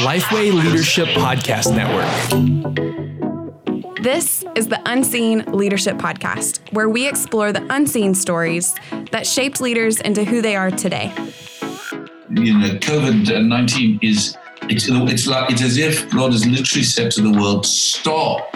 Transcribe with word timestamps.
Lifeway 0.00 0.52
Leadership 0.52 1.08
Podcast 1.08 1.74
Network. 1.74 2.08
This 4.02 4.44
is 4.54 4.68
the 4.68 4.80
Unseen 4.86 5.44
Leadership 5.52 5.96
Podcast, 5.96 6.60
where 6.72 6.88
we 6.88 7.06
explore 7.06 7.52
the 7.52 7.66
unseen 7.70 8.14
stories 8.14 8.74
that 9.10 9.26
shaped 9.26 9.60
leaders 9.60 10.00
into 10.00 10.24
who 10.24 10.40
they 10.40 10.56
are 10.56 10.70
today. 10.70 11.12
You 12.30 12.58
know, 12.58 12.78
COVID 12.78 13.46
nineteen 13.46 13.98
is 14.02 14.36
it's 14.62 14.88
it's 14.88 15.26
like 15.26 15.50
it's 15.50 15.62
as 15.62 15.76
if 15.76 16.08
God 16.10 16.32
has 16.32 16.46
literally 16.46 16.84
said 16.84 17.10
to 17.12 17.20
the 17.20 17.32
world, 17.32 17.66
"Stop, 17.66 18.50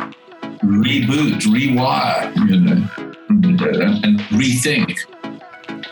reboot, 0.63 1.43
rewire, 1.43 2.35
you 2.49 2.61
know, 2.61 2.89
and, 3.29 3.61
and 4.05 4.21
rethink." 4.31 5.05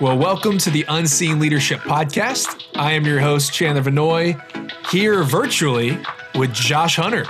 Well, 0.00 0.18
welcome 0.18 0.58
to 0.58 0.70
the 0.70 0.84
Unseen 0.88 1.38
Leadership 1.38 1.80
Podcast. 1.80 2.64
I 2.74 2.93
am 2.93 3.04
your 3.06 3.20
host, 3.20 3.52
Chandler 3.52 3.82
Vanoy, 3.82 4.40
here 4.90 5.22
virtually 5.22 5.98
with 6.35 6.52
Josh 6.52 6.96
Hunter 6.96 7.25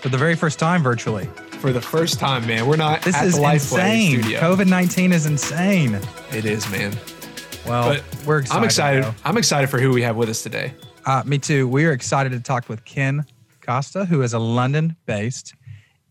for 0.00 0.08
the 0.08 0.18
very 0.18 0.34
first 0.34 0.58
time 0.58 0.82
virtually. 0.82 1.26
For 1.60 1.72
the 1.72 1.80
first 1.80 2.18
time, 2.18 2.46
man. 2.46 2.66
We're 2.66 2.76
not 2.76 3.02
this 3.02 3.14
at 3.16 3.26
is 3.26 3.38
insane. 3.38 4.20
studio. 4.22 4.40
COVID 4.40 4.68
nineteen 4.68 5.12
is 5.12 5.26
insane. 5.26 5.98
It 6.32 6.44
is, 6.44 6.68
man. 6.70 6.92
Well, 7.66 7.94
But 7.94 8.04
we're 8.26 8.38
excited. 8.40 8.58
I'm 8.58 8.64
excited. 8.64 9.04
though. 9.04 9.14
I'm 9.24 9.36
excited 9.38 9.70
for 9.70 9.78
who 9.80 9.90
we 9.90 10.02
have 10.02 10.16
with 10.16 10.28
us 10.28 10.42
today. 10.42 10.74
Uh, 11.06 11.22
me 11.24 11.38
too. 11.38 11.66
We 11.68 11.84
are 11.86 11.92
excited 11.92 12.32
to 12.32 12.40
talk 12.40 12.68
with 12.68 12.84
Ken 12.84 13.24
Costa, 13.60 14.04
who 14.04 14.22
is 14.22 14.32
a 14.34 14.38
London-based, 14.38 15.54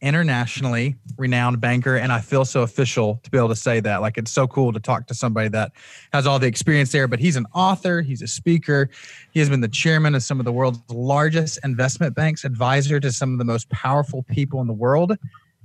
internationally 0.02 0.96
renowned 1.18 1.62
banker, 1.62 1.96
and 1.96 2.12
I 2.12 2.20
feel 2.22 2.44
so 2.46 2.62
official 2.62 3.20
to 3.24 3.30
be 3.30 3.38
able 3.38 3.50
to 3.50 3.56
say 3.56 3.80
that. 3.82 4.02
Like 4.02 4.18
it's 4.18 4.32
so 4.32 4.48
cool 4.48 4.74
to 4.74 4.80
talk 4.80 5.08
to 5.08 5.14
somebody 5.14 5.50
that 5.50 5.72
has 6.12 6.26
all 6.26 6.40
the 6.40 6.48
experience 6.48 6.92
there. 6.92 7.08
But 7.08 7.20
he's 7.20 7.36
an 7.36 7.46
author. 7.54 8.02
He's 8.02 8.22
a 8.22 8.28
speaker. 8.28 8.90
He 9.32 9.40
has 9.40 9.50
been 9.50 9.62
the 9.62 9.68
chairman 9.68 10.16
of 10.16 10.24
some 10.24 10.40
of 10.40 10.46
the 10.46 10.52
world's 10.52 10.80
largest 10.90 11.60
investment 11.64 12.16
banks, 12.16 12.44
advisor 12.44 13.00
to 13.00 13.12
some 13.12 13.32
of 13.32 13.38
the 13.38 13.46
most 13.46 13.70
powerful 13.70 14.24
people 14.24 14.62
in 14.62 14.68
the 14.68 14.74
world. 14.74 15.18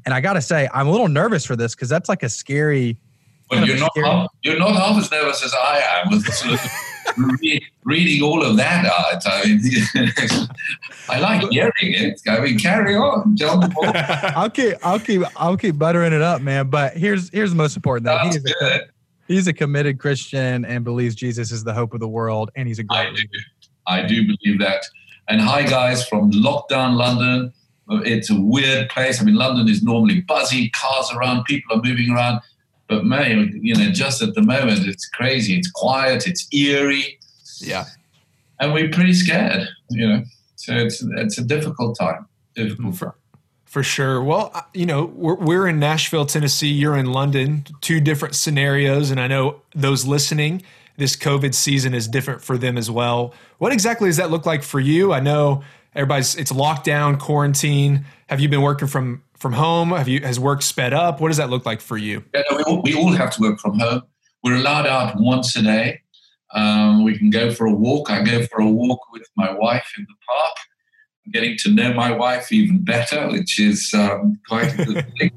And 0.04 0.14
I 0.14 0.20
got 0.20 0.34
to 0.34 0.42
say, 0.42 0.68
I'm 0.72 0.86
a 0.86 0.90
little 0.90 1.08
nervous 1.08 1.44
for 1.44 1.56
this 1.56 1.74
because 1.74 1.88
that's 1.88 2.08
like 2.08 2.22
a 2.22 2.28
scary. 2.28 2.96
Well, 3.50 3.66
you're 3.66 3.78
not 3.78 3.92
scary- 3.92 4.08
half, 4.08 4.30
you're 4.42 4.58
not 4.58 4.76
half 4.76 4.98
as 4.98 5.10
nervous 5.10 5.44
as 5.44 5.54
I 5.54 5.78
am 5.78 6.10
with 6.10 6.26
of 6.28 6.60
re- 7.16 7.64
reading 7.84 8.22
all 8.22 8.44
of 8.44 8.56
that 8.56 8.86
out. 8.86 9.22
I 9.26 9.44
mean, 9.44 9.60
I 11.08 11.18
like 11.18 11.50
hearing 11.50 11.72
it. 11.80 12.20
I 12.28 12.40
mean, 12.40 12.58
carry 12.58 12.94
on, 12.94 13.36
more. 13.74 13.92
I'll 13.94 14.50
keep, 14.50 14.74
I'll 14.84 15.00
keep, 15.00 15.22
I'll 15.36 15.56
keep 15.56 15.78
buttering 15.78 16.12
it 16.12 16.22
up, 16.22 16.42
man. 16.42 16.68
But 16.68 16.96
here's, 16.96 17.30
here's 17.30 17.50
the 17.50 17.56
most 17.56 17.76
important 17.76 18.06
thing. 18.06 18.32
He's 18.32 18.54
a, 18.62 18.80
he's 19.28 19.46
a 19.46 19.52
committed 19.52 19.98
Christian 19.98 20.64
and 20.64 20.84
believes 20.84 21.14
Jesus 21.14 21.52
is 21.52 21.64
the 21.64 21.74
hope 21.74 21.94
of 21.94 22.00
the 22.00 22.08
world, 22.08 22.50
and 22.56 22.68
he's 22.68 22.78
a 22.78 22.84
great. 22.84 23.14
do. 23.14 23.22
I 23.86 24.02
do 24.02 24.26
believe 24.26 24.58
that. 24.60 24.84
And 25.28 25.40
hi, 25.40 25.62
guys, 25.62 26.06
from 26.06 26.30
lockdown 26.32 26.96
London. 26.96 27.52
It's 27.88 28.30
a 28.30 28.40
weird 28.40 28.88
place. 28.88 29.20
I 29.20 29.24
mean, 29.24 29.36
London 29.36 29.68
is 29.68 29.82
normally 29.82 30.20
buzzy, 30.22 30.70
cars 30.70 31.10
around, 31.14 31.44
people 31.44 31.76
are 31.76 31.82
moving 31.82 32.10
around. 32.10 32.40
But 32.88 33.04
man, 33.04 33.58
you 33.62 33.74
know, 33.74 33.90
just 33.90 34.22
at 34.22 34.34
the 34.34 34.42
moment, 34.42 34.86
it's 34.86 35.08
crazy. 35.08 35.56
It's 35.58 35.70
quiet. 35.70 36.26
It's 36.26 36.46
eerie, 36.52 37.18
Yeah. 37.60 37.84
and 38.60 38.72
we're 38.72 38.90
pretty 38.90 39.12
scared. 39.14 39.68
You 39.90 40.08
know, 40.08 40.22
so 40.56 40.74
it's 40.76 41.02
it's 41.02 41.38
a 41.38 41.44
difficult 41.44 41.98
time. 41.98 42.26
Difficult. 42.54 42.96
For, 42.96 43.14
for 43.64 43.82
sure. 43.82 44.22
Well, 44.22 44.52
you 44.72 44.86
know, 44.86 45.06
we're, 45.14 45.34
we're 45.34 45.68
in 45.68 45.78
Nashville, 45.78 46.24
Tennessee. 46.26 46.68
You're 46.68 46.96
in 46.96 47.06
London. 47.12 47.66
Two 47.80 48.00
different 48.00 48.34
scenarios. 48.34 49.10
And 49.10 49.20
I 49.20 49.26
know 49.26 49.60
those 49.74 50.06
listening, 50.06 50.62
this 50.96 51.16
COVID 51.16 51.54
season 51.54 51.92
is 51.92 52.08
different 52.08 52.40
for 52.42 52.56
them 52.56 52.78
as 52.78 52.90
well. 52.90 53.34
What 53.58 53.72
exactly 53.72 54.08
does 54.08 54.16
that 54.16 54.30
look 54.30 54.46
like 54.46 54.62
for 54.62 54.80
you? 54.80 55.12
I 55.12 55.20
know 55.20 55.62
everybody's, 55.94 56.34
it's 56.36 56.52
lockdown, 56.52 57.18
quarantine. 57.18 58.06
Have 58.28 58.40
you 58.40 58.48
been 58.48 58.62
working 58.62 58.88
from, 58.88 59.22
from 59.46 59.52
home? 59.52 59.90
Have 59.90 60.08
you, 60.08 60.22
has 60.22 60.40
work 60.40 60.60
sped 60.60 60.92
up? 60.92 61.20
What 61.20 61.28
does 61.28 61.36
that 61.36 61.50
look 61.50 61.64
like 61.64 61.80
for 61.80 61.96
you? 61.96 62.24
Yeah, 62.34 62.42
no, 62.50 62.56
we, 62.56 62.62
all, 62.64 62.82
we 62.82 62.94
all 62.94 63.12
have 63.12 63.30
to 63.36 63.40
work 63.40 63.60
from 63.60 63.78
home. 63.78 64.02
We're 64.42 64.56
allowed 64.56 64.88
out 64.88 65.20
once 65.20 65.54
a 65.54 65.62
day. 65.62 66.00
Um, 66.52 67.04
we 67.04 67.16
can 67.16 67.30
go 67.30 67.54
for 67.54 67.66
a 67.66 67.72
walk. 67.72 68.10
I 68.10 68.24
go 68.24 68.44
for 68.46 68.60
a 68.60 68.66
walk 68.66 68.98
with 69.12 69.22
my 69.36 69.52
wife 69.52 69.88
in 69.96 70.04
the 70.08 70.14
park. 70.28 70.56
I'm 71.24 71.30
getting 71.30 71.56
to 71.58 71.70
know 71.70 71.94
my 71.94 72.10
wife 72.10 72.50
even 72.50 72.82
better, 72.82 73.28
which 73.28 73.60
is 73.60 73.94
um, 73.94 74.40
quite 74.48 74.74
a 74.76 74.84
good 74.84 75.06
thing. 75.18 75.30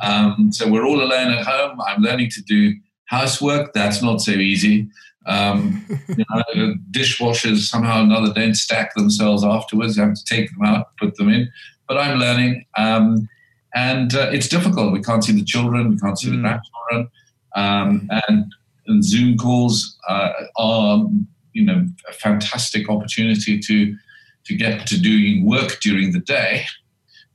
Um, 0.00 0.52
so 0.52 0.68
we're 0.70 0.86
all 0.86 1.02
alone 1.02 1.32
at 1.32 1.44
home. 1.44 1.80
I'm 1.84 2.02
learning 2.02 2.30
to 2.30 2.42
do 2.42 2.72
housework. 3.06 3.72
That's 3.72 4.00
not 4.00 4.20
so 4.20 4.30
easy. 4.30 4.88
Um, 5.26 5.84
you 6.08 6.24
know, 6.30 6.74
dishwashers 6.92 7.68
somehow 7.68 8.02
or 8.02 8.04
another 8.04 8.32
don't 8.32 8.54
stack 8.54 8.94
themselves 8.94 9.42
afterwards. 9.42 9.96
You 9.96 10.04
have 10.04 10.14
to 10.14 10.24
take 10.24 10.50
them 10.52 10.64
out, 10.64 10.96
put 10.98 11.16
them 11.16 11.28
in. 11.30 11.50
But 11.88 11.98
I'm 11.98 12.20
learning. 12.20 12.64
Um, 12.78 13.28
and 13.74 14.14
uh, 14.14 14.30
it's 14.32 14.48
difficult. 14.48 14.92
We 14.92 15.02
can't 15.02 15.24
see 15.24 15.32
the 15.32 15.44
children, 15.44 15.90
we 15.90 15.98
can't 15.98 16.18
see 16.18 16.30
the 16.30 16.36
Mm. 16.36 16.42
grandchildren, 16.42 17.10
um, 17.56 18.08
and, 18.28 18.52
and 18.86 19.04
Zoom 19.04 19.36
calls 19.36 19.96
uh, 20.08 20.32
are, 20.56 21.06
you 21.52 21.64
know, 21.64 21.86
a 22.08 22.12
fantastic 22.12 22.88
opportunity 22.88 23.58
to 23.58 23.96
to 24.44 24.56
get 24.56 24.86
to 24.86 24.98
doing 24.98 25.44
work 25.44 25.80
during 25.80 26.12
the 26.12 26.20
day. 26.20 26.64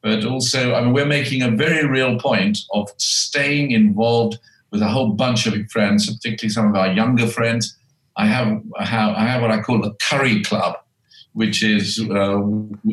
But 0.02 0.26
also, 0.26 0.74
I 0.76 0.82
mean, 0.82 0.94
we're 0.94 1.06
making 1.06 1.42
a 1.44 1.52
very 1.52 1.88
real 1.88 2.18
point 2.20 2.60
of 2.72 2.90
staying 2.98 3.72
involved 3.72 4.38
with 4.72 4.82
a 4.82 4.88
whole 4.88 5.12
bunch 5.14 5.46
of 5.48 5.54
friends, 5.72 6.06
particularly 6.08 6.50
some 6.50 6.68
of 6.70 6.76
our 6.76 6.92
younger 6.92 7.28
friends. 7.28 7.78
I 8.18 8.26
have 8.28 8.62
I 8.80 8.86
have, 8.86 9.16
I 9.16 9.22
have 9.22 9.42
what 9.42 9.52
I 9.52 9.62
call 9.62 9.86
a 9.86 9.94
curry 9.96 10.44
club, 10.44 10.76
which 11.34 11.64
is 11.64 12.00
uh, 12.10 12.42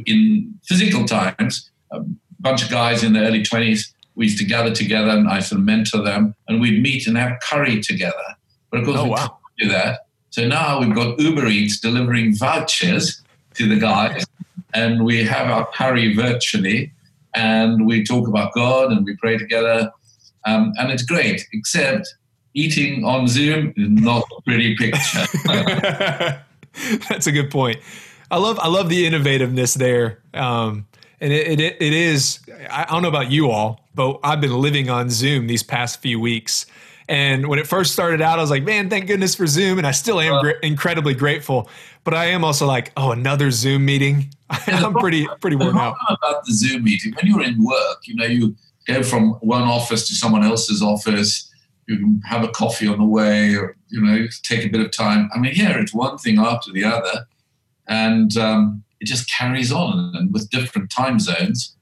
in 0.06 0.54
physical 0.64 1.04
times 1.04 1.70
a 1.90 2.00
bunch 2.42 2.62
of 2.64 2.70
guys 2.70 3.02
in 3.02 3.12
their 3.12 3.24
early 3.24 3.42
20s. 3.42 3.92
We 4.14 4.26
used 4.26 4.38
to 4.38 4.44
gather 4.44 4.74
together 4.74 5.08
and 5.10 5.28
I 5.28 5.40
sort 5.40 5.60
of 5.60 5.64
mentor 5.66 6.02
them, 6.02 6.34
and 6.48 6.60
we'd 6.60 6.82
meet 6.82 7.06
and 7.06 7.16
have 7.16 7.38
curry 7.40 7.80
together. 7.80 8.14
But 8.70 8.80
of 8.80 8.86
course, 8.86 8.98
Oh, 9.00 9.04
we 9.04 9.10
wow. 9.10 9.16
can't 9.16 9.32
do 9.58 9.68
that. 9.70 10.00
So 10.30 10.46
now 10.46 10.80
we've 10.80 10.94
got 10.94 11.18
Uber 11.20 11.46
Eats 11.46 11.80
delivering 11.80 12.36
vouchers 12.36 13.22
to 13.54 13.68
the 13.68 13.76
guys, 13.76 14.24
and 14.74 15.04
we 15.04 15.24
have 15.24 15.48
our 15.50 15.66
curry 15.74 16.14
virtually, 16.14 16.92
and 17.34 17.86
we 17.86 18.02
talk 18.04 18.28
about 18.28 18.52
God 18.54 18.92
and 18.92 19.04
we 19.04 19.16
pray 19.16 19.36
together, 19.38 19.90
um, 20.46 20.72
and 20.78 20.90
it's 20.90 21.02
great. 21.02 21.46
Except 21.52 22.06
eating 22.54 23.04
on 23.04 23.28
Zoom 23.28 23.72
is 23.76 23.88
not 23.90 24.24
a 24.38 24.42
pretty 24.42 24.74
picture. 24.76 25.26
That's 27.08 27.26
a 27.26 27.32
good 27.32 27.50
point. 27.50 27.78
I 28.30 28.38
love 28.38 28.58
I 28.58 28.68
love 28.68 28.88
the 28.88 29.06
innovativeness 29.08 29.74
there, 29.76 30.22
um, 30.32 30.86
and 31.22 31.32
it, 31.32 31.60
it 31.60 31.76
it 31.80 31.92
is. 31.92 32.40
I 32.68 32.84
don't 32.90 33.02
know 33.02 33.08
about 33.08 33.30
you 33.30 33.50
all, 33.50 33.80
but 33.94 34.18
I've 34.24 34.40
been 34.40 34.58
living 34.58 34.90
on 34.90 35.08
Zoom 35.08 35.46
these 35.46 35.62
past 35.62 36.02
few 36.02 36.18
weeks. 36.18 36.66
And 37.08 37.48
when 37.48 37.58
it 37.58 37.66
first 37.66 37.92
started 37.92 38.20
out, 38.20 38.38
I 38.38 38.42
was 38.42 38.50
like, 38.50 38.64
"Man, 38.64 38.90
thank 38.90 39.06
goodness 39.06 39.34
for 39.34 39.46
Zoom," 39.46 39.78
and 39.78 39.86
I 39.86 39.92
still 39.92 40.20
am 40.20 40.40
gra- 40.42 40.58
incredibly 40.62 41.14
grateful. 41.14 41.70
But 42.02 42.14
I 42.14 42.26
am 42.26 42.44
also 42.44 42.66
like, 42.66 42.92
"Oh, 42.96 43.12
another 43.12 43.52
Zoom 43.52 43.84
meeting." 43.84 44.34
I'm 44.50 44.94
pretty 44.94 45.28
pretty 45.40 45.56
worn 45.56 45.78
out. 45.78 45.96
about 46.08 46.44
the 46.44 46.54
Zoom 46.54 46.84
meeting, 46.84 47.14
when 47.14 47.30
you're 47.30 47.42
in 47.42 47.64
work, 47.64 48.00
you 48.04 48.16
know, 48.16 48.26
you 48.26 48.56
go 48.88 49.02
from 49.04 49.34
one 49.34 49.62
office 49.62 50.08
to 50.08 50.14
someone 50.14 50.42
else's 50.42 50.82
office, 50.82 51.48
you 51.86 51.98
can 51.98 52.20
have 52.24 52.42
a 52.42 52.48
coffee 52.48 52.88
on 52.88 52.98
the 52.98 53.04
way, 53.04 53.54
or, 53.54 53.76
you 53.88 54.00
know, 54.00 54.26
take 54.42 54.64
a 54.64 54.68
bit 54.68 54.80
of 54.80 54.90
time. 54.90 55.30
I 55.32 55.38
mean, 55.38 55.54
here 55.54 55.78
it's 55.78 55.94
one 55.94 56.18
thing 56.18 56.38
after 56.38 56.72
the 56.72 56.84
other, 56.84 57.26
and 57.86 58.36
um, 58.36 58.82
it 59.02 59.06
just 59.06 59.28
carries 59.28 59.72
on 59.72 60.12
and 60.14 60.32
with 60.32 60.48
different 60.50 60.88
time 60.90 61.18
zones. 61.18 61.76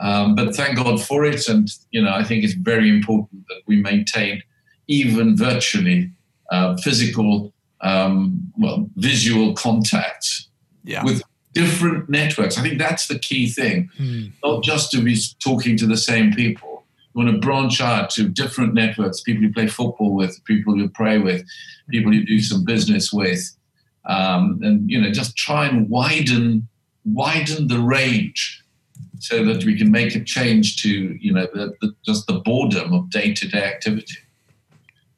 Um, 0.00 0.34
but 0.34 0.56
thank 0.56 0.76
God 0.76 1.00
for 1.00 1.24
it. 1.24 1.48
And, 1.48 1.68
you 1.90 2.02
know, 2.02 2.12
I 2.12 2.24
think 2.24 2.44
it's 2.44 2.54
very 2.54 2.88
important 2.88 3.46
that 3.48 3.60
we 3.66 3.76
maintain, 3.80 4.42
even 4.88 5.36
virtually, 5.36 6.10
uh, 6.50 6.76
physical, 6.78 7.52
um, 7.82 8.50
well, 8.56 8.88
visual 8.96 9.52
contact 9.54 10.46
Yeah. 10.84 11.04
with 11.04 11.22
different 11.52 12.08
networks. 12.08 12.58
I 12.58 12.62
think 12.62 12.78
that's 12.78 13.06
the 13.06 13.18
key 13.18 13.48
thing, 13.48 13.90
Hmm. 13.96 14.24
not 14.44 14.62
just 14.64 14.90
to 14.92 15.02
be 15.02 15.16
talking 15.42 15.76
to 15.78 15.86
the 15.86 15.96
same 15.96 16.32
people. 16.32 16.84
You 17.14 17.24
want 17.24 17.30
to 17.34 17.38
branch 17.38 17.80
out 17.80 18.10
to 18.10 18.28
different 18.28 18.72
networks, 18.74 19.20
people 19.22 19.42
you 19.42 19.52
play 19.52 19.66
football 19.66 20.14
with, 20.14 20.42
people 20.44 20.76
you 20.76 20.88
pray 20.88 21.18
with, 21.18 21.44
people 21.90 22.12
you 22.14 22.24
do 22.26 22.40
some 22.40 22.64
business 22.64 23.12
with, 23.12 23.40
um, 24.06 24.60
and 24.62 24.90
you 24.90 25.00
know, 25.00 25.10
just 25.10 25.36
try 25.36 25.66
and 25.66 25.88
widen 25.88 26.68
widen 27.04 27.68
the 27.68 27.78
range 27.78 28.62
so 29.18 29.44
that 29.44 29.64
we 29.64 29.78
can 29.78 29.90
make 29.90 30.14
a 30.14 30.22
change 30.22 30.82
to 30.82 30.88
you 30.88 31.32
know 31.32 31.46
the, 31.52 31.74
the, 31.80 31.94
just 32.04 32.26
the 32.26 32.40
boredom 32.40 32.92
of 32.92 33.10
day 33.10 33.32
to 33.34 33.48
day 33.48 33.64
activity. 33.64 34.16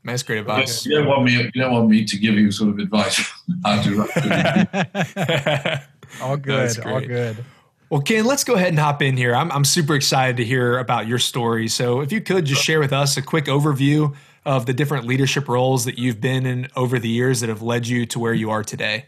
Man, 0.02 0.14
That's 0.14 0.22
great 0.22 0.38
advice. 0.38 0.86
You 0.86 0.98
don't 0.98 1.08
want 1.08 1.24
me. 1.24 1.32
You 1.32 1.60
don't 1.60 1.72
want 1.72 1.88
me 1.88 2.04
to 2.04 2.16
give 2.16 2.34
you 2.34 2.50
sort 2.50 2.70
of 2.70 2.78
advice 2.78 3.18
on 3.48 3.60
how 3.64 3.82
to 3.82 5.82
all 6.22 6.36
good. 6.36 6.86
All 6.86 7.00
good. 7.00 7.44
Well, 7.90 8.02
Ken, 8.02 8.26
let's 8.26 8.44
go 8.44 8.54
ahead 8.54 8.68
and 8.68 8.78
hop 8.78 9.00
in 9.00 9.16
here. 9.16 9.34
I'm, 9.34 9.50
I'm 9.50 9.64
super 9.64 9.94
excited 9.94 10.36
to 10.36 10.44
hear 10.44 10.78
about 10.78 11.06
your 11.06 11.18
story. 11.18 11.68
So, 11.68 12.00
if 12.00 12.12
you 12.12 12.20
could 12.20 12.44
just 12.44 12.62
share 12.62 12.80
with 12.80 12.92
us 12.92 13.16
a 13.16 13.22
quick 13.22 13.46
overview 13.46 14.14
of 14.48 14.64
the 14.64 14.72
different 14.72 15.06
leadership 15.06 15.46
roles 15.46 15.84
that 15.84 15.98
you've 15.98 16.22
been 16.22 16.46
in 16.46 16.68
over 16.74 16.98
the 16.98 17.08
years 17.08 17.40
that 17.40 17.50
have 17.50 17.60
led 17.60 17.86
you 17.86 18.06
to 18.06 18.18
where 18.18 18.32
you 18.32 18.50
are 18.50 18.64
today. 18.64 19.04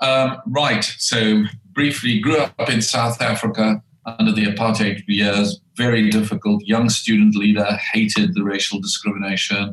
Um, 0.00 0.38
right. 0.48 0.82
So 0.98 1.44
briefly, 1.70 2.18
grew 2.18 2.38
up 2.38 2.68
in 2.68 2.82
South 2.82 3.22
Africa 3.22 3.80
under 4.04 4.32
the 4.32 4.46
apartheid 4.46 5.04
years. 5.06 5.60
Very 5.76 6.10
difficult. 6.10 6.64
Young 6.64 6.88
student 6.88 7.36
leader, 7.36 7.78
hated 7.92 8.34
the 8.34 8.42
racial 8.42 8.80
discrimination, 8.80 9.72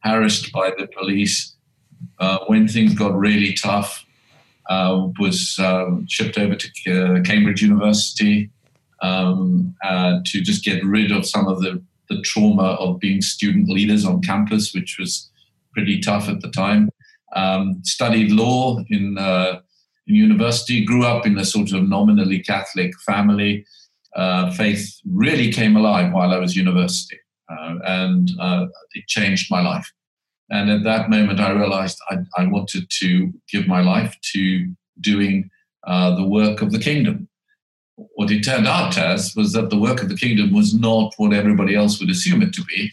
harassed 0.00 0.52
by 0.52 0.72
the 0.76 0.86
police. 0.88 1.56
Uh, 2.18 2.40
when 2.48 2.68
things 2.68 2.92
got 2.92 3.16
really 3.16 3.54
tough, 3.54 4.04
uh, 4.68 5.08
was 5.18 5.58
um, 5.58 6.06
shipped 6.06 6.36
over 6.36 6.54
to 6.54 6.68
uh, 6.92 7.22
Cambridge 7.22 7.62
University 7.62 8.50
um, 9.00 9.74
uh, 9.82 10.18
to 10.26 10.42
just 10.42 10.64
get 10.66 10.84
rid 10.84 11.12
of 11.12 11.24
some 11.24 11.48
of 11.48 11.62
the, 11.62 11.82
the 12.08 12.20
trauma 12.22 12.74
of 12.74 13.00
being 13.00 13.20
student 13.20 13.68
leaders 13.68 14.04
on 14.04 14.22
campus, 14.22 14.72
which 14.74 14.96
was 14.98 15.30
pretty 15.72 16.00
tough 16.00 16.28
at 16.28 16.40
the 16.40 16.50
time. 16.50 16.90
Um, 17.34 17.80
studied 17.84 18.30
law 18.30 18.78
in, 18.88 19.18
uh, 19.18 19.60
in 20.06 20.14
university, 20.14 20.84
grew 20.84 21.04
up 21.04 21.26
in 21.26 21.38
a 21.38 21.44
sort 21.44 21.72
of 21.72 21.88
nominally 21.88 22.40
Catholic 22.40 22.92
family. 23.00 23.66
Uh, 24.14 24.50
faith 24.52 25.00
really 25.04 25.52
came 25.52 25.76
alive 25.76 26.12
while 26.12 26.32
I 26.32 26.38
was 26.38 26.56
university, 26.56 27.18
uh, 27.50 27.74
and 27.84 28.30
uh, 28.40 28.66
it 28.94 29.06
changed 29.06 29.50
my 29.50 29.60
life. 29.60 29.90
And 30.48 30.70
at 30.70 30.84
that 30.84 31.10
moment, 31.10 31.40
I 31.40 31.50
realized 31.50 31.98
I, 32.08 32.18
I 32.38 32.46
wanted 32.46 32.88
to 33.00 33.32
give 33.50 33.66
my 33.66 33.82
life 33.82 34.16
to 34.32 34.72
doing 35.00 35.50
uh, 35.86 36.14
the 36.14 36.26
work 36.26 36.62
of 36.62 36.72
the 36.72 36.78
kingdom. 36.78 37.28
What 37.96 38.30
it 38.30 38.42
turned 38.42 38.66
out 38.66 38.98
as 38.98 39.34
was 39.34 39.52
that 39.52 39.70
the 39.70 39.78
work 39.78 40.02
of 40.02 40.08
the 40.08 40.16
kingdom 40.16 40.52
was 40.52 40.74
not 40.74 41.14
what 41.16 41.32
everybody 41.32 41.74
else 41.74 41.98
would 41.98 42.10
assume 42.10 42.42
it 42.42 42.52
to 42.54 42.64
be 42.64 42.92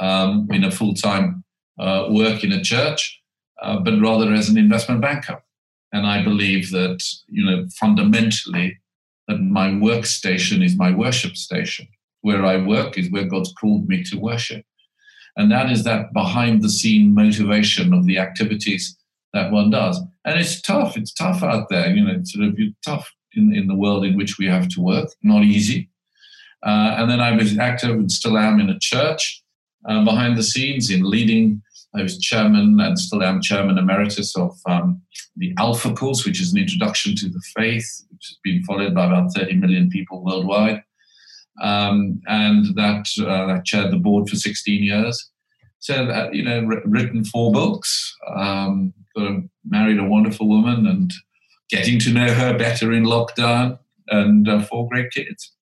um, 0.00 0.48
in 0.50 0.64
a 0.64 0.70
full 0.70 0.94
time 0.94 1.44
uh, 1.78 2.06
work 2.10 2.44
in 2.44 2.52
a 2.52 2.62
church, 2.62 3.20
uh, 3.60 3.78
but 3.80 4.00
rather 4.00 4.32
as 4.32 4.48
an 4.48 4.58
investment 4.58 5.00
banker. 5.00 5.42
And 5.92 6.06
I 6.06 6.22
believe 6.22 6.70
that, 6.70 7.02
you 7.28 7.44
know, 7.44 7.66
fundamentally, 7.78 8.78
that 9.28 9.40
my 9.40 9.68
workstation 9.68 10.64
is 10.64 10.76
my 10.76 10.94
worship 10.94 11.36
station. 11.36 11.88
Where 12.20 12.44
I 12.44 12.56
work 12.56 12.98
is 12.98 13.10
where 13.10 13.24
God's 13.24 13.52
called 13.52 13.88
me 13.88 14.02
to 14.04 14.18
worship. 14.18 14.64
And 15.36 15.50
that 15.52 15.70
is 15.70 15.84
that 15.84 16.12
behind 16.12 16.62
the 16.62 16.68
scene 16.68 17.14
motivation 17.14 17.92
of 17.92 18.06
the 18.06 18.18
activities 18.18 18.96
that 19.32 19.52
one 19.52 19.70
does. 19.70 20.00
And 20.24 20.40
it's 20.40 20.60
tough. 20.60 20.96
It's 20.96 21.12
tough 21.12 21.42
out 21.42 21.68
there. 21.68 21.94
You 21.94 22.04
know, 22.04 22.20
sort 22.24 22.46
of 22.46 22.58
tough 22.84 23.10
in, 23.36 23.54
in 23.54 23.66
the 23.66 23.74
world 23.74 24.04
in 24.04 24.16
which 24.16 24.38
we 24.38 24.46
have 24.46 24.68
to 24.68 24.80
work. 24.80 25.08
Not 25.22 25.44
easy. 25.44 25.90
Uh, 26.64 26.96
and 26.98 27.10
then 27.10 27.20
I 27.20 27.36
was 27.36 27.58
active 27.58 27.90
and 27.90 28.10
still 28.10 28.38
am 28.38 28.60
in 28.60 28.70
a 28.70 28.78
church 28.80 29.42
uh, 29.88 30.04
behind 30.04 30.36
the 30.36 30.42
scenes 30.42 30.90
in 30.90 31.02
leading. 31.02 31.62
I 31.94 32.02
was 32.02 32.18
chairman 32.18 32.78
and 32.80 32.98
still 32.98 33.22
am 33.22 33.40
chairman 33.40 33.78
emeritus 33.78 34.36
of 34.36 34.58
um, 34.66 35.00
the 35.36 35.54
Alpha 35.58 35.94
Course, 35.94 36.26
which 36.26 36.40
is 36.40 36.52
an 36.52 36.58
introduction 36.58 37.14
to 37.16 37.28
the 37.28 37.40
faith, 37.56 37.86
which 38.10 38.26
has 38.28 38.38
been 38.42 38.64
followed 38.64 38.94
by 38.94 39.06
about 39.06 39.34
30 39.34 39.54
million 39.54 39.88
people 39.88 40.24
worldwide 40.24 40.82
um, 41.60 42.20
and 42.26 42.74
that 42.76 43.06
uh, 43.18 43.54
I 43.54 43.60
chaired 43.64 43.92
the 43.92 43.98
board 43.98 44.28
for 44.28 44.36
16 44.36 44.82
years. 44.82 45.30
So, 45.78 45.94
uh, 45.94 46.30
you 46.32 46.42
know, 46.42 46.62
written 46.84 47.24
four 47.24 47.52
books, 47.52 48.14
um, 48.34 48.92
married 49.64 49.98
a 49.98 50.04
wonderful 50.04 50.48
woman, 50.48 50.86
and 50.86 51.12
getting 51.70 51.98
to 52.00 52.12
know 52.12 52.32
her 52.32 52.56
better 52.56 52.92
in 52.92 53.04
lockdown, 53.04 53.78
and 54.08 54.48
uh, 54.48 54.62
four 54.62 54.88
great 54.88 55.10
kids. 55.10 55.52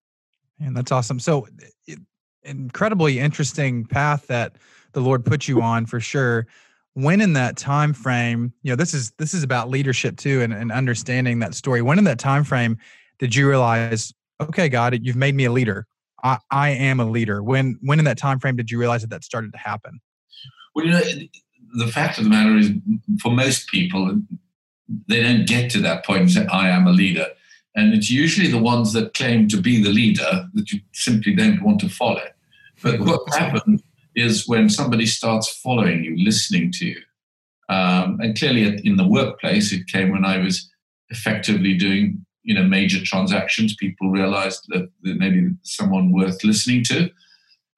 And 0.61 0.77
that's 0.77 0.93
awesome. 0.93 1.19
So, 1.19 1.49
it, 1.87 1.99
incredibly 2.45 3.19
interesting 3.19 3.85
path 3.87 4.27
that 4.27 4.56
the 4.93 5.01
Lord 5.01 5.25
put 5.25 5.49
you 5.49 5.62
on 5.62 5.87
for 5.87 6.01
sure. 6.01 6.47
When 6.95 7.21
in 7.21 7.33
that 7.33 7.56
time 7.56 7.93
frame, 7.93 8.53
you 8.62 8.71
know, 8.71 8.77
this 8.77 8.95
is 8.95 9.11
this 9.19 9.35
is 9.35 9.43
about 9.43 9.69
leadership 9.69 10.17
too, 10.17 10.43
and, 10.43 10.53
and 10.53 10.71
understanding 10.71 11.41
that 11.41 11.55
story. 11.55 11.83
When 11.83 11.99
in 11.99 12.05
that 12.05 12.19
time 12.19 12.45
frame 12.45 12.79
did 13.19 13.35
you 13.35 13.49
realize 13.49 14.12
okay, 14.41 14.69
God, 14.69 14.99
you've 15.03 15.17
made 15.17 15.35
me 15.35 15.45
a 15.45 15.53
leader. 15.53 15.87
I, 16.23 16.39
I 16.51 16.71
am 16.71 17.01
a 17.01 17.05
leader. 17.05 17.43
When 17.43 17.79
when 17.83 17.99
in 17.99 18.05
that 18.05 18.19
time 18.19 18.39
frame 18.39 18.56
did 18.56 18.71
you 18.71 18.79
realize 18.79 19.03
that 19.03 19.11
that 19.11 19.25
started 19.25 19.53
to 19.53 19.59
happen? 19.59 20.01
Well, 20.75 20.85
you 20.85 20.93
know, 20.93 21.01
the 21.75 21.89
fact 21.89 22.19
of 22.19 22.25
the 22.25 22.31
matter 22.31 22.56
is, 22.56 22.71
for 23.21 23.33
most 23.33 23.69
people, 23.69 24.21
they 25.08 25.22
don't 25.22 25.46
get 25.46 25.70
to 25.72 25.81
that 25.81 26.04
point 26.04 26.20
and 26.20 26.31
say, 26.31 26.46
"I 26.46 26.69
am 26.69 26.86
a 26.86 26.92
leader." 26.92 27.26
And 27.76 27.92
it's 27.92 28.10
usually 28.10 28.48
the 28.48 28.62
ones 28.62 28.92
that 28.92 29.14
claim 29.14 29.48
to 29.48 29.60
be 29.60 29.82
the 29.82 29.90
leader 29.90 30.48
that 30.54 30.70
you 30.70 30.81
simply 30.92 31.34
don't 31.34 31.62
want 31.62 31.81
to 31.81 31.88
follow. 31.88 32.22
But 32.82 33.00
what 33.00 33.22
happens 33.34 33.82
is 34.14 34.46
when 34.46 34.69
somebody 34.69 35.06
starts 35.06 35.48
following 35.58 36.04
you, 36.04 36.16
listening 36.25 36.70
to 36.72 36.86
you, 36.86 37.00
um, 37.69 38.20
and 38.20 38.38
clearly 38.38 38.81
in 38.84 38.96
the 38.96 39.08
workplace, 39.08 39.72
it 39.72 39.86
came 39.88 40.10
when 40.10 40.25
I 40.25 40.38
was 40.38 40.70
effectively 41.10 41.75
doing 41.75 42.25
you 42.44 42.54
know 42.54 42.62
major 42.62 43.02
transactions, 43.02 43.75
people 43.76 44.10
realized 44.10 44.64
that, 44.69 44.88
that 45.02 45.16
maybe 45.16 45.50
someone 45.62 46.12
worth 46.12 46.44
listening 46.44 46.84
to. 46.84 47.10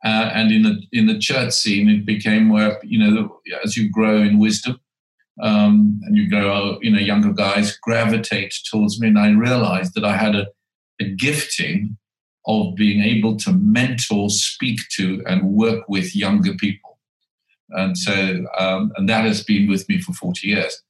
Uh, 0.04 0.30
and 0.34 0.52
in 0.52 0.62
the 0.62 0.82
in 0.92 1.06
the 1.06 1.18
church 1.18 1.52
scene, 1.52 1.88
it 1.88 2.04
became 2.04 2.50
where 2.50 2.78
you 2.84 2.98
know 2.98 3.40
as 3.64 3.76
you 3.76 3.90
grow 3.90 4.18
in 4.18 4.38
wisdom, 4.38 4.78
um, 5.42 6.00
and 6.04 6.16
you 6.16 6.28
go, 6.28 6.78
you 6.82 6.90
know, 6.90 6.98
younger 6.98 7.32
guys 7.32 7.76
gravitate 7.76 8.54
towards 8.70 9.00
me, 9.00 9.08
and 9.08 9.18
I 9.18 9.30
realized 9.30 9.94
that 9.94 10.04
I 10.04 10.16
had 10.16 10.34
a, 10.34 10.46
a 11.00 11.04
gifting 11.04 11.96
of 12.46 12.76
being 12.76 13.02
able 13.02 13.36
to 13.38 13.52
mentor, 13.52 14.30
speak 14.30 14.80
to, 14.96 15.22
and 15.26 15.52
work 15.52 15.88
with 15.88 16.14
younger 16.14 16.54
people, 16.54 16.98
and 17.70 17.96
so 17.96 18.44
um, 18.58 18.92
and 18.96 19.08
that 19.08 19.24
has 19.24 19.42
been 19.42 19.68
with 19.68 19.88
me 19.88 20.00
for 20.00 20.12
forty 20.12 20.48
years. 20.48 20.82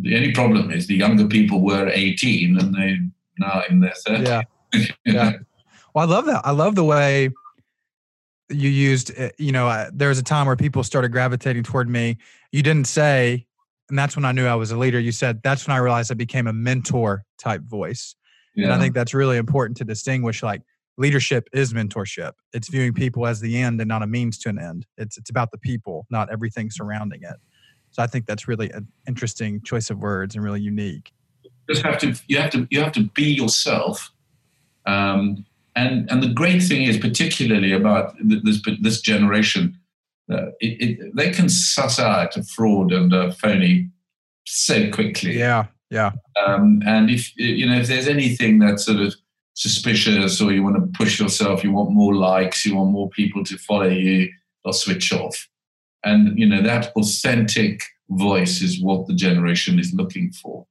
The 0.00 0.16
only 0.16 0.32
problem 0.32 0.70
is 0.70 0.86
the 0.86 0.96
younger 0.96 1.26
people 1.26 1.60
were 1.60 1.88
18 1.88 2.58
and 2.58 2.74
they 2.74 2.98
now 3.38 3.62
in 3.68 3.80
their 3.80 3.94
30s. 4.06 4.26
Yeah. 4.72 4.86
yeah. 5.04 5.32
Well, 5.94 6.08
I 6.08 6.12
love 6.12 6.26
that. 6.26 6.42
I 6.44 6.50
love 6.50 6.74
the 6.74 6.84
way 6.84 7.30
you 8.50 8.68
used, 8.68 9.12
eh, 9.16 9.30
you 9.38 9.52
know, 9.52 9.88
there 9.92 10.08
was 10.08 10.18
a 10.18 10.22
time 10.22 10.46
where 10.46 10.56
people 10.56 10.82
started 10.82 11.10
gravitating 11.10 11.62
toward 11.62 11.88
me. 11.88 12.18
You 12.52 12.62
didn't 12.62 12.86
say, 12.86 13.46
and 13.94 13.98
that's 14.00 14.16
when 14.16 14.24
I 14.24 14.32
knew 14.32 14.44
I 14.44 14.56
was 14.56 14.72
a 14.72 14.76
leader. 14.76 14.98
You 14.98 15.12
said, 15.12 15.40
that's 15.44 15.68
when 15.68 15.76
I 15.76 15.78
realized 15.78 16.10
I 16.10 16.16
became 16.16 16.48
a 16.48 16.52
mentor 16.52 17.24
type 17.38 17.62
voice. 17.62 18.16
Yeah. 18.56 18.64
And 18.64 18.72
I 18.72 18.78
think 18.80 18.92
that's 18.92 19.14
really 19.14 19.36
important 19.36 19.76
to 19.76 19.84
distinguish 19.84 20.42
like 20.42 20.62
leadership 20.98 21.48
is 21.52 21.72
mentorship. 21.72 22.32
It's 22.52 22.68
viewing 22.68 22.92
people 22.92 23.24
as 23.24 23.38
the 23.38 23.56
end 23.56 23.80
and 23.80 23.86
not 23.86 24.02
a 24.02 24.08
means 24.08 24.36
to 24.38 24.48
an 24.48 24.58
end. 24.58 24.84
It's 24.98 25.16
it's 25.16 25.30
about 25.30 25.52
the 25.52 25.58
people, 25.58 26.08
not 26.10 26.28
everything 26.32 26.72
surrounding 26.72 27.20
it. 27.22 27.36
So 27.92 28.02
I 28.02 28.08
think 28.08 28.26
that's 28.26 28.48
really 28.48 28.68
an 28.72 28.88
interesting 29.06 29.62
choice 29.62 29.90
of 29.90 29.98
words 29.98 30.34
and 30.34 30.42
really 30.42 30.60
unique. 30.60 31.12
You 31.44 31.50
just 31.70 31.86
have 31.86 31.98
to 31.98 32.16
you 32.26 32.38
have 32.38 32.50
to 32.50 32.66
you 32.72 32.80
have 32.80 32.90
to 32.94 33.04
be 33.14 33.32
yourself. 33.32 34.10
Um, 34.86 35.46
and 35.76 36.10
and 36.10 36.20
the 36.20 36.34
great 36.34 36.64
thing 36.64 36.82
is, 36.82 36.98
particularly 36.98 37.70
about 37.70 38.16
this 38.20 38.60
this 38.80 39.00
generation, 39.00 39.78
uh, 40.30 40.46
it, 40.60 41.00
it, 41.00 41.16
they 41.16 41.30
can 41.30 41.48
suss 41.48 41.98
out 41.98 42.36
a 42.36 42.42
fraud 42.42 42.92
and 42.92 43.12
a 43.12 43.32
phony 43.32 43.90
so 44.46 44.90
quickly. 44.90 45.38
Yeah, 45.38 45.66
yeah. 45.90 46.12
Um, 46.44 46.82
and 46.86 47.10
if 47.10 47.36
you 47.36 47.66
know 47.66 47.78
if 47.78 47.88
there's 47.88 48.08
anything 48.08 48.58
that's 48.58 48.86
sort 48.86 49.00
of 49.00 49.14
suspicious 49.54 50.40
or 50.40 50.52
you 50.52 50.62
want 50.62 50.76
to 50.76 50.98
push 50.98 51.20
yourself, 51.20 51.62
you 51.62 51.72
want 51.72 51.90
more 51.90 52.14
likes, 52.14 52.64
you 52.64 52.76
want 52.76 52.90
more 52.90 53.10
people 53.10 53.44
to 53.44 53.58
follow 53.58 53.88
you, 53.88 54.30
they'll 54.64 54.72
switch 54.72 55.12
off. 55.12 55.48
And 56.04 56.38
you 56.38 56.46
know 56.46 56.62
that 56.62 56.92
authentic 56.96 57.82
voice 58.10 58.60
is 58.60 58.82
what 58.82 59.06
the 59.06 59.14
generation 59.14 59.78
is 59.78 59.92
looking 59.94 60.32
for. 60.32 60.66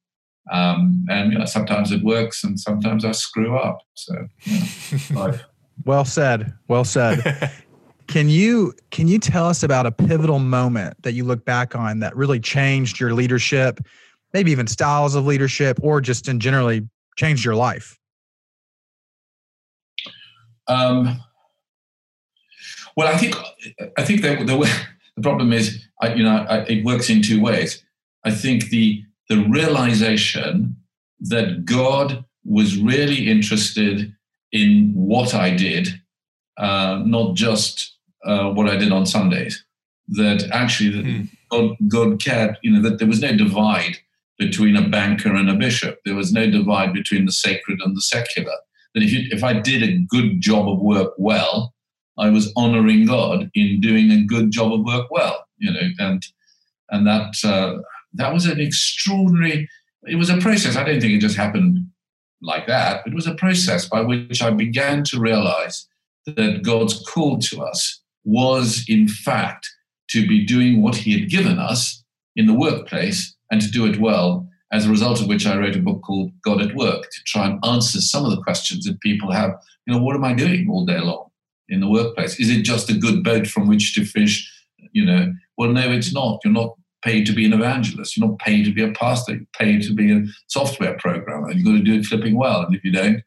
Um, 0.51 1.05
and 1.09 1.31
you 1.31 1.39
know, 1.39 1.45
sometimes 1.45 1.91
it 1.91 2.03
works, 2.03 2.43
and 2.43 2.59
sometimes 2.59 3.05
I 3.05 3.11
screw 3.11 3.57
up. 3.57 3.79
So, 3.93 4.27
you 4.43 4.99
know, 5.15 5.39
well 5.85 6.05
said. 6.05 6.53
Well 6.67 6.83
said. 6.83 7.51
can 8.07 8.29
you 8.29 8.73
can 8.91 9.07
you 9.07 9.19
tell 9.19 9.47
us 9.47 9.63
about 9.63 9.85
a 9.85 9.91
pivotal 9.91 10.39
moment 10.39 11.01
that 11.03 11.13
you 11.13 11.23
look 11.23 11.45
back 11.45 11.75
on 11.75 11.99
that 11.99 12.15
really 12.15 12.39
changed 12.39 12.99
your 12.99 13.13
leadership, 13.13 13.79
maybe 14.33 14.51
even 14.51 14.67
styles 14.67 15.15
of 15.15 15.25
leadership, 15.25 15.79
or 15.81 16.01
just 16.01 16.27
in 16.27 16.39
generally 16.39 16.87
changed 17.15 17.43
your 17.43 17.55
life? 17.55 17.99
Um, 20.67 21.21
well, 22.95 23.07
I 23.07 23.17
think 23.17 23.35
I 23.97 24.03
think 24.03 24.21
that 24.21 24.45
the, 24.45 24.85
the 25.15 25.21
problem 25.21 25.51
is, 25.53 25.85
I, 26.01 26.13
you 26.13 26.23
know, 26.23 26.45
I, 26.49 26.59
it 26.59 26.85
works 26.85 27.09
in 27.09 27.21
two 27.21 27.41
ways. 27.41 27.83
I 28.23 28.31
think 28.31 28.69
the 28.69 29.03
the 29.29 29.45
realization 29.49 30.75
that 31.21 31.65
God 31.65 32.25
was 32.45 32.77
really 32.77 33.29
interested 33.29 34.13
in 34.51 34.91
what 34.93 35.33
I 35.33 35.49
did, 35.49 36.01
uh, 36.57 37.01
not 37.05 37.35
just 37.35 37.97
uh, 38.25 38.49
what 38.51 38.69
I 38.69 38.77
did 38.77 38.91
on 38.91 39.05
Sundays. 39.05 39.63
That 40.09 40.49
actually, 40.51 41.03
mm. 41.03 41.29
God, 41.49 41.75
God 41.87 42.21
cared. 42.21 42.57
You 42.61 42.71
know 42.71 42.81
that 42.81 42.99
there 42.99 43.07
was 43.07 43.21
no 43.21 43.35
divide 43.35 43.97
between 44.37 44.75
a 44.75 44.87
banker 44.87 45.33
and 45.33 45.49
a 45.49 45.55
bishop. 45.55 45.99
There 46.05 46.15
was 46.15 46.33
no 46.33 46.49
divide 46.49 46.93
between 46.93 47.25
the 47.25 47.31
sacred 47.31 47.79
and 47.81 47.95
the 47.95 48.01
secular. 48.01 48.53
That 48.93 49.03
if 49.03 49.11
you, 49.11 49.27
if 49.31 49.43
I 49.43 49.53
did 49.53 49.81
a 49.81 49.97
good 50.09 50.41
job 50.41 50.67
of 50.67 50.79
work 50.79 51.13
well, 51.17 51.73
I 52.17 52.29
was 52.29 52.51
honoring 52.57 53.05
God 53.05 53.49
in 53.55 53.79
doing 53.79 54.11
a 54.11 54.23
good 54.23 54.51
job 54.51 54.73
of 54.73 54.81
work 54.81 55.09
well, 55.09 55.45
you 55.57 55.71
know, 55.71 55.87
and 55.99 56.23
and 56.89 57.07
that 57.07 57.33
uh, 57.45 57.81
that 58.13 58.33
was 58.33 58.45
an 58.45 58.59
extraordinary 58.59 59.69
it 60.05 60.15
was 60.15 60.29
a 60.29 60.37
process. 60.37 60.75
I 60.75 60.83
don't 60.83 60.99
think 60.99 61.13
it 61.13 61.19
just 61.19 61.37
happened 61.37 61.87
like 62.41 62.67
that. 62.67 63.05
It 63.05 63.13
was 63.13 63.27
a 63.27 63.35
process 63.35 63.87
by 63.87 64.01
which 64.01 64.41
I 64.41 64.51
began 64.51 65.03
to 65.05 65.19
realize 65.19 65.87
that 66.25 66.63
God's 66.63 67.03
call 67.07 67.39
to 67.39 67.63
us 67.63 68.01
was, 68.23 68.85
in 68.87 69.07
fact, 69.07 69.69
to 70.09 70.27
be 70.27 70.45
doing 70.45 70.81
what 70.81 70.95
He 70.95 71.19
had 71.19 71.29
given 71.29 71.59
us 71.59 72.03
in 72.35 72.45
the 72.45 72.53
workplace 72.53 73.35
and 73.51 73.61
to 73.61 73.71
do 73.71 73.85
it 73.85 73.99
well. 73.99 74.47
As 74.71 74.85
a 74.85 74.89
result 74.89 75.21
of 75.21 75.27
which, 75.27 75.45
I 75.45 75.57
wrote 75.57 75.75
a 75.75 75.79
book 75.79 76.01
called 76.01 76.31
God 76.43 76.61
at 76.61 76.75
Work 76.75 77.03
to 77.03 77.23
try 77.25 77.45
and 77.45 77.63
answer 77.63 78.01
some 78.01 78.25
of 78.25 78.31
the 78.31 78.41
questions 78.41 78.85
that 78.85 78.99
people 79.01 79.31
have. 79.31 79.51
You 79.85 79.93
know, 79.93 80.01
what 80.01 80.15
am 80.15 80.23
I 80.23 80.33
doing 80.33 80.67
all 80.69 80.85
day 80.85 80.99
long 80.99 81.29
in 81.69 81.79
the 81.79 81.89
workplace? 81.89 82.39
Is 82.39 82.49
it 82.49 82.63
just 82.63 82.89
a 82.89 82.97
good 82.97 83.23
boat 83.23 83.45
from 83.45 83.67
which 83.67 83.93
to 83.95 84.05
fish? 84.05 84.49
You 84.91 85.05
know, 85.05 85.33
well, 85.57 85.69
no, 85.69 85.91
it's 85.91 86.13
not. 86.13 86.39
You're 86.43 86.53
not 86.53 86.75
paid 87.03 87.25
to 87.27 87.33
be 87.33 87.45
an 87.45 87.53
evangelist. 87.53 88.17
You're 88.17 88.27
not 88.27 88.39
paid 88.39 88.65
to 88.65 88.73
be 88.73 88.83
a 88.83 88.91
pastor. 88.93 89.33
You're 89.33 89.45
paid 89.57 89.83
to 89.83 89.93
be 89.93 90.11
a 90.11 90.23
software 90.47 90.97
programmer. 90.97 91.51
You've 91.51 91.65
got 91.65 91.73
to 91.73 91.79
do 91.79 91.99
it 91.99 92.05
flipping 92.05 92.35
well. 92.35 92.61
And 92.61 92.75
if 92.75 92.83
you 92.83 92.91
don't, 92.91 93.21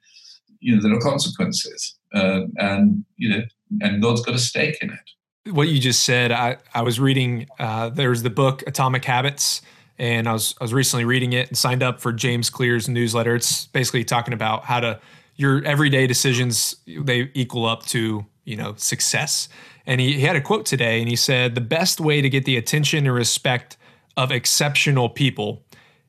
you 0.67 0.75
know, 0.75 0.83
there 0.83 0.93
are 0.93 1.01
consequences. 1.01 1.95
Uh, 2.13 2.41
and, 2.57 3.05
you 3.17 3.29
know, 3.29 3.43
and 3.81 4.03
God's 4.03 4.21
got 4.23 4.35
a 4.35 4.39
stake 4.39 4.79
in 4.83 4.91
it. 4.91 5.53
What 5.55 5.69
you 5.69 5.79
just 5.79 6.03
said, 6.03 6.33
I, 6.33 6.57
I 6.75 6.83
was 6.83 6.99
reading, 6.99 7.47
uh, 7.61 7.91
there's 7.91 8.25
the 8.25 8.31
book 8.31 8.65
Atomic 8.67 9.05
Habits, 9.05 9.63
and 9.97 10.29
I 10.29 10.33
was, 10.33 10.57
I 10.61 10.65
was 10.65 10.75
recently 10.75 11.05
reading 11.05 11.35
it 11.35 11.47
and 11.47 11.57
signed 11.57 11.85
up 11.85 12.01
for 12.01 12.13
James 12.13 12.51
Clear's 12.51 12.89
newsletter. 12.89 13.37
It's 13.37 13.67
basically 13.67 14.03
talking 14.03 14.35
about 14.35 14.65
how 14.65 14.81
to, 14.81 15.01
your 15.37 15.65
everyday 15.65 16.09
decisions, 16.09 16.75
they 16.85 17.31
equal 17.35 17.65
up 17.65 17.87
to, 17.87 18.27
you 18.45 18.57
know, 18.57 18.75
success. 18.77 19.49
And 19.87 20.01
he, 20.01 20.15
he 20.15 20.23
had 20.23 20.35
a 20.35 20.41
quote 20.41 20.67
today, 20.67 20.99
and 20.99 21.09
he 21.09 21.15
said, 21.15 21.55
The 21.55 21.61
best 21.61 22.01
way 22.01 22.21
to 22.21 22.29
get 22.29 22.45
the 22.45 22.57
attention 22.57 23.07
and 23.07 23.15
respect 23.15 23.77
of 24.17 24.33
exceptional 24.33 25.11
people 25.11 25.63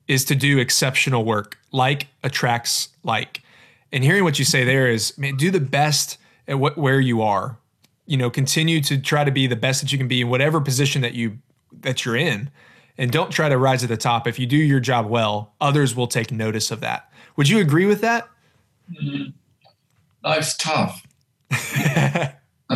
is 0.07 0.25
to 0.25 0.35
do 0.35 0.57
exceptional 0.57 1.23
work. 1.25 1.59
Like 1.71 2.07
attracts 2.23 2.89
like. 3.03 3.43
And 3.91 4.03
hearing 4.03 4.23
what 4.23 4.39
you 4.39 4.45
say 4.45 4.63
there 4.63 4.87
is, 4.87 5.17
man, 5.17 5.35
do 5.37 5.49
the 5.51 5.59
best 5.59 6.17
at 6.47 6.59
what 6.59 6.77
where 6.77 6.99
you 6.99 7.21
are. 7.21 7.57
You 8.05 8.17
know, 8.17 8.29
continue 8.29 8.81
to 8.81 8.97
try 8.97 9.23
to 9.23 9.31
be 9.31 9.47
the 9.47 9.55
best 9.55 9.81
that 9.81 9.91
you 9.91 9.97
can 9.97 10.07
be 10.07 10.21
in 10.21 10.29
whatever 10.29 10.61
position 10.61 11.01
that 11.01 11.13
you 11.13 11.37
that 11.81 12.05
you're 12.05 12.15
in. 12.15 12.49
And 12.97 13.11
don't 13.11 13.31
try 13.31 13.47
to 13.47 13.57
rise 13.57 13.81
to 13.81 13.87
the 13.87 13.97
top. 13.97 14.27
If 14.27 14.39
you 14.39 14.47
do 14.47 14.57
your 14.57 14.79
job 14.79 15.07
well, 15.07 15.53
others 15.61 15.95
will 15.95 16.07
take 16.07 16.31
notice 16.31 16.71
of 16.71 16.79
that. 16.81 17.11
Would 17.35 17.47
you 17.47 17.59
agree 17.59 17.85
with 17.85 18.01
that? 18.01 18.27
Mm-hmm. 18.91 19.29
Life's 20.23 20.57
tough. 20.57 21.05
I 21.51 22.33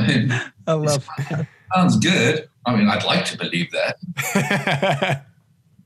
mean, 0.07 0.31
I 0.67 0.73
love 0.73 1.07
that. 1.17 1.47
Sounds 1.75 1.97
good. 1.97 2.47
I 2.65 2.75
mean, 2.75 2.87
I'd 2.87 3.03
like 3.03 3.25
to 3.25 3.37
believe 3.37 3.71
that. 3.71 3.97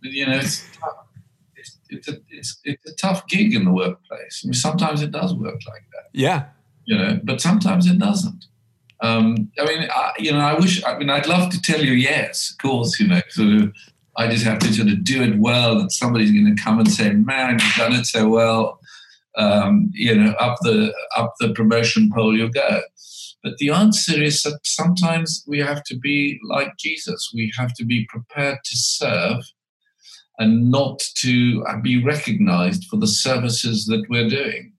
but, 0.02 0.12
you 0.12 0.26
know, 0.26 0.38
it's 0.38 0.66
tough. 0.78 1.05
It's, 1.98 2.08
a, 2.08 2.18
it's, 2.30 2.60
it's 2.64 2.92
a 2.92 2.96
tough 2.96 3.28
gig 3.28 3.54
in 3.54 3.66
the 3.66 3.72
workplace. 3.72 4.42
I 4.44 4.48
mean, 4.48 4.54
sometimes 4.54 5.02
it 5.02 5.12
does 5.12 5.34
work 5.34 5.60
like 5.68 5.86
that. 5.94 6.10
Yeah. 6.14 6.46
You 6.86 6.98
know, 6.98 7.20
but 7.24 7.42
sometimes 7.42 7.88
it 7.88 8.00
doesn't. 8.00 8.46
Um, 9.02 9.52
I 9.60 9.66
mean, 9.66 9.90
I, 9.92 10.14
you 10.18 10.32
know, 10.32 10.40
I 10.40 10.54
wish, 10.54 10.84
I 10.84 10.98
mean, 10.98 11.10
I'd 11.10 11.28
love 11.28 11.52
to 11.52 11.62
tell 11.62 11.84
you 11.84 11.94
yes, 11.94 12.52
of 12.52 12.58
course, 12.60 13.00
you 13.00 13.08
know, 13.08 13.22
sort 13.30 13.62
of, 13.62 13.74
I 14.18 14.28
just 14.28 14.46
have 14.46 14.60
to 14.60 14.74
sort 14.74 14.88
of 14.88 15.04
do 15.04 15.24
it 15.24 15.38
well 15.38 15.80
and 15.80 15.92
somebody's 15.92 16.32
going 16.32 16.56
to 16.56 16.62
come 16.62 16.80
and 16.80 16.90
say, 16.90 17.12
man, 17.12 17.60
you've 17.60 17.76
done 17.76 17.94
it 17.94 18.06
so 18.06 18.30
well. 18.30 18.80
Um, 19.38 19.92
you 19.94 20.16
know, 20.16 20.32
up 20.34 20.58
the 20.62 20.94
up 21.18 21.34
the 21.42 21.54
promotion 21.54 22.10
pole 22.16 22.38
you 22.38 22.50
go. 22.50 22.82
But 23.44 23.58
the 23.58 23.70
answer 23.70 24.24
is 24.24 24.42
that 24.44 24.60
sometimes 24.64 25.44
we 25.46 25.60
have 25.60 25.84
to 25.84 25.98
be 25.98 26.40
like 26.48 26.78
Jesus. 26.80 27.32
We 27.34 27.52
have 27.58 27.74
to 27.74 27.86
be 27.86 28.08
prepared 28.10 28.60
to 28.64 28.78
serve 28.78 29.44
and 30.40 30.70
not 30.70 31.00
to 31.16 31.64
be 31.82 32.04
recognized 32.04 32.86
for 32.86 32.98
the 32.98 33.08
services 33.08 33.86
that 33.86 34.06
we're 34.10 34.30
doing, 34.30 34.74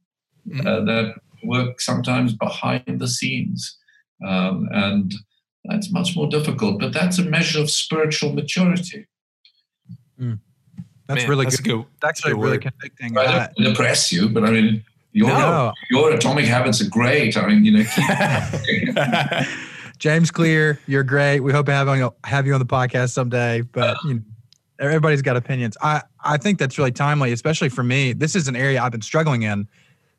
mm-hmm. 0.49 0.67
uh, 0.67 0.81
that 0.85 1.15
work 1.45 1.81
sometimes 1.81 2.35
behind 2.35 2.85
the 2.87 3.09
scenes. 3.09 3.79
Um, 4.27 4.69
and 4.73 5.15
that's 5.65 5.91
much 5.91 6.17
more 6.17 6.29
difficult, 6.29 6.81
but 6.81 6.93
that's 6.93 7.19
a 7.19 7.25
measure 7.25 7.61
of 7.61 7.71
spiritual 7.71 8.33
maturity. 8.33 9.07
Mm. 10.21 10.41
That's 11.07 11.23
Man, 11.23 11.31
really 11.31 11.45
that's 11.45 11.61
good. 11.61 11.77
good. 11.77 11.87
That's 12.01 12.21
actually 12.21 12.35
really 12.35 12.59
convicting. 12.59 13.17
I 13.17 13.49
don't 13.57 13.69
depress 13.69 14.13
you, 14.13 14.29
but 14.29 14.45
I 14.45 14.51
mean, 14.51 14.85
your 15.13 15.29
no. 15.29 15.73
your 15.91 16.13
atomic 16.13 16.47
habits 16.47 16.81
are 16.81 16.89
great. 16.89 17.37
I 17.37 17.47
mean, 17.47 17.65
you 17.65 17.79
know. 17.79 19.43
James 19.99 20.31
Clear, 20.31 20.79
you're 20.87 21.05
great. 21.05 21.41
We 21.41 21.53
hope 21.53 21.67
to 21.67 21.73
have 21.73 21.89
you 21.97 22.13
have 22.25 22.47
you 22.47 22.55
on 22.55 22.59
the 22.59 22.67
podcast 22.67 23.11
someday. 23.11 23.63
But 23.63 23.97
you 24.05 24.15
know, 24.15 24.21
everybody's 24.79 25.23
got 25.23 25.37
opinions. 25.37 25.77
I 25.83 26.03
I 26.21 26.37
think 26.37 26.59
that's 26.59 26.79
really 26.79 26.93
timely, 26.93 27.33
especially 27.33 27.69
for 27.69 27.83
me. 27.83 28.13
This 28.13 28.35
is 28.35 28.49
an 28.49 28.57
area 28.57 28.83
I've 28.83 28.93
been 28.93 29.03
struggling 29.03 29.43
in, 29.43 29.69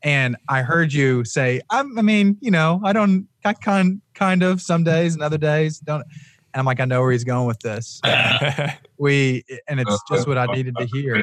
and 0.04 0.38
I 0.48 0.62
heard 0.62 0.94
you 0.94 1.24
say, 1.26 1.62
I, 1.70 1.80
I 1.80 2.02
mean, 2.02 2.38
you 2.42 2.52
know, 2.52 2.82
I 2.84 2.94
don't, 2.94 3.28
I 3.46 3.54
kind 3.54 4.02
kind 4.14 4.44
of 4.44 4.62
some 4.62 4.84
days 4.84 5.14
and 5.14 5.24
other 5.24 5.38
days 5.38 5.80
don't. 5.80 6.06
And 6.54 6.60
I'm 6.60 6.66
like, 6.66 6.80
I 6.80 6.86
know 6.86 7.02
where 7.02 7.12
he's 7.12 7.24
going 7.24 7.46
with 7.46 7.60
this. 7.60 8.02
we 8.98 9.44
and 9.68 9.80
it's 9.80 10.02
just 10.10 10.28
what 10.28 10.38
I 10.38 10.46
needed 10.48 10.76
to 10.78 10.86
hear. 10.86 11.22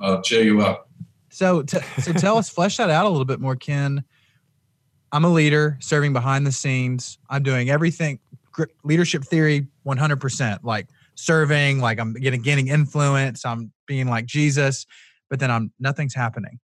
I'll 0.00 0.22
cheer 0.22 0.42
you 0.42 0.62
up. 0.62 0.88
So, 1.30 1.62
t- 1.62 1.78
so 2.00 2.12
tell 2.12 2.36
us, 2.36 2.48
flesh 2.50 2.76
that 2.76 2.90
out 2.90 3.06
a 3.06 3.08
little 3.08 3.24
bit 3.24 3.40
more, 3.40 3.56
Ken. 3.56 4.04
I'm 5.12 5.24
a 5.24 5.28
leader, 5.28 5.78
serving 5.80 6.12
behind 6.12 6.46
the 6.46 6.52
scenes. 6.52 7.18
I'm 7.28 7.42
doing 7.42 7.70
everything 7.70 8.18
leadership 8.84 9.24
theory 9.24 9.66
100%, 9.86 10.58
like 10.62 10.88
serving, 11.14 11.80
like 11.80 11.98
I'm 11.98 12.12
getting 12.14 12.42
gaining 12.42 12.68
influence. 12.68 13.44
I'm 13.44 13.72
being 13.86 14.08
like 14.08 14.26
Jesus, 14.26 14.86
but 15.30 15.40
then 15.40 15.50
I'm 15.50 15.72
nothing's 15.78 16.14
happening. 16.14 16.58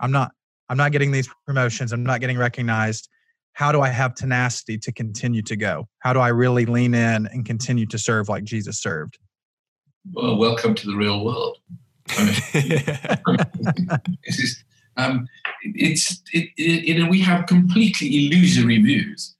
I'm 0.00 0.12
not. 0.12 0.32
I'm 0.68 0.76
not 0.76 0.92
getting 0.92 1.10
these 1.10 1.28
promotions. 1.46 1.92
I'm 1.92 2.04
not 2.04 2.20
getting 2.20 2.38
recognized. 2.38 3.08
How 3.54 3.72
do 3.72 3.80
I 3.80 3.88
have 3.88 4.14
tenacity 4.14 4.78
to 4.78 4.92
continue 4.92 5.42
to 5.42 5.56
go? 5.56 5.88
How 5.98 6.12
do 6.12 6.20
I 6.20 6.28
really 6.28 6.64
lean 6.64 6.94
in 6.94 7.26
and 7.26 7.44
continue 7.44 7.86
to 7.86 7.98
serve 7.98 8.28
like 8.28 8.44
Jesus 8.44 8.80
served? 8.80 9.18
Well, 10.12 10.36
welcome 10.36 10.74
to 10.76 10.86
the 10.86 10.94
real 10.94 11.24
world. 11.24 11.58
it's, 14.24 14.64
um, 14.96 15.26
it's 15.62 16.22
it, 16.32 16.50
it, 16.56 16.98
know 16.98 17.08
we 17.08 17.20
have 17.20 17.46
completely 17.46 18.26
illusory 18.26 18.80
views 18.80 19.36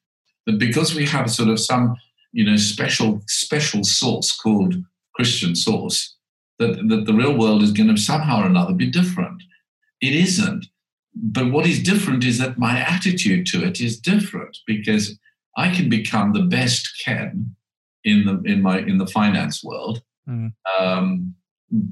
that 0.46 0.58
because 0.58 0.94
we 0.94 1.06
have 1.06 1.30
sort 1.30 1.48
of 1.48 1.58
some 1.58 1.96
you 2.32 2.44
know 2.44 2.56
special 2.56 3.22
special 3.26 3.84
sauce 3.84 4.36
called 4.36 4.74
Christian 5.14 5.54
sauce 5.54 6.16
that, 6.58 6.88
that 6.88 7.06
the 7.06 7.14
real 7.14 7.36
world 7.36 7.62
is 7.62 7.72
going 7.72 7.94
to 7.94 8.00
somehow 8.00 8.42
or 8.42 8.46
another 8.46 8.74
be 8.74 8.88
different. 8.88 9.42
It 10.00 10.14
isn't. 10.14 10.66
But 11.14 11.50
what 11.50 11.66
is 11.66 11.82
different 11.82 12.24
is 12.24 12.38
that 12.38 12.58
my 12.58 12.78
attitude 12.78 13.46
to 13.46 13.64
it 13.64 13.80
is 13.80 13.98
different 13.98 14.56
because 14.66 15.18
I 15.56 15.74
can 15.74 15.88
become 15.88 16.32
the 16.32 16.42
best 16.42 16.88
Ken 17.04 17.56
in 18.04 18.24
the 18.24 18.40
in 18.50 18.62
my 18.62 18.78
in 18.78 18.98
the 18.98 19.06
finance 19.06 19.64
world. 19.64 20.02
Mm. 20.28 20.52
Um, 20.78 21.34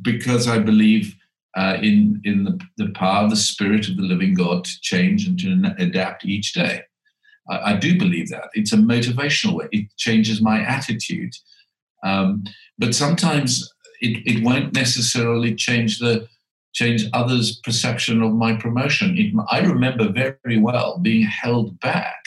because 0.02 0.46
I 0.46 0.58
believe 0.58 1.16
uh, 1.56 1.78
in 1.82 2.20
in 2.24 2.44
the, 2.44 2.60
the 2.76 2.90
power, 2.90 3.24
of 3.24 3.30
the 3.30 3.36
spirit 3.36 3.88
of 3.88 3.96
the 3.96 4.02
living 4.02 4.34
God 4.34 4.64
to 4.64 4.80
change 4.80 5.26
and 5.26 5.38
to 5.40 5.74
adapt 5.78 6.24
each 6.24 6.52
day. 6.52 6.82
I, 7.48 7.72
I 7.72 7.76
do 7.76 7.98
believe 7.98 8.28
that 8.30 8.48
it's 8.54 8.72
a 8.72 8.76
motivational 8.76 9.54
way. 9.54 9.68
It 9.72 9.88
changes 9.96 10.40
my 10.40 10.60
attitude, 10.60 11.32
um, 12.04 12.44
but 12.78 12.94
sometimes 12.94 13.70
it, 14.00 14.22
it 14.26 14.44
won't 14.44 14.74
necessarily 14.74 15.54
change 15.54 15.98
the 15.98 16.28
change 16.74 17.06
others' 17.12 17.58
perception 17.64 18.22
of 18.22 18.32
my 18.34 18.54
promotion. 18.54 19.16
It, 19.18 19.34
I 19.50 19.60
remember 19.60 20.12
very 20.12 20.58
well 20.58 20.98
being 20.98 21.22
held 21.22 21.80
back 21.80 22.22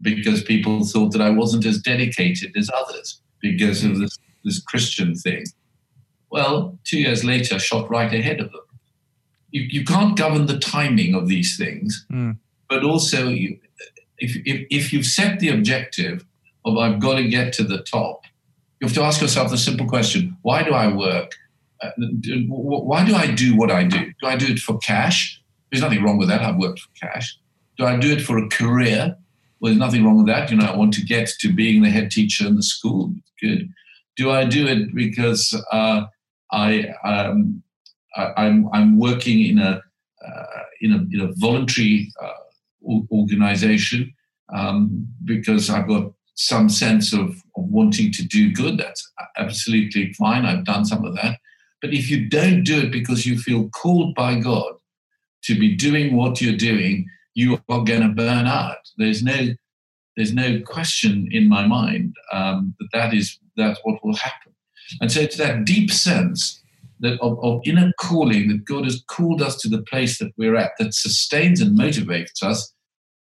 because 0.00 0.42
people 0.42 0.84
thought 0.84 1.12
that 1.12 1.20
I 1.20 1.30
wasn't 1.30 1.66
as 1.66 1.78
dedicated 1.82 2.56
as 2.56 2.70
others 2.74 3.20
because 3.40 3.84
of 3.84 3.98
this, 3.98 4.16
this 4.44 4.62
Christian 4.62 5.14
thing. 5.14 5.44
Well, 6.30 6.78
two 6.84 6.98
years 6.98 7.24
later, 7.24 7.58
shot 7.58 7.90
right 7.90 8.12
ahead 8.12 8.40
of 8.40 8.52
them. 8.52 8.60
You, 9.50 9.62
you 9.62 9.84
can't 9.84 10.16
govern 10.16 10.46
the 10.46 10.58
timing 10.58 11.14
of 11.14 11.26
these 11.26 11.56
things, 11.56 12.06
mm. 12.12 12.36
but 12.68 12.84
also 12.84 13.28
you, 13.28 13.58
if, 14.18 14.36
if, 14.44 14.66
if 14.70 14.92
you've 14.92 15.06
set 15.06 15.40
the 15.40 15.48
objective 15.50 16.24
of 16.64 16.76
I've 16.76 16.98
got 16.98 17.16
to 17.16 17.28
get 17.28 17.52
to 17.54 17.64
the 17.64 17.82
top, 17.82 18.22
you 18.80 18.86
have 18.86 18.94
to 18.94 19.02
ask 19.02 19.20
yourself 19.20 19.50
the 19.50 19.58
simple 19.58 19.86
question 19.86 20.36
why 20.42 20.62
do 20.62 20.72
I 20.72 20.94
work? 20.94 21.34
Uh, 21.80 21.90
why 22.48 23.04
do 23.04 23.14
I 23.14 23.30
do 23.30 23.56
what 23.56 23.70
I 23.70 23.84
do? 23.84 24.12
Do 24.20 24.26
I 24.26 24.36
do 24.36 24.46
it 24.46 24.58
for 24.58 24.78
cash? 24.78 25.40
There's 25.70 25.82
nothing 25.82 26.02
wrong 26.02 26.18
with 26.18 26.28
that. 26.28 26.42
I've 26.42 26.56
worked 26.56 26.80
for 26.80 26.90
cash. 27.00 27.38
Do 27.76 27.84
I 27.84 27.96
do 27.96 28.12
it 28.12 28.20
for 28.20 28.38
a 28.38 28.48
career? 28.48 29.16
Well, 29.60 29.70
there's 29.70 29.78
nothing 29.78 30.04
wrong 30.04 30.18
with 30.18 30.26
that. 30.26 30.50
You 30.50 30.56
know, 30.56 30.66
I 30.66 30.76
want 30.76 30.94
to 30.94 31.04
get 31.04 31.28
to 31.40 31.52
being 31.52 31.82
the 31.82 31.90
head 31.90 32.10
teacher 32.10 32.46
in 32.46 32.56
the 32.56 32.62
school. 32.62 33.12
Good. 33.40 33.68
Do 34.16 34.30
I 34.30 34.44
do 34.44 34.66
it 34.66 34.94
because 34.94 35.54
uh, 35.72 36.06
I, 36.50 36.88
um, 37.04 37.62
I 38.16 38.24
am 38.24 38.34
I'm, 38.36 38.68
I'm 38.72 38.98
working 38.98 39.44
in 39.44 39.58
a 39.58 39.80
uh, 40.26 40.62
in 40.80 40.92
a 40.92 40.96
in 41.12 41.20
a 41.20 41.32
voluntary 41.36 42.12
uh, 42.20 42.32
organization 42.84 44.12
um, 44.54 45.06
because 45.24 45.70
I've 45.70 45.88
got 45.88 46.12
some 46.34 46.68
sense 46.68 47.12
of, 47.12 47.30
of 47.56 47.64
wanting 47.64 48.12
to 48.12 48.22
do 48.22 48.52
good. 48.52 48.78
That's 48.78 49.12
absolutely 49.36 50.12
fine. 50.14 50.44
I've 50.44 50.64
done 50.64 50.84
some 50.84 51.04
of 51.04 51.14
that. 51.16 51.38
But 51.82 51.92
if 51.92 52.10
you 52.10 52.28
don't 52.28 52.64
do 52.64 52.80
it 52.80 52.92
because 52.92 53.26
you 53.26 53.38
feel 53.38 53.68
called 53.70 54.14
by 54.14 54.38
God 54.38 54.74
to 55.44 55.58
be 55.58 55.76
doing 55.76 56.16
what 56.16 56.40
you're 56.40 56.56
doing, 56.56 57.06
you 57.34 57.60
are 57.68 57.84
going 57.84 58.02
to 58.02 58.08
burn 58.08 58.46
out. 58.46 58.78
There's 58.96 59.22
no, 59.22 59.48
there's 60.16 60.32
no 60.32 60.60
question 60.60 61.28
in 61.30 61.48
my 61.48 61.66
mind 61.66 62.14
um, 62.32 62.74
that 62.80 62.88
that 62.92 63.14
is 63.14 63.38
that's 63.56 63.80
what 63.82 64.04
will 64.04 64.16
happen. 64.16 64.52
And 65.00 65.12
so 65.12 65.20
it's 65.20 65.36
that 65.36 65.64
deep 65.64 65.90
sense 65.90 66.62
that 67.00 67.20
of, 67.20 67.38
of 67.42 67.60
inner 67.64 67.92
calling 68.00 68.48
that 68.48 68.64
God 68.64 68.84
has 68.84 69.02
called 69.08 69.42
us 69.42 69.56
to 69.62 69.68
the 69.68 69.82
place 69.82 70.18
that 70.18 70.32
we're 70.36 70.56
at 70.56 70.72
that 70.78 70.94
sustains 70.94 71.60
and 71.60 71.78
motivates 71.78 72.42
us, 72.42 72.72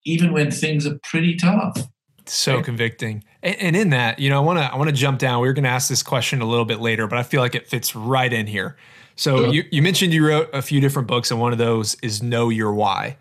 even 0.05 0.33
when 0.33 0.51
things 0.51 0.87
are 0.87 0.99
pretty 1.03 1.37
tough. 1.37 1.89
So 2.27 2.61
convicting. 2.63 3.23
And, 3.43 3.57
and 3.57 3.77
in 3.77 3.91
that, 3.91 4.19
you 4.19 4.31
know, 4.31 4.37
I 4.37 4.45
want 4.45 4.59
to 4.59 4.65
I 4.65 4.77
want 4.77 4.91
to 4.91 4.97
jump 4.97 5.19
down. 5.19 5.41
We 5.41 5.49
are 5.49 5.53
going 5.53 5.65
to 5.65 5.71
ask 5.71 5.89
this 5.89 6.03
question 6.03 6.41
a 6.41 6.47
little 6.47 6.65
bit 6.65 6.81
later, 6.81 7.07
but 7.07 7.19
I 7.19 7.23
feel 7.23 7.41
like 7.41 7.55
it 7.55 7.69
fits 7.69 7.95
right 7.95 8.33
in 8.33 8.47
here. 8.47 8.77
So 9.15 9.45
sure. 9.45 9.55
you, 9.55 9.65
you 9.71 9.81
mentioned 9.81 10.13
you 10.13 10.27
wrote 10.27 10.51
a 10.53 10.61
few 10.61 10.81
different 10.81 11.09
books, 11.09 11.31
and 11.31 11.41
one 11.41 11.53
of 11.53 11.59
those 11.59 11.97
is 12.03 12.23
Know 12.23 12.51
Your 12.51 12.75
Why. 12.75 13.17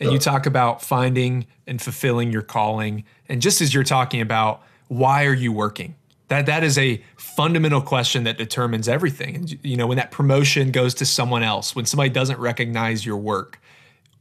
And 0.00 0.08
sure. 0.08 0.12
you 0.12 0.18
talk 0.18 0.44
about 0.44 0.82
finding 0.82 1.46
and 1.66 1.80
fulfilling 1.80 2.30
your 2.30 2.42
calling. 2.42 3.04
And 3.28 3.40
just 3.40 3.60
as 3.60 3.72
you're 3.72 3.84
talking 3.84 4.20
about, 4.20 4.62
why 4.88 5.24
are 5.24 5.34
you 5.34 5.50
working? 5.52 5.94
That 6.28 6.46
that 6.46 6.62
is 6.62 6.76
a 6.76 7.02
fundamental 7.16 7.80
question 7.80 8.24
that 8.24 8.36
determines 8.36 8.88
everything. 8.88 9.34
And 9.36 9.64
you 9.64 9.76
know, 9.76 9.86
when 9.86 9.96
that 9.96 10.10
promotion 10.10 10.70
goes 10.70 10.94
to 10.94 11.06
someone 11.06 11.42
else, 11.42 11.74
when 11.74 11.86
somebody 11.86 12.10
doesn't 12.10 12.38
recognize 12.38 13.04
your 13.04 13.16
work, 13.16 13.60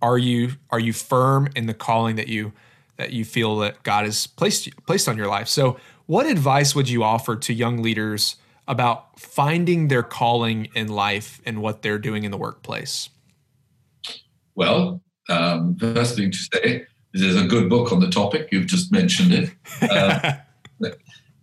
are 0.02 0.18
you 0.18 0.52
are 0.70 0.80
you 0.80 0.94
firm 0.94 1.50
in 1.56 1.66
the 1.66 1.74
calling 1.74 2.16
that 2.16 2.28
you 2.28 2.54
that 2.98 3.12
you 3.12 3.26
feel 3.26 3.58
that 3.60 3.84
God 3.84 4.06
has 4.06 4.28
placed 4.28 4.70
placed 4.86 5.08
on 5.10 5.18
your 5.18 5.28
life? 5.28 5.48
So, 5.48 5.78
what 6.06 6.26
advice 6.26 6.74
would 6.76 6.90
you 6.90 7.04
offer 7.04 7.36
to 7.36 7.54
young 7.54 7.82
leaders 7.82 8.38
about 8.68 9.20
finding 9.20 9.88
their 9.88 10.04
calling 10.04 10.70
in 10.76 10.88
life 10.88 11.42
and 11.46 11.62
what 11.62 11.82
they're 11.82 12.00
doing 12.00 12.24
in 12.24 12.32
the 12.32 12.38
workplace? 12.38 13.10
Well, 14.56 15.02
um, 15.30 15.76
first 15.76 16.16
thing 16.16 16.32
to 16.32 16.38
say 16.38 16.86
is 17.14 17.22
there's 17.22 17.36
a 17.36 17.46
good 17.46 17.70
book 17.70 17.92
on 17.92 18.00
the 18.00 18.10
topic. 18.10 18.50
You've 18.52 18.66
just 18.66 18.92
mentioned 18.92 19.34
it. 19.34 19.52
Uh, 19.82 20.34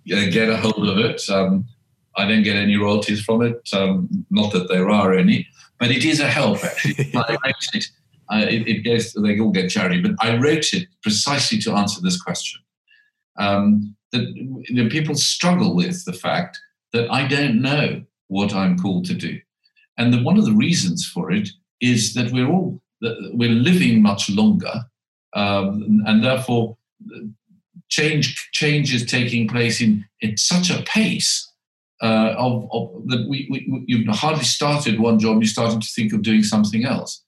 get 0.07 0.49
a 0.49 0.57
hold 0.57 0.89
of 0.89 0.99
it. 0.99 1.23
Um, 1.29 1.67
I 2.17 2.29
don't 2.29 2.43
get 2.43 2.57
any 2.57 2.77
royalties 2.77 3.23
from 3.23 3.43
it. 3.43 3.69
Um, 3.73 4.09
not 4.31 4.53
that 4.53 4.69
there 4.69 4.91
are 4.91 5.15
any, 5.15 5.47
but 5.79 5.91
it 5.91 6.05
is 6.05 6.21
a 6.21 6.29
help 6.29 6.63
actually. 6.65 7.11
I 7.15 7.37
wrote 7.45 7.69
it, 7.75 7.87
uh, 8.33 8.47
it, 8.49 8.69
it, 8.69 8.85
goes. 8.85 9.13
They 9.13 9.39
all 9.41 9.51
get 9.51 9.71
charity, 9.71 10.01
but 10.01 10.13
I 10.21 10.37
wrote 10.37 10.73
it 10.73 10.89
precisely 11.03 11.59
to 11.59 11.73
answer 11.73 12.01
this 12.01 12.21
question. 12.21 12.61
Um, 13.37 13.97
that 14.13 14.23
you 14.35 14.83
know, 14.83 14.89
people 14.89 15.17
struggle 15.17 15.75
with 15.75 16.05
the 16.05 16.13
fact 16.13 16.61
that 16.93 17.11
I 17.11 17.27
don't 17.27 17.61
know 17.61 18.03
what 18.29 18.55
I'm 18.55 18.79
called 18.79 19.07
to 19.07 19.15
do, 19.15 19.41
and 19.99 20.13
the, 20.15 20.23
one 20.23 20.39
of 20.39 20.45
the 20.45 20.53
reasons 20.53 21.07
for 21.07 21.33
it 21.33 21.49
is 21.81 22.15
that 22.15 22.31
we're 22.31 22.49
all 22.49 22.81
that 23.01 23.33
we're 23.35 23.51
living 23.51 24.01
much 24.01 24.31
longer, 24.31 24.73
um, 25.35 26.03
and 26.07 26.23
therefore 26.23 26.77
change 27.89 28.49
change 28.53 28.95
is 28.95 29.05
taking 29.05 29.49
place 29.49 29.81
in, 29.81 30.05
in 30.21 30.37
such 30.37 30.71
a 30.71 30.83
pace 30.83 31.51
uh, 32.03 32.35
of, 32.37 32.69
of, 32.73 32.91
that 33.07 33.27
we, 33.29 33.47
we, 33.51 33.85
you've 33.87 34.07
hardly 34.09 34.45
started 34.45 34.99
one 34.99 35.19
job, 35.19 35.41
you're 35.41 35.49
starting 35.49 35.81
to 35.81 35.89
think 35.89 36.13
of 36.13 36.23
doing 36.23 36.43
something 36.43 36.85
else. 36.85 37.23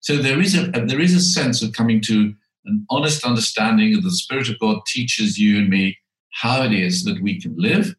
So 0.00 0.16
there 0.16 0.40
is 0.40 0.56
a 0.56 0.70
there 0.70 1.00
is 1.00 1.14
a 1.14 1.20
sense 1.20 1.62
of 1.62 1.72
coming 1.72 2.00
to 2.02 2.34
an 2.66 2.86
honest 2.90 3.24
understanding 3.24 3.96
of 3.96 4.02
the 4.02 4.10
Spirit 4.10 4.48
of 4.48 4.58
God 4.58 4.80
teaches 4.86 5.38
you 5.38 5.58
and 5.58 5.68
me 5.68 5.98
how 6.32 6.62
it 6.62 6.72
is 6.72 7.04
that 7.04 7.22
we 7.22 7.40
can 7.40 7.54
live 7.56 7.94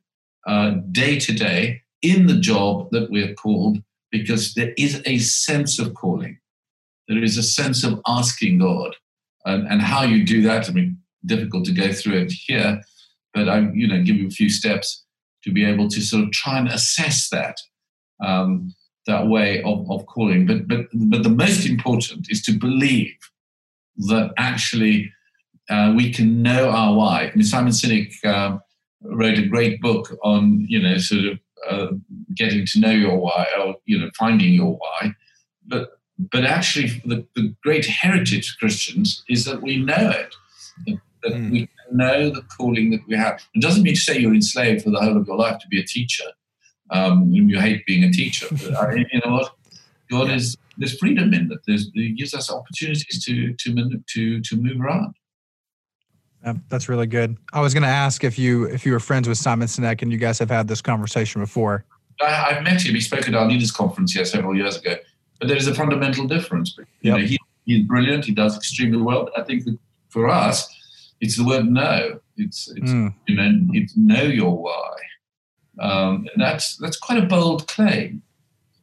uh, 0.47 0.71
day 0.91 1.19
to 1.19 1.33
day 1.33 1.81
in 2.01 2.27
the 2.27 2.39
job 2.39 2.89
that 2.91 3.09
we're 3.09 3.33
called, 3.33 3.79
because 4.11 4.53
there 4.53 4.73
is 4.77 5.01
a 5.05 5.17
sense 5.17 5.79
of 5.79 5.93
calling. 5.93 6.37
There 7.07 7.23
is 7.23 7.37
a 7.37 7.43
sense 7.43 7.83
of 7.83 8.01
asking 8.07 8.59
God, 8.59 8.95
and, 9.45 9.67
and 9.67 9.81
how 9.81 10.03
you 10.03 10.25
do 10.25 10.41
that. 10.43 10.69
I 10.69 10.73
mean, 10.73 10.97
difficult 11.25 11.65
to 11.65 11.71
go 11.71 11.91
through 11.91 12.19
it 12.19 12.31
here, 12.31 12.81
but 13.33 13.49
I'm, 13.49 13.75
you 13.75 13.87
know, 13.87 14.01
give 14.03 14.15
you 14.15 14.27
a 14.27 14.31
few 14.31 14.49
steps 14.49 15.05
to 15.43 15.51
be 15.51 15.65
able 15.65 15.87
to 15.89 16.01
sort 16.01 16.23
of 16.23 16.31
try 16.31 16.57
and 16.57 16.67
assess 16.67 17.29
that 17.29 17.57
um, 18.23 18.73
that 19.07 19.27
way 19.27 19.61
of, 19.63 19.89
of 19.89 20.05
calling. 20.07 20.45
But 20.45 20.67
but 20.67 20.87
but 20.93 21.23
the 21.23 21.29
most 21.29 21.65
important 21.65 22.27
is 22.29 22.41
to 22.43 22.57
believe 22.57 23.15
that 24.09 24.33
actually 24.37 25.11
uh, 25.69 25.93
we 25.95 26.11
can 26.11 26.41
know 26.41 26.69
our 26.69 26.95
why. 26.95 27.31
I 27.31 27.35
mean, 27.35 27.43
Simon 27.43 27.71
Sinek 27.71 28.23
um, 28.25 28.61
wrote 29.01 29.37
a 29.37 29.47
great 29.47 29.81
book 29.81 30.17
on 30.23 30.65
you 30.67 30.81
know 30.81 30.97
sort 30.97 31.25
of 31.25 31.39
uh, 31.69 31.93
getting 32.35 32.65
to 32.67 32.79
know 32.79 32.91
your 32.91 33.17
why 33.17 33.45
or 33.59 33.75
you 33.85 33.99
know 33.99 34.09
finding 34.17 34.53
your 34.53 34.73
why, 34.73 35.13
but 35.67 35.91
but 36.31 36.45
actually 36.45 37.01
the, 37.05 37.25
the 37.35 37.53
great 37.61 37.85
heritage 37.85 38.55
Christians 38.57 39.23
is 39.27 39.45
that 39.45 39.61
we 39.61 39.77
know 39.77 40.11
it 40.11 40.97
that 41.25 41.33
mm. 41.33 41.51
we 41.51 41.69
know 41.91 42.29
the 42.29 42.41
calling 42.43 42.91
that 42.91 43.01
we 43.07 43.15
have. 43.15 43.41
It 43.53 43.61
doesn't 43.61 43.83
mean 43.83 43.95
to 43.95 43.99
say 43.99 44.19
you're 44.19 44.33
enslaved 44.33 44.83
for 44.83 44.91
the 44.91 44.99
whole 44.99 45.17
of 45.17 45.27
your 45.27 45.37
life 45.37 45.59
to 45.59 45.67
be 45.67 45.79
a 45.79 45.85
teacher. 45.85 46.25
Um, 46.91 47.29
you 47.31 47.59
hate 47.59 47.85
being 47.85 48.03
a 48.03 48.11
teacher. 48.11 48.47
But 48.51 48.75
I, 48.75 48.93
you 49.11 49.21
know 49.25 49.33
what? 49.33 49.55
God 50.09 50.29
is 50.29 50.55
there's 50.77 50.97
freedom 50.97 51.33
in 51.33 51.47
that. 51.49 51.65
There's, 51.65 51.89
He 51.93 52.11
gives 52.11 52.33
us 52.33 52.51
opportunities 52.51 53.23
to 53.25 53.53
to 53.53 54.03
to 54.13 54.41
to 54.41 54.55
move 54.55 54.79
around. 54.79 55.15
that's 56.69 56.87
really 56.87 57.07
good. 57.07 57.37
I 57.53 57.61
was 57.61 57.73
going 57.73 57.83
to 57.83 57.89
ask 57.89 58.23
if 58.23 58.37
you 58.37 58.65
if 58.65 58.85
you 58.85 58.91
were 58.93 58.99
friends 58.99 59.27
with 59.27 59.37
Simon 59.37 59.67
Sinek 59.67 60.01
and 60.01 60.11
you 60.11 60.17
guys 60.17 60.37
have 60.39 60.51
had 60.51 60.67
this 60.67 60.81
conversation 60.81 61.41
before. 61.41 61.85
I, 62.21 62.53
have 62.53 62.63
met 62.63 62.85
him. 62.85 62.95
He 62.95 63.01
spoke 63.01 63.27
at 63.27 63.35
our 63.35 63.45
leaders 63.45 63.71
conference 63.71 64.13
here 64.13 64.23
several 64.23 64.55
years 64.55 64.77
ago. 64.77 64.95
But 65.39 65.49
there 65.49 65.57
is 65.57 65.67
a 65.67 65.75
fundamental 65.75 66.27
difference. 66.27 66.77
You 66.77 66.85
yep. 67.01 67.17
know, 67.17 67.25
he, 67.25 67.37
he's 67.65 67.85
brilliant. 67.85 68.23
He 68.23 68.31
does 68.33 68.55
extremely 68.55 69.01
well. 69.01 69.29
I 69.35 69.41
think 69.41 69.65
that 69.65 69.77
for 70.07 70.29
us, 70.29 70.69
it's 71.25 71.37
the 71.37 71.45
word 71.45 71.65
know. 71.65 72.19
It's, 72.37 72.69
it's 72.69 72.91
mm. 72.91 73.13
you 73.27 73.35
know, 73.35 73.51
it's 73.73 73.97
know 73.97 74.23
your 74.23 74.55
why. 74.55 74.95
Um, 75.79 76.27
and 76.33 76.41
that's 76.41 76.77
that's 76.77 76.97
quite 76.97 77.21
a 77.21 77.27
bold 77.27 77.67
claim. 77.67 78.21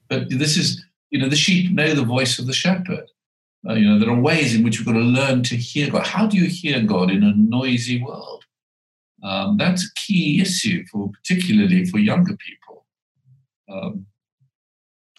But 0.08 0.28
this 0.28 0.56
is, 0.56 0.84
you 1.10 1.18
know, 1.18 1.28
the 1.28 1.36
sheep 1.36 1.72
know 1.72 1.94
the 1.94 2.04
voice 2.04 2.38
of 2.38 2.46
the 2.46 2.52
shepherd. 2.52 3.06
Uh, 3.66 3.74
you 3.74 3.88
know, 3.88 3.98
there 3.98 4.10
are 4.10 4.20
ways 4.20 4.54
in 4.54 4.64
which 4.64 4.78
we've 4.78 4.86
got 4.86 4.94
to 4.94 4.98
learn 4.98 5.42
to 5.44 5.56
hear 5.56 5.90
God. 5.90 6.06
How 6.06 6.26
do 6.26 6.36
you 6.36 6.48
hear 6.48 6.82
God 6.82 7.10
in 7.10 7.22
a 7.22 7.32
noisy 7.34 8.02
world? 8.02 8.44
Um, 9.22 9.56
that's 9.56 9.84
a 9.84 9.94
key 9.94 10.40
issue 10.40 10.84
for 10.90 11.10
particularly 11.10 11.84
for 11.86 11.98
younger 11.98 12.36
people. 12.36 12.84
Um, 13.70 14.06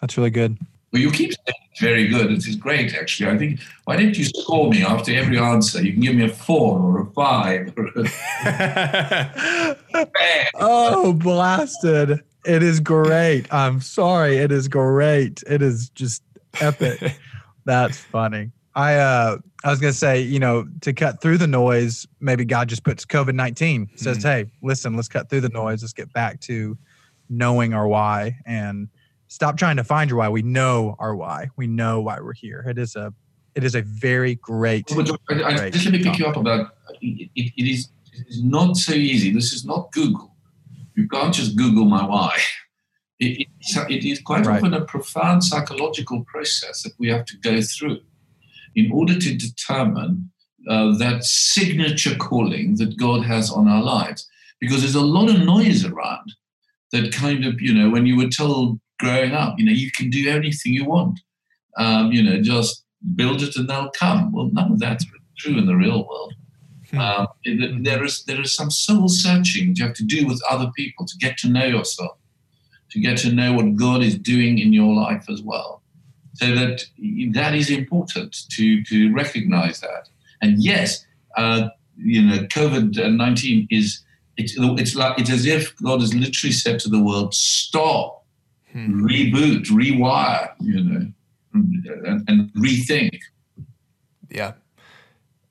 that's 0.00 0.16
really 0.18 0.30
good. 0.30 0.58
Well, 0.94 1.02
you 1.02 1.10
keep 1.10 1.32
saying 1.32 1.56
it's 1.72 1.80
very 1.80 2.06
good. 2.06 2.30
It 2.30 2.46
is 2.46 2.54
great, 2.54 2.94
actually. 2.94 3.28
I 3.28 3.36
think, 3.36 3.58
why 3.82 3.96
don't 3.96 4.16
you 4.16 4.26
score 4.26 4.70
me 4.70 4.84
after 4.84 5.12
every 5.12 5.40
answer? 5.40 5.82
You 5.82 5.92
can 5.92 6.02
give 6.02 6.14
me 6.14 6.26
a 6.26 6.28
four 6.28 6.78
or 6.78 7.00
a 7.00 7.06
five. 7.06 7.74
Or 7.76 7.88
a 7.96 9.76
oh, 10.54 11.12
blasted. 11.14 12.22
It 12.46 12.62
is 12.62 12.78
great. 12.78 13.52
I'm 13.52 13.80
sorry. 13.80 14.36
It 14.36 14.52
is 14.52 14.68
great. 14.68 15.42
It 15.48 15.62
is 15.62 15.88
just 15.88 16.22
epic. 16.60 17.18
That's 17.64 17.98
funny. 17.98 18.52
I 18.76 18.94
uh 18.94 19.38
I 19.64 19.70
was 19.70 19.80
gonna 19.80 19.92
say, 19.92 20.20
you 20.20 20.38
know, 20.38 20.68
to 20.82 20.92
cut 20.92 21.20
through 21.20 21.38
the 21.38 21.48
noise, 21.48 22.06
maybe 22.20 22.44
God 22.44 22.68
just 22.68 22.84
puts 22.84 23.04
COVID 23.04 23.34
nineteen, 23.34 23.90
says, 23.96 24.18
mm-hmm. 24.18 24.28
Hey, 24.28 24.46
listen, 24.62 24.94
let's 24.94 25.08
cut 25.08 25.28
through 25.28 25.40
the 25.40 25.48
noise, 25.48 25.82
let's 25.82 25.92
get 25.92 26.12
back 26.12 26.40
to 26.42 26.78
knowing 27.28 27.74
our 27.74 27.88
why 27.88 28.38
and 28.46 28.88
stop 29.28 29.56
trying 29.56 29.76
to 29.76 29.84
find 29.84 30.10
your 30.10 30.18
why. 30.18 30.28
We 30.28 30.42
know 30.42 30.96
our 30.98 31.14
why. 31.14 31.48
We 31.56 31.66
know 31.66 32.00
why 32.00 32.20
we're 32.20 32.34
here. 32.34 32.64
It 32.68 32.78
is 32.78 32.96
a 32.96 33.12
it 33.54 33.62
is 33.64 33.74
a 33.74 33.82
very 33.82 34.34
great. 34.36 34.86
But, 34.94 35.10
I, 35.30 35.44
I, 35.44 35.56
great 35.56 35.72
just 35.72 35.84
let 35.84 35.94
me 35.94 36.02
pick 36.02 36.18
you 36.18 36.26
up 36.26 36.36
about 36.36 36.70
it, 37.00 37.30
it, 37.34 37.52
it 37.56 37.70
is 37.70 37.88
it 38.12 38.26
is 38.28 38.42
not 38.42 38.76
so 38.76 38.92
easy. 38.92 39.32
This 39.32 39.52
is 39.52 39.64
not 39.64 39.92
Google. 39.92 40.34
You 40.96 41.08
can't 41.08 41.34
just 41.34 41.56
Google 41.56 41.84
my 41.84 42.06
why. 42.06 42.38
It, 43.20 43.48
it 43.88 44.04
is 44.04 44.20
quite 44.20 44.44
right. 44.44 44.56
often 44.56 44.74
a 44.74 44.84
profound 44.84 45.44
psychological 45.44 46.24
process 46.24 46.82
that 46.82 46.92
we 46.98 47.08
have 47.08 47.24
to 47.26 47.36
go 47.38 47.60
through 47.62 48.00
in 48.74 48.90
order 48.92 49.18
to 49.18 49.36
determine 49.36 50.30
uh, 50.68 50.96
that 50.98 51.24
signature 51.24 52.16
calling 52.16 52.76
that 52.76 52.98
God 52.98 53.24
has 53.24 53.50
on 53.50 53.68
our 53.68 53.82
lives. 53.82 54.28
Because 54.60 54.80
there's 54.80 54.94
a 54.94 55.00
lot 55.00 55.28
of 55.28 55.44
noise 55.44 55.84
around 55.84 56.32
that 56.92 57.12
kind 57.12 57.44
of, 57.44 57.60
you 57.60 57.74
know, 57.74 57.90
when 57.90 58.06
you 58.06 58.16
were 58.16 58.28
told 58.28 58.80
growing 58.98 59.32
up. 59.32 59.58
You 59.58 59.66
know, 59.66 59.72
you 59.72 59.90
can 59.90 60.10
do 60.10 60.28
anything 60.28 60.72
you 60.72 60.84
want. 60.84 61.20
Um, 61.76 62.12
you 62.12 62.22
know, 62.22 62.40
just 62.40 62.84
build 63.14 63.42
it 63.42 63.56
and 63.56 63.68
they'll 63.68 63.90
come. 63.90 64.32
Well, 64.32 64.50
none 64.52 64.72
of 64.72 64.78
that's 64.78 65.04
true 65.36 65.58
in 65.58 65.66
the 65.66 65.76
real 65.76 66.06
world. 66.06 66.34
Hmm. 66.90 66.98
Um, 66.98 67.26
there 67.82 68.04
is 68.04 68.24
there 68.24 68.40
is 68.40 68.54
some 68.54 68.70
soul 68.70 69.08
searching 69.08 69.74
you 69.74 69.84
have 69.84 69.94
to 69.94 70.04
do 70.04 70.26
with 70.26 70.40
other 70.48 70.70
people 70.76 71.06
to 71.06 71.16
get 71.18 71.36
to 71.38 71.48
know 71.48 71.64
yourself, 71.64 72.18
to 72.90 73.00
get 73.00 73.18
to 73.18 73.32
know 73.32 73.52
what 73.52 73.74
God 73.76 74.02
is 74.02 74.18
doing 74.18 74.58
in 74.58 74.72
your 74.72 74.94
life 74.94 75.28
as 75.28 75.42
well. 75.42 75.82
So 76.34 76.54
that 76.54 76.84
that 77.32 77.54
is 77.54 77.70
important 77.70 78.36
to 78.50 78.82
to 78.84 79.12
recognize 79.12 79.80
that. 79.80 80.08
And 80.42 80.62
yes, 80.62 81.04
uh, 81.36 81.68
you 81.96 82.22
know, 82.22 82.38
COVID 82.44 83.14
nineteen 83.16 83.66
is 83.70 84.04
it's 84.36 84.54
it's 84.58 84.94
like 84.94 85.18
it's 85.18 85.30
as 85.30 85.46
if 85.46 85.74
God 85.76 86.00
has 86.00 86.14
literally 86.14 86.52
said 86.52 86.78
to 86.80 86.88
the 86.88 87.02
world, 87.02 87.34
"Stop." 87.34 88.23
Hmm. 88.74 89.06
reboot, 89.06 89.66
rewire, 89.68 90.52
you 90.60 90.84
know, 90.84 91.06
and, 91.54 92.28
and 92.28 92.52
rethink. 92.52 93.18
Yeah 94.28 94.52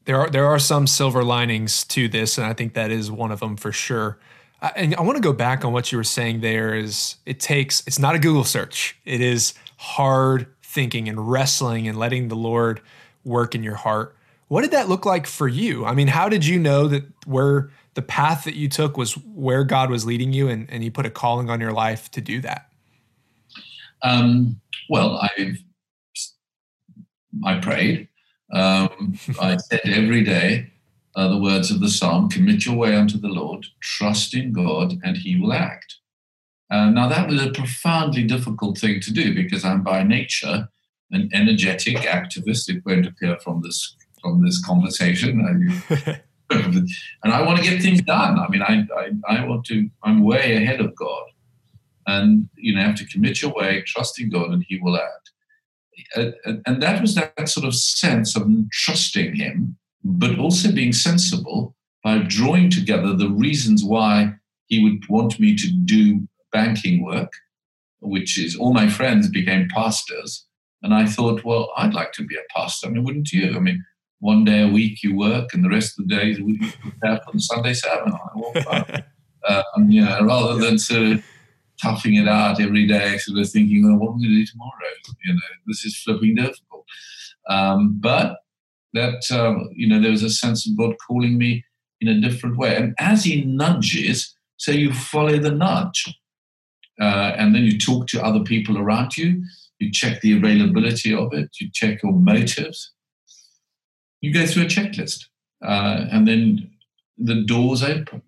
there 0.05 0.19
are 0.19 0.29
there 0.29 0.45
are 0.45 0.59
some 0.59 0.87
silver 0.87 1.23
linings 1.23 1.83
to 1.85 2.07
this, 2.07 2.37
and 2.37 2.45
I 2.45 2.53
think 2.53 2.73
that 2.73 2.91
is 2.91 3.09
one 3.11 3.31
of 3.31 3.39
them 3.39 3.55
for 3.55 3.71
sure. 3.71 4.17
I, 4.61 4.71
and 4.75 4.95
I 4.95 5.01
want 5.01 5.17
to 5.17 5.21
go 5.21 5.33
back 5.33 5.63
on 5.63 5.73
what 5.73 5.91
you 5.91 5.97
were 5.97 6.03
saying. 6.03 6.41
There 6.41 6.75
is 6.75 7.15
it 7.25 7.39
takes 7.39 7.83
it's 7.87 7.99
not 7.99 8.15
a 8.15 8.19
Google 8.19 8.43
search. 8.43 8.97
It 9.05 9.21
is 9.21 9.53
hard 9.77 10.47
thinking 10.61 11.07
and 11.07 11.31
wrestling 11.31 11.87
and 11.87 11.97
letting 11.97 12.27
the 12.27 12.35
Lord 12.35 12.81
work 13.23 13.55
in 13.55 13.63
your 13.63 13.75
heart. 13.75 14.15
What 14.47 14.61
did 14.61 14.71
that 14.71 14.89
look 14.89 15.05
like 15.05 15.25
for 15.25 15.47
you? 15.47 15.85
I 15.85 15.93
mean, 15.93 16.07
how 16.07 16.29
did 16.29 16.45
you 16.45 16.59
know 16.59 16.87
that 16.87 17.03
where 17.25 17.71
the 17.93 18.01
path 18.01 18.43
that 18.43 18.55
you 18.55 18.67
took 18.67 18.97
was 18.97 19.13
where 19.13 19.63
God 19.63 19.89
was 19.89 20.05
leading 20.05 20.33
you, 20.33 20.49
and, 20.49 20.69
and 20.69 20.83
He 20.83 20.89
put 20.89 21.05
a 21.05 21.09
calling 21.09 21.49
on 21.49 21.61
your 21.61 21.71
life 21.71 22.11
to 22.11 22.21
do 22.21 22.41
that? 22.41 22.69
Um, 24.03 24.59
well, 24.89 25.17
I 25.17 25.55
I 27.45 27.59
prayed. 27.59 28.09
Um, 28.51 29.17
I 29.39 29.57
said 29.69 29.81
every 29.85 30.23
day 30.23 30.71
uh, 31.15 31.29
the 31.29 31.37
words 31.37 31.71
of 31.71 31.79
the 31.79 31.89
psalm 31.89 32.29
commit 32.29 32.65
your 32.65 32.75
way 32.75 32.95
unto 32.95 33.17
the 33.17 33.29
Lord, 33.29 33.65
trust 33.81 34.33
in 34.33 34.51
God, 34.51 34.95
and 35.03 35.17
he 35.17 35.39
will 35.39 35.53
act. 35.53 35.95
Uh, 36.69 36.89
now, 36.89 37.07
that 37.07 37.27
was 37.27 37.41
a 37.41 37.51
profoundly 37.51 38.23
difficult 38.23 38.77
thing 38.77 38.99
to 39.01 39.11
do 39.11 39.33
because 39.33 39.63
I'm 39.63 39.83
by 39.83 40.03
nature 40.03 40.67
an 41.11 41.29
energetic 41.33 41.97
activist. 41.97 42.69
It 42.69 42.83
won't 42.85 43.05
appear 43.05 43.37
from 43.39 43.61
this 43.61 43.95
from 44.21 44.43
this 44.43 44.63
conversation. 44.65 45.83
and 46.49 47.33
I 47.33 47.41
want 47.41 47.59
to 47.59 47.69
get 47.69 47.81
things 47.81 48.01
done. 48.01 48.39
I 48.39 48.47
mean, 48.47 48.61
I, 48.61 48.85
I, 48.95 49.37
I 49.37 49.45
want 49.45 49.65
to, 49.65 49.89
I'm 50.03 50.23
way 50.23 50.55
ahead 50.55 50.79
of 50.79 50.95
God. 50.95 51.23
And 52.07 52.49
you 52.55 52.75
know, 52.75 52.81
have 52.81 52.95
to 52.95 53.07
commit 53.07 53.41
your 53.41 53.53
way, 53.53 53.81
trust 53.85 54.19
in 54.19 54.29
God, 54.29 54.51
and 54.51 54.63
He 54.67 54.79
will 54.79 54.97
act 54.97 55.23
and 56.15 56.81
that 56.81 57.01
was 57.01 57.15
that 57.15 57.49
sort 57.49 57.65
of 57.65 57.75
sense 57.75 58.35
of 58.35 58.47
trusting 58.71 59.35
him, 59.35 59.77
but 60.03 60.37
also 60.39 60.71
being 60.71 60.93
sensible 60.93 61.75
by 62.03 62.19
drawing 62.19 62.69
together 62.69 63.13
the 63.13 63.29
reasons 63.29 63.83
why 63.83 64.33
he 64.67 64.83
would 64.83 65.07
want 65.09 65.39
me 65.39 65.55
to 65.55 65.71
do 65.85 66.27
banking 66.51 67.03
work, 67.03 67.31
which 68.01 68.39
is 68.39 68.55
all 68.55 68.73
my 68.73 68.89
friends 68.89 69.29
became 69.29 69.67
pastors. 69.73 70.45
And 70.81 70.93
I 70.93 71.05
thought, 71.05 71.45
well, 71.45 71.71
I'd 71.77 71.93
like 71.93 72.11
to 72.13 72.25
be 72.25 72.35
a 72.35 72.53
pastor. 72.53 72.87
I 72.87 72.89
mean, 72.89 73.03
wouldn't 73.03 73.31
you? 73.31 73.55
I 73.55 73.59
mean, 73.59 73.83
one 74.19 74.43
day 74.43 74.61
a 74.61 74.71
week 74.71 75.01
you 75.03 75.15
work, 75.15 75.53
and 75.53 75.63
the 75.63 75.69
rest 75.69 75.97
of 75.97 76.07
the 76.07 76.15
days 76.15 76.39
we 76.39 76.57
prepare 76.57 77.19
for 77.25 77.31
the 77.33 77.39
Sunday 77.39 77.73
sermon. 77.73 78.13
Well, 78.35 78.53
uh, 78.67 79.01
um, 79.75 79.89
you 79.89 80.03
know, 80.03 80.23
rather 80.23 80.57
than 80.57 80.77
to 80.77 81.21
toughing 81.81 82.15
it 82.15 82.27
out 82.27 82.61
every 82.61 82.87
day, 82.87 83.17
sort 83.17 83.39
of 83.39 83.49
thinking, 83.49 83.83
well, 83.83 83.97
what 83.97 84.13
am 84.13 84.19
I 84.19 84.21
going 84.21 84.29
to 84.29 84.39
do 84.39 84.45
tomorrow? 84.45 84.71
You 85.25 85.33
know, 85.33 85.39
this 85.67 85.85
is 85.85 85.97
flipping 85.97 86.35
difficult. 86.35 86.85
Um, 87.49 87.97
but 87.99 88.37
that, 88.93 89.23
um, 89.31 89.69
you 89.75 89.87
know, 89.87 90.01
there 90.01 90.11
was 90.11 90.23
a 90.23 90.29
sense 90.29 90.67
of 90.67 90.77
God 90.77 90.95
calling 91.05 91.37
me 91.37 91.63
in 92.01 92.07
a 92.07 92.21
different 92.21 92.57
way. 92.57 92.75
And 92.75 92.93
as 92.99 93.23
He 93.23 93.43
nudges, 93.43 94.35
so 94.57 94.71
you 94.71 94.93
follow 94.93 95.37
the 95.37 95.51
nudge. 95.51 96.13
Uh, 97.01 97.33
and 97.37 97.55
then 97.55 97.63
you 97.63 97.77
talk 97.79 98.07
to 98.07 98.23
other 98.23 98.43
people 98.43 98.77
around 98.77 99.17
you, 99.17 99.43
you 99.79 99.91
check 99.91 100.21
the 100.21 100.37
availability 100.37 101.13
of 101.13 101.33
it, 101.33 101.49
you 101.59 101.69
check 101.73 102.03
your 102.03 102.13
motives. 102.13 102.91
You 104.21 104.31
go 104.31 104.45
through 104.45 104.63
a 104.63 104.67
checklist, 104.67 105.25
uh, 105.65 106.05
and 106.11 106.27
then 106.27 106.71
the 107.17 107.43
doors 107.43 107.83
open 107.83 108.21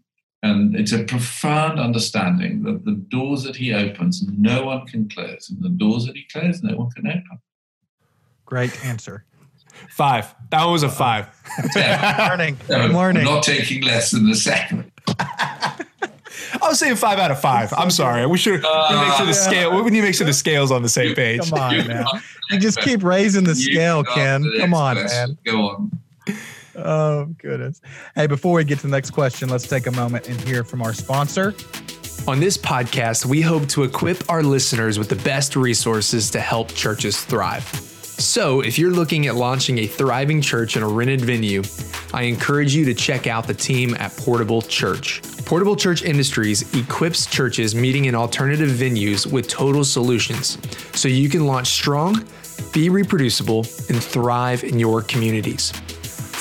and 0.46 0.76
it's 0.76 0.92
a 0.92 1.04
profound 1.04 1.80
understanding 1.80 2.62
that 2.64 2.86
the 2.86 2.92
doors 2.92 3.44
that 3.44 3.56
he 3.56 3.74
opens, 3.74 4.24
no 4.28 4.66
one 4.66 4.86
can 4.86 5.10
close, 5.10 5.50
and 5.50 5.62
the 5.64 5.70
doors 5.70 6.06
that 6.06 6.16
he 6.16 6.24
closes, 6.32 6.62
no 6.62 6.76
one 6.76 6.92
can 6.92 7.08
open. 7.08 7.40
Great 8.46 8.86
answer. 8.86 9.26
Five. 9.90 10.34
That 10.52 10.64
one 10.64 10.74
was 10.74 10.84
a 10.84 10.90
five. 10.90 11.28
Yeah. 11.76 12.26
morning. 12.28 12.58
Good 12.68 12.92
morning. 12.92 13.28
I'm 13.28 13.36
not 13.36 13.44
taking 13.44 13.82
less 13.84 14.12
than 14.12 14.30
the 14.30 14.36
second. 14.36 14.92
I 15.20 16.70
was 16.70 16.80
saying 16.80 16.96
five 16.98 17.18
out 17.18 17.32
of 17.32 17.40
five. 17.40 17.74
I'm 17.74 17.90
sorry. 17.90 18.26
We 18.28 18.38
should 18.38 18.64
uh, 18.64 19.06
make 19.06 19.14
sure 19.18 19.26
the 19.26 19.34
scale. 19.34 19.84
We 19.84 19.90
need 19.90 20.02
to 20.02 20.06
make 20.06 20.16
sure 20.16 20.28
the 20.28 20.34
scales 20.34 20.72
on 20.72 20.84
the 20.84 20.90
same 20.90 21.16
page. 21.16 21.50
Come 21.50 21.60
on, 21.60 21.88
man. 21.88 22.06
You 22.52 22.60
just 22.60 22.80
keep 22.82 23.04
raising 23.04 23.44
the 23.46 23.56
scale, 23.56 24.04
Ken. 24.04 24.44
Come 24.60 24.74
on, 24.74 24.96
man. 24.96 25.38
Go 25.44 25.70
on 25.70 25.92
oh, 26.78 27.26
goodness. 27.38 27.82
Hey, 28.16 28.28
before 28.28 28.54
we 28.54 28.64
get 28.64 28.80
to 28.80 28.88
the 28.88 28.92
next 28.92 29.12
question, 29.12 29.50
let's 29.50 29.68
take 29.68 29.88
a 29.88 29.92
moment 29.92 30.30
and 30.30 30.40
hear 30.42 30.64
from 30.64 30.82
our 30.82 30.94
sponsor. 30.94 31.54
On 32.28 32.40
this 32.40 32.58
podcast, 32.58 33.26
we 33.26 33.42
hope 33.42 33.68
to 33.70 33.84
equip 33.84 34.30
our 34.30 34.42
listeners 34.42 34.98
with 34.98 35.10
the 35.10 35.16
best 35.18 35.56
resources 35.56 36.32
to 36.32 36.40
help 36.40 36.70
churches 36.70 37.24
thrive. 37.24 37.64
So, 38.18 38.62
if 38.62 38.80
you're 38.80 38.92
looking 38.92 39.28
at 39.28 39.36
launching 39.36 39.80
a 39.80 39.88
thriving 39.88 40.42
church 40.42 40.78
in 40.78 40.84
a 40.84 40.88
rented 40.88 41.22
venue, 41.22 41.62
I 42.14 42.24
encourage 42.24 42.74
you 42.74 42.86
to 42.86 42.94
check 42.94 43.28
out 43.28 43.46
the 43.46 43.54
team 43.54 43.94
at 43.96 44.16
Portable 44.16 44.62
Church. 44.62 45.22
Portable 45.46 45.76
Church 45.76 46.02
Industries 46.02 46.74
equips 46.74 47.28
churches 47.28 47.76
meeting 47.76 48.06
in 48.06 48.16
alternative 48.16 48.70
venues 48.70 49.32
with 49.32 49.48
total 49.48 49.84
solutions 49.84 50.58
so 50.98 51.08
you 51.08 51.30
can 51.30 51.46
launch 51.46 51.68
strong, 51.68 52.26
be 52.74 52.90
reproducible, 52.90 53.60
and 53.90 54.02
thrive 54.02 54.64
in 54.64 54.80
your 54.80 55.04
communities. 55.04 55.72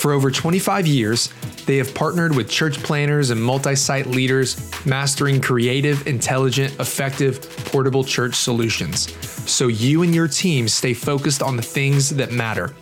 For 0.05 0.13
over 0.13 0.31
25 0.31 0.87
years, 0.87 1.33
they 1.65 1.79
have 1.79 1.95
partnered 1.95 2.37
with 2.37 2.51
church 2.51 2.77
planners 2.83 3.31
and 3.31 3.43
multi 3.43 3.75
site 3.75 4.05
leaders, 4.05 4.71
mastering 4.85 5.41
creative, 5.41 6.07
intelligent, 6.07 6.79
effective, 6.79 7.41
portable 7.65 8.05
church 8.05 8.35
solutions. 8.35 9.11
So 9.51 9.69
you 9.69 10.03
and 10.03 10.15
your 10.15 10.29
team 10.29 10.69
stay 10.69 10.93
focused 10.93 11.43
on 11.43 11.57
the 11.57 11.63
things 11.63 12.11
that 12.11 12.33
matter 12.33 12.75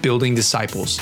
building 0.00 0.36
disciples. 0.36 1.00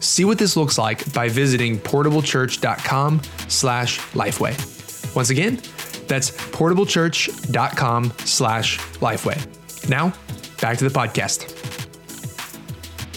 See 0.00 0.24
what 0.24 0.38
this 0.38 0.56
looks 0.56 0.76
like 0.76 1.12
by 1.12 1.28
visiting 1.28 1.78
portablechurch.com 1.78 3.22
slash 3.46 4.00
lifeway. 4.00 5.14
Once 5.14 5.30
again, 5.30 5.60
that's 6.08 6.32
portablechurch.com 6.32 8.12
slash 8.24 8.78
lifeway. 8.78 9.88
Now, 9.88 10.12
back 10.60 10.78
to 10.78 10.88
the 10.88 10.98
podcast. 10.98 11.59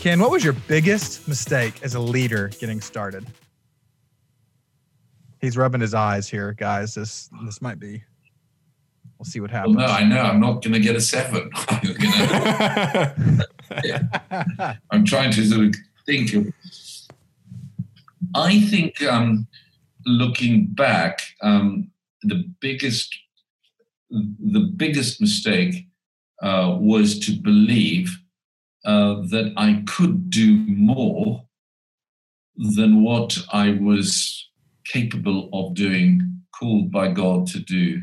Ken, 0.03 0.19
what 0.19 0.31
was 0.31 0.43
your 0.43 0.51
biggest 0.51 1.29
mistake 1.29 1.81
as 1.81 1.95
a 1.95 1.99
leader 2.01 2.49
getting 2.59 2.81
started? 2.81 3.25
He's 5.39 5.55
rubbing 5.55 5.79
his 5.79 5.93
eyes 5.93 6.27
here, 6.27 6.51
guys. 6.51 6.93
This 6.93 7.29
this 7.45 7.61
might 7.61 7.79
be. 7.79 8.03
We'll 9.17 9.23
see 9.23 9.39
what 9.39 9.49
happens. 9.49 9.77
Well, 9.77 9.87
no, 9.87 9.93
I 9.93 10.03
know 10.03 10.19
I'm 10.19 10.41
not 10.41 10.61
going 10.61 10.73
to 10.73 10.81
get 10.81 10.97
a 10.97 10.99
seven. 10.99 11.49
I'm 14.91 15.05
trying 15.05 15.31
to 15.31 15.45
sort 15.45 15.67
of 15.67 15.75
think 16.05 16.33
of. 16.33 16.47
I 18.35 18.59
think 18.59 19.01
um, 19.03 19.47
looking 20.05 20.65
back, 20.65 21.21
um, 21.41 21.89
the 22.23 22.43
biggest 22.59 23.17
the 24.09 24.69
biggest 24.75 25.21
mistake 25.21 25.87
uh, 26.41 26.75
was 26.77 27.19
to 27.19 27.31
believe 27.31 28.19
uh, 28.85 29.21
that 29.29 29.53
I 29.57 29.83
could 29.87 30.29
do 30.29 30.57
more 30.67 31.45
than 32.55 33.03
what 33.03 33.37
I 33.51 33.71
was 33.81 34.49
capable 34.85 35.49
of 35.53 35.73
doing, 35.73 36.41
called 36.57 36.91
by 36.91 37.09
God 37.11 37.47
to 37.47 37.59
do. 37.59 38.01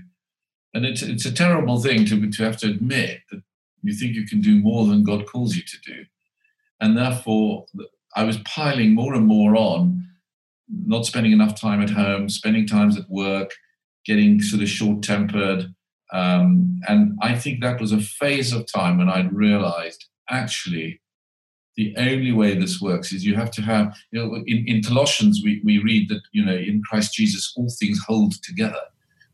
And 0.75 0.85
it's, 0.85 1.03
it's 1.03 1.27
a 1.27 1.33
terrible 1.33 1.81
thing 1.81 2.05
to, 2.07 2.31
to 2.31 2.43
have 2.45 2.57
to 2.59 2.69
admit 2.69 3.21
that 3.31 3.43
you 3.83 3.95
think 3.95 4.15
you 4.15 4.27
can 4.27 4.41
do 4.41 4.61
more 4.61 4.87
than 4.87 5.05
God 5.05 5.27
calls 5.27 5.57
you 5.57 5.63
to 5.63 5.77
do. 5.85 6.05
And 6.81 6.97
therefore, 6.97 7.67
I 8.17 8.25
was 8.25 8.39
piling 8.39 8.95
more 8.95 9.15
and 9.15 9.27
more 9.27 9.57
on, 9.57 10.07
not 10.69 11.07
spending 11.07 11.33
enough 11.33 11.61
time 11.61 11.83
at 11.83 11.91
home, 11.91 12.29
spending 12.29 12.67
times 12.67 12.97
at 12.99 13.09
work, 13.09 13.53
getting 14.05 14.41
sort 14.41 14.63
of 14.63 14.69
short 14.69 15.03
tempered. 15.03 15.75
Um, 16.13 16.81
and 16.89 17.19
I 17.23 17.37
think 17.37 17.61
that 17.61 17.81
was 17.81 17.93
a 17.93 18.01
phase 18.01 18.53
of 18.53 18.71
time 18.71 18.99
when 18.99 19.09
I'd 19.09 19.33
realized 19.33 20.07
actually 20.31 21.01
the 21.77 21.95
only 21.97 22.33
way 22.33 22.59
this 22.59 22.81
works 22.81 23.13
is 23.13 23.25
you 23.25 23.35
have 23.37 23.51
to 23.53 23.63
have, 23.63 23.97
you 24.11 24.21
know, 24.21 24.35
in, 24.47 24.65
in 24.67 24.83
Colossians, 24.83 25.41
we, 25.43 25.63
we 25.65 25.79
read 25.79 26.09
that, 26.09 26.21
you 26.33 26.45
know, 26.45 26.55
in 26.55 26.83
Christ 26.89 27.15
Jesus, 27.15 27.53
all 27.57 27.71
things 27.79 28.01
hold 28.07 28.35
together. 28.43 28.83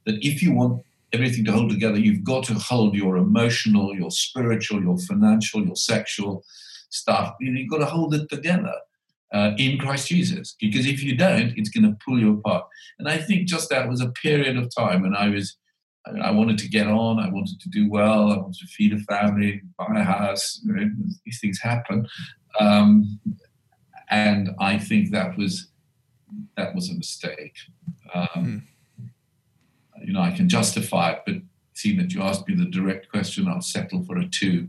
That 0.05 0.25
if 0.25 0.43
you 0.43 0.53
want 0.53 0.83
everything 1.13 1.45
to 1.47 1.53
hold 1.53 1.71
together, 1.71 1.99
you've 1.99 2.25
got 2.25 2.45
to 2.45 2.55
hold 2.55 2.95
your 2.95 3.17
emotional, 3.17 3.97
your 3.97 4.11
spiritual, 4.11 4.83
your 4.83 4.99
financial, 4.99 5.65
your 5.65 5.77
sexual 5.77 6.45
stuff. 6.91 7.35
You've 7.41 7.71
got 7.71 7.79
to 7.79 7.87
hold 7.87 8.15
it 8.15 8.29
together 8.29 8.75
uh, 9.33 9.53
in 9.59 9.79
Christ 9.79 10.09
Jesus. 10.09 10.57
Because 10.61 10.87
if 10.87 11.03
you 11.03 11.17
don't, 11.17 11.53
it's 11.57 11.71
going 11.71 11.85
to 11.85 11.99
pull 12.05 12.19
you 12.19 12.35
apart. 12.35 12.65
And 12.99 13.09
I 13.09 13.19
think 13.19 13.49
just 13.49 13.71
that 13.71 13.89
was 13.89 14.01
a 14.01 14.11
period 14.11 14.57
of 14.57 14.73
time 14.75 15.03
when 15.03 15.17
I 15.17 15.29
was 15.29 15.57
I, 16.23 16.31
wanted 16.31 16.59
to 16.59 16.69
get 16.69 16.87
on. 16.87 17.19
I 17.19 17.29
wanted 17.29 17.61
to 17.61 17.69
do 17.69 17.89
well. 17.91 18.33
I 18.33 18.37
wanted 18.37 18.59
to 18.61 18.67
feed 18.67 18.93
a 18.93 18.99
family, 19.01 19.63
buy 19.79 19.87
a 19.97 20.03
house. 20.03 20.61
You 20.65 20.73
know, 20.75 20.91
these 21.25 21.41
things 21.41 21.61
happen, 21.61 22.07
um, 22.61 23.19
and 24.11 24.51
I 24.61 24.79
think 24.79 25.11
that 25.11 25.37
was 25.37 25.69
that 26.57 26.75
was 26.75 26.91
a 26.91 26.95
mistake. 26.95 27.57
Um, 28.15 28.29
mm. 28.37 28.63
You 30.05 30.13
know, 30.13 30.21
I 30.21 30.31
can 30.31 30.49
justify 30.49 31.13
it, 31.13 31.23
but 31.27 31.37
seeing 31.75 31.99
that 31.99 32.13
you 32.13 32.23
asked 32.23 32.47
me 32.49 32.55
the 32.55 32.67
direct 32.67 33.11
question, 33.11 33.49
I'll 33.49 33.61
settle 33.61 34.03
for 34.05 34.19
a 34.19 34.27
two, 34.27 34.69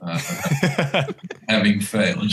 uh, 0.00 0.18
having 1.48 1.80
failed. 1.80 2.32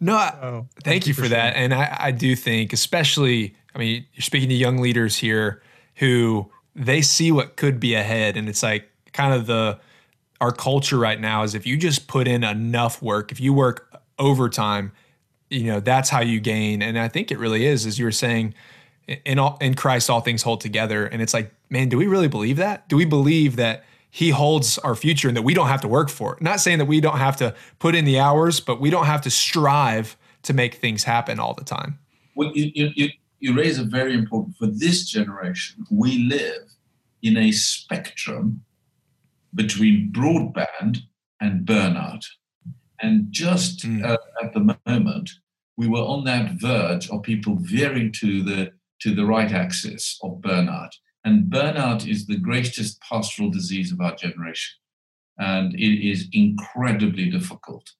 no, 0.00 0.14
I, 0.14 0.34
oh, 0.42 0.66
thank, 0.82 1.06
you 1.06 1.14
for, 1.14 1.22
for 1.22 1.28
that. 1.28 1.56
And 1.56 1.74
I, 1.74 1.96
I 1.98 2.10
do 2.10 2.34
think, 2.36 2.72
especially, 2.72 3.54
I 3.74 3.78
mean, 3.78 4.06
you're 4.14 4.22
speaking 4.22 4.48
to 4.48 4.54
young 4.54 4.78
leaders 4.78 5.16
here 5.16 5.62
who 5.96 6.50
they 6.76 7.00
see 7.02 7.32
what 7.32 7.56
could 7.56 7.80
be 7.80 7.94
ahead, 7.94 8.36
and 8.36 8.48
it's 8.48 8.62
like 8.62 8.88
kind 9.12 9.32
of 9.32 9.46
the 9.46 9.78
our 10.40 10.52
culture 10.52 10.98
right 10.98 11.18
now 11.18 11.42
is 11.42 11.54
if 11.54 11.66
you 11.66 11.78
just 11.78 12.06
put 12.06 12.28
in 12.28 12.44
enough 12.44 13.00
work, 13.00 13.32
if 13.32 13.40
you 13.40 13.54
work 13.54 14.02
overtime, 14.18 14.92
you 15.48 15.64
know 15.64 15.80
that's 15.80 16.10
how 16.10 16.20
you 16.20 16.38
gain. 16.38 16.82
And 16.82 16.98
I 16.98 17.08
think 17.08 17.30
it 17.30 17.38
really 17.38 17.64
is, 17.64 17.86
as 17.86 17.98
you 17.98 18.04
were 18.04 18.12
saying, 18.12 18.54
in 19.24 19.38
all 19.38 19.56
in 19.60 19.74
Christ 19.74 20.10
all 20.10 20.20
things 20.20 20.42
hold 20.42 20.60
together. 20.60 21.06
And 21.06 21.22
it's 21.22 21.32
like, 21.32 21.50
man, 21.70 21.88
do 21.88 21.96
we 21.96 22.06
really 22.06 22.28
believe 22.28 22.58
that? 22.58 22.88
Do 22.88 22.96
we 22.96 23.06
believe 23.06 23.56
that 23.56 23.84
He 24.10 24.30
holds 24.30 24.76
our 24.78 24.94
future 24.94 25.28
and 25.28 25.36
that 25.36 25.42
we 25.42 25.54
don't 25.54 25.68
have 25.68 25.80
to 25.80 25.88
work 25.88 26.10
for 26.10 26.34
it? 26.34 26.42
Not 26.42 26.60
saying 26.60 26.78
that 26.78 26.84
we 26.84 27.00
don't 27.00 27.18
have 27.18 27.36
to 27.38 27.54
put 27.78 27.94
in 27.94 28.04
the 28.04 28.18
hours, 28.18 28.60
but 28.60 28.80
we 28.80 28.90
don't 28.90 29.06
have 29.06 29.22
to 29.22 29.30
strive 29.30 30.16
to 30.42 30.52
make 30.52 30.74
things 30.74 31.04
happen 31.04 31.40
all 31.40 31.54
the 31.54 31.64
time. 31.64 31.98
Well, 32.34 32.52
you, 32.54 32.70
you, 32.74 32.90
you 32.94 33.08
raise 33.54 33.78
a 33.78 33.84
very 33.84 34.14
important 34.14 34.56
for 34.56 34.66
this 34.66 35.04
generation. 35.08 35.84
We 35.90 36.18
live 36.18 36.70
in 37.22 37.36
a 37.36 37.52
spectrum 37.52 38.64
between 39.54 40.12
broadband 40.12 40.98
and 41.40 41.66
burnout. 41.66 42.24
And 43.00 43.26
just 43.30 43.80
mm. 43.80 44.04
uh, 44.04 44.18
at 44.42 44.54
the 44.54 44.76
moment, 44.86 45.30
we 45.76 45.88
were 45.88 46.00
on 46.00 46.24
that 46.24 46.52
verge 46.52 47.10
of 47.10 47.22
people 47.22 47.56
veering 47.60 48.12
to 48.12 48.42
the 48.42 48.72
to 49.00 49.14
the 49.14 49.26
right 49.26 49.52
axis 49.52 50.18
of 50.22 50.40
burnout. 50.40 50.90
And 51.24 51.50
burnout 51.50 52.08
is 52.08 52.26
the 52.26 52.38
greatest 52.38 52.98
pastoral 53.02 53.50
disease 53.50 53.92
of 53.92 54.00
our 54.00 54.14
generation. 54.14 54.76
And 55.38 55.74
it 55.74 56.08
is 56.08 56.28
incredibly 56.32 57.28
difficult 57.28 57.92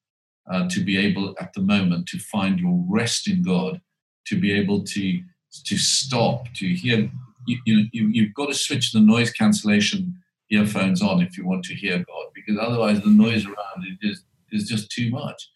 uh, 0.51 0.69
to 0.71 0.83
be 0.83 0.97
able 0.97 1.35
at 1.39 1.53
the 1.53 1.61
moment 1.61 2.07
to 2.09 2.19
find 2.19 2.59
your 2.59 2.83
rest 2.89 3.29
in 3.29 3.43
God, 3.43 3.81
to 4.29 4.41
be 4.41 4.53
able 4.53 4.85
to 4.85 5.21
to 5.65 5.77
stop, 5.77 6.47
to 6.55 6.67
hear. 6.67 7.11
You, 7.47 7.59
you, 7.65 8.09
you've 8.09 8.35
got 8.35 8.47
to 8.47 8.55
switch 8.55 8.93
the 8.93 9.01
noise 9.01 9.31
cancellation 9.31 10.21
earphones 10.51 11.01
on 11.01 11.23
if 11.23 11.39
you 11.39 11.47
want 11.47 11.65
to 11.67 11.75
hear 11.75 11.99
God, 11.99 12.27
because 12.35 12.59
otherwise 12.61 13.01
the 13.01 13.11
noise 13.11 13.47
around 13.47 13.85
it 13.85 13.99
is, 14.03 14.23
is 14.51 14.69
just 14.69 14.91
too 14.91 15.11
much. 15.11 15.49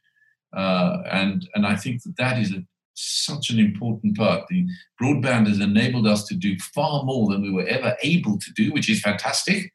Uh, 0.57 0.99
and 1.11 1.49
and 1.55 1.67
I 1.67 1.77
think 1.77 2.03
that 2.03 2.17
that 2.17 2.39
is 2.39 2.53
a, 2.53 2.65
such 2.95 3.51
an 3.51 3.59
important 3.59 4.17
part. 4.17 4.47
The 4.49 4.67
broadband 5.01 5.49
has 5.49 5.61
enabled 5.61 6.07
us 6.07 6.25
to 6.27 6.35
do 6.35 6.57
far 6.59 7.05
more 7.05 7.29
than 7.31 7.43
we 7.43 7.53
were 7.53 7.67
ever 7.67 7.97
able 8.03 8.39
to 8.39 8.53
do, 8.53 8.73
which 8.73 8.91
is 8.91 9.01
fantastic. 9.01 9.73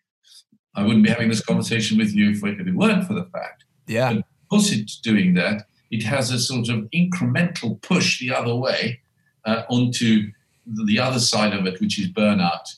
I 0.76 0.84
wouldn't 0.84 1.04
be 1.04 1.10
having 1.10 1.30
this 1.30 1.44
conversation 1.44 1.98
with 1.98 2.14
you 2.14 2.32
if 2.32 2.44
it 2.44 2.76
weren't 2.76 3.08
for 3.08 3.14
the 3.14 3.26
fact. 3.26 3.64
Yeah. 3.88 4.14
But 4.14 4.26
because 4.50 4.72
it's 4.74 5.00
doing 5.00 5.34
that, 5.36 5.64
it 5.92 6.04
has 6.04 6.32
a 6.32 6.40
sort 6.40 6.70
of 6.70 6.90
incremental 6.94 7.82
push 7.82 8.20
the 8.20 8.34
other 8.34 8.56
way 8.56 9.00
uh, 9.46 9.64
onto 9.70 10.32
the 10.86 11.00
other 11.00 11.20
side 11.20 11.54
of 11.54 11.66
it, 11.66 11.80
which 11.80 12.00
is 12.00 12.08
burnout, 12.10 12.76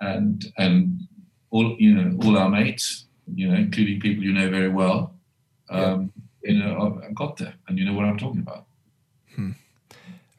and 0.00 0.52
and 0.58 1.00
all 1.50 1.76
you 1.78 1.94
know, 1.94 2.18
all 2.24 2.36
our 2.36 2.48
mates, 2.48 3.06
you 3.34 3.48
know, 3.48 3.54
including 3.54 4.00
people 4.00 4.24
you 4.24 4.32
know 4.32 4.50
very 4.50 4.68
well, 4.68 5.14
um, 5.70 6.12
yeah. 6.42 6.52
you 6.52 6.58
know, 6.58 7.00
I've 7.04 7.14
got 7.14 7.36
there, 7.36 7.54
and 7.68 7.78
you 7.78 7.84
know 7.84 7.94
what 7.94 8.04
I'm 8.04 8.18
talking 8.18 8.40
about. 8.40 8.66
Hmm. 9.34 9.52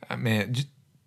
Uh, 0.09 0.17
man, 0.17 0.55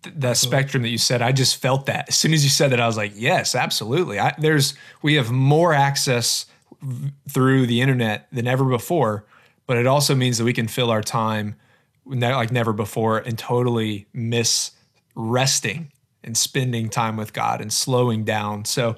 that 0.03 0.37
spectrum 0.37 0.83
that 0.83 0.89
you 0.89 0.97
said, 0.97 1.21
I 1.21 1.31
just 1.31 1.61
felt 1.61 1.85
that 1.85 2.09
as 2.09 2.15
soon 2.15 2.33
as 2.33 2.43
you 2.43 2.49
said 2.49 2.71
that, 2.71 2.79
I 2.79 2.87
was 2.87 2.97
like, 2.97 3.13
yes, 3.15 3.55
absolutely. 3.55 4.19
I, 4.19 4.33
there's 4.37 4.73
we 5.01 5.15
have 5.15 5.31
more 5.31 5.73
access 5.73 6.45
through 7.29 7.67
the 7.67 7.81
internet 7.81 8.27
than 8.31 8.47
ever 8.47 8.65
before, 8.65 9.25
but 9.67 9.77
it 9.77 9.87
also 9.87 10.15
means 10.15 10.37
that 10.37 10.43
we 10.43 10.53
can 10.53 10.67
fill 10.67 10.91
our 10.91 11.01
time 11.01 11.55
like 12.05 12.51
never 12.51 12.73
before 12.73 13.19
and 13.19 13.37
totally 13.37 14.07
miss 14.13 14.71
resting 15.15 15.91
and 16.23 16.37
spending 16.37 16.89
time 16.89 17.17
with 17.17 17.33
God 17.33 17.61
and 17.61 17.71
slowing 17.71 18.23
down. 18.23 18.65
So, 18.65 18.95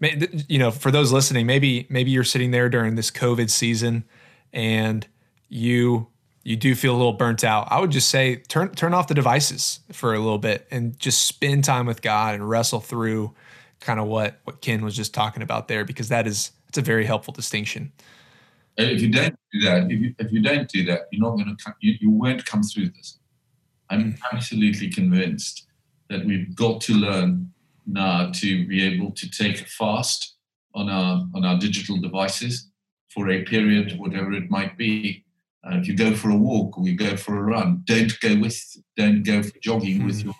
you 0.00 0.58
know, 0.58 0.70
for 0.70 0.90
those 0.90 1.12
listening, 1.12 1.46
maybe 1.46 1.86
maybe 1.88 2.10
you're 2.10 2.24
sitting 2.24 2.50
there 2.50 2.68
during 2.68 2.94
this 2.94 3.10
COVID 3.10 3.50
season 3.50 4.04
and 4.52 5.06
you 5.48 6.08
you 6.44 6.56
do 6.56 6.74
feel 6.74 6.94
a 6.94 6.96
little 6.96 7.12
burnt 7.12 7.44
out. 7.44 7.68
I 7.70 7.80
would 7.80 7.90
just 7.90 8.08
say 8.08 8.36
turn 8.36 8.70
turn 8.74 8.94
off 8.94 9.08
the 9.08 9.14
devices 9.14 9.80
for 9.92 10.14
a 10.14 10.18
little 10.18 10.38
bit 10.38 10.66
and 10.70 10.98
just 10.98 11.26
spend 11.26 11.64
time 11.64 11.86
with 11.86 12.00
God 12.00 12.34
and 12.34 12.48
wrestle 12.48 12.80
through 12.80 13.34
kind 13.80 14.00
of 14.00 14.06
what 14.06 14.40
what 14.44 14.60
Ken 14.60 14.84
was 14.84 14.96
just 14.96 15.12
talking 15.12 15.42
about 15.42 15.68
there 15.68 15.84
because 15.84 16.08
that 16.08 16.26
is 16.26 16.52
it's 16.68 16.78
a 16.78 16.82
very 16.82 17.04
helpful 17.04 17.32
distinction. 17.32 17.92
If 18.78 19.02
you 19.02 19.10
don't 19.10 19.34
do 19.52 19.60
that, 19.62 19.90
if 19.90 20.00
you, 20.00 20.14
if 20.18 20.32
you 20.32 20.40
don't 20.40 20.68
do 20.68 20.84
that, 20.84 21.08
you're 21.10 21.22
not 21.22 21.36
going 21.36 21.54
to 21.54 21.62
come, 21.62 21.74
you, 21.80 21.94
you 22.00 22.10
won't 22.10 22.46
come 22.46 22.62
through 22.62 22.90
this. 22.90 23.18
I'm 23.90 24.12
mm. 24.12 24.18
absolutely 24.32 24.88
convinced 24.88 25.66
that 26.08 26.24
we've 26.24 26.54
got 26.54 26.80
to 26.82 26.94
learn 26.94 27.52
now 27.86 28.30
to 28.30 28.66
be 28.68 28.84
able 28.84 29.10
to 29.12 29.30
take 29.30 29.60
a 29.62 29.64
fast 29.64 30.36
on 30.74 30.88
our 30.88 31.26
on 31.34 31.44
our 31.44 31.58
digital 31.58 32.00
devices 32.00 32.70
for 33.08 33.30
a 33.30 33.42
period, 33.44 33.98
whatever 33.98 34.32
it 34.32 34.48
might 34.48 34.78
be. 34.78 35.24
Uh, 35.66 35.76
if 35.78 35.88
you 35.88 35.96
go 35.96 36.14
for 36.14 36.30
a 36.30 36.36
walk 36.36 36.78
or 36.78 36.86
you 36.86 36.96
go 36.96 37.16
for 37.16 37.36
a 37.36 37.42
run, 37.42 37.82
don't 37.84 38.18
go 38.20 38.38
with 38.38 38.62
don't 38.96 39.24
go 39.24 39.42
for 39.42 39.58
jogging 39.60 40.00
mm. 40.00 40.06
with 40.06 40.22
your 40.22 40.34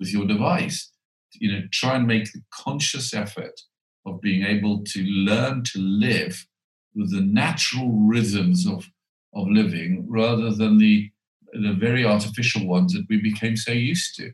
with 0.00 0.12
your 0.12 0.26
device. 0.26 0.90
You 1.34 1.52
know, 1.52 1.62
try 1.70 1.94
and 1.94 2.06
make 2.08 2.32
the 2.32 2.42
conscious 2.52 3.14
effort 3.14 3.60
of 4.04 4.20
being 4.20 4.44
able 4.44 4.82
to 4.82 5.04
learn 5.04 5.62
to 5.62 5.78
live 5.78 6.44
with 6.98 7.12
the 7.12 7.22
natural 7.22 7.90
rhythms 7.92 8.66
of 8.66 8.90
of 9.34 9.46
living 9.48 10.04
rather 10.08 10.50
than 10.50 10.78
the 10.78 11.10
the 11.52 11.72
very 11.72 12.04
artificial 12.04 12.66
ones 12.66 12.92
that 12.92 13.06
we 13.08 13.16
became 13.16 13.56
so 13.56 13.72
used 13.72 14.16
to. 14.16 14.32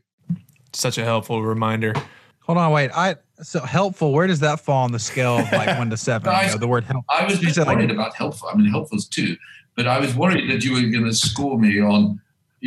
Such 0.73 0.97
a 0.97 1.05
helpful 1.05 1.43
reminder. 1.43 1.93
Hold 2.41 2.57
on, 2.57 2.71
wait. 2.71 2.91
I 2.93 3.15
so 3.41 3.61
helpful. 3.61 4.11
Where 4.11 4.27
does 4.27 4.39
that 4.41 4.59
fall 4.59 4.83
on 4.83 4.91
the 4.91 4.99
scale 4.99 5.37
of 5.37 5.51
like 5.51 5.77
one 5.77 5.89
to 5.91 5.97
seven? 5.97 6.33
you 6.33 6.47
know, 6.47 6.57
the 6.57 6.67
word 6.67 6.83
help. 6.83 7.05
I 7.09 7.23
was 7.25 7.39
just 7.39 7.57
worried 7.57 7.89
like, 7.89 7.91
about 7.91 8.15
helpful. 8.15 8.49
I 8.51 8.57
mean, 8.57 8.69
helpful 8.69 8.97
is 8.97 9.07
two, 9.07 9.37
but 9.75 9.87
I 9.87 9.99
was 9.99 10.15
worried 10.15 10.49
that 10.51 10.63
you 10.63 10.73
were 10.73 10.81
going 10.81 11.05
to 11.05 11.13
score 11.13 11.57
me 11.57 11.79
on 11.79 12.19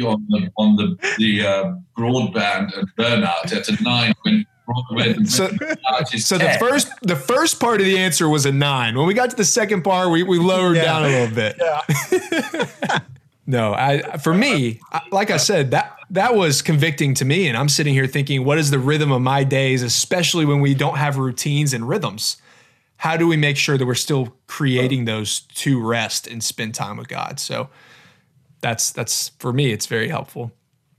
on 0.05 0.27
the 0.29 0.51
on 0.57 0.77
the 0.77 0.97
the 1.19 1.47
uh, 1.47 1.75
broadband 1.97 2.77
and 2.79 2.89
burnout 2.97 3.53
at 3.53 3.69
a 3.69 3.83
nine 3.83 4.15
when. 4.23 4.47
So, 5.25 5.49
so 6.19 6.39
the 6.39 6.57
first 6.59 6.89
the 7.03 7.17
first 7.17 7.59
part 7.59 7.81
of 7.81 7.87
the 7.87 7.99
answer 7.99 8.29
was 8.29 8.47
a 8.47 8.53
nine. 8.53 8.97
When 8.97 9.07
we 9.07 9.15
got 9.15 9.31
to 9.31 9.37
the 9.37 9.45
second 9.45 9.83
part, 9.83 10.11
we, 10.11 10.23
we 10.23 10.39
lowered 10.39 10.77
yeah. 10.77 10.85
down 10.85 11.05
a 11.05 11.09
little 11.09 11.35
bit. 11.35 11.57
Yeah. 11.59 12.99
no, 13.47 13.75
I 13.75 14.19
for 14.19 14.35
me, 14.35 14.81
like 15.11 15.31
I 15.31 15.39
said, 15.39 15.71
that 15.71 15.97
that 16.11 16.35
was 16.35 16.63
convicting 16.63 17.15
to 17.15 17.25
me. 17.25 17.49
And 17.49 17.57
I'm 17.57 17.69
sitting 17.69 17.95
here 17.95 18.07
thinking, 18.07 18.45
what 18.45 18.59
is 18.59 18.71
the 18.71 18.79
rhythm 18.79 19.11
of 19.13 19.23
my 19.23 19.45
days, 19.45 19.83
especially 19.83 20.45
when 20.45 20.61
we 20.61 20.75
don't 20.75 20.97
have 20.97 21.17
routines 21.17 21.73
and 21.73 21.89
rhythms? 21.89 22.37
How 22.99 23.17
do 23.17 23.29
we 23.29 23.37
make 23.37 23.57
sure 23.57 23.79
that 23.79 23.87
we're 23.87 23.95
still 23.95 24.35
creating 24.49 25.05
those 25.05 25.41
to 25.41 25.81
rest 25.81 26.27
and 26.27 26.43
spend 26.43 26.75
time 26.75 26.97
with 26.97 27.09
God? 27.09 27.39
So 27.39 27.69
that's 28.61 28.91
that's 28.91 29.31
for 29.39 29.53
me, 29.53 29.73
it's 29.73 29.87
very 29.87 30.09
helpful. 30.09 30.53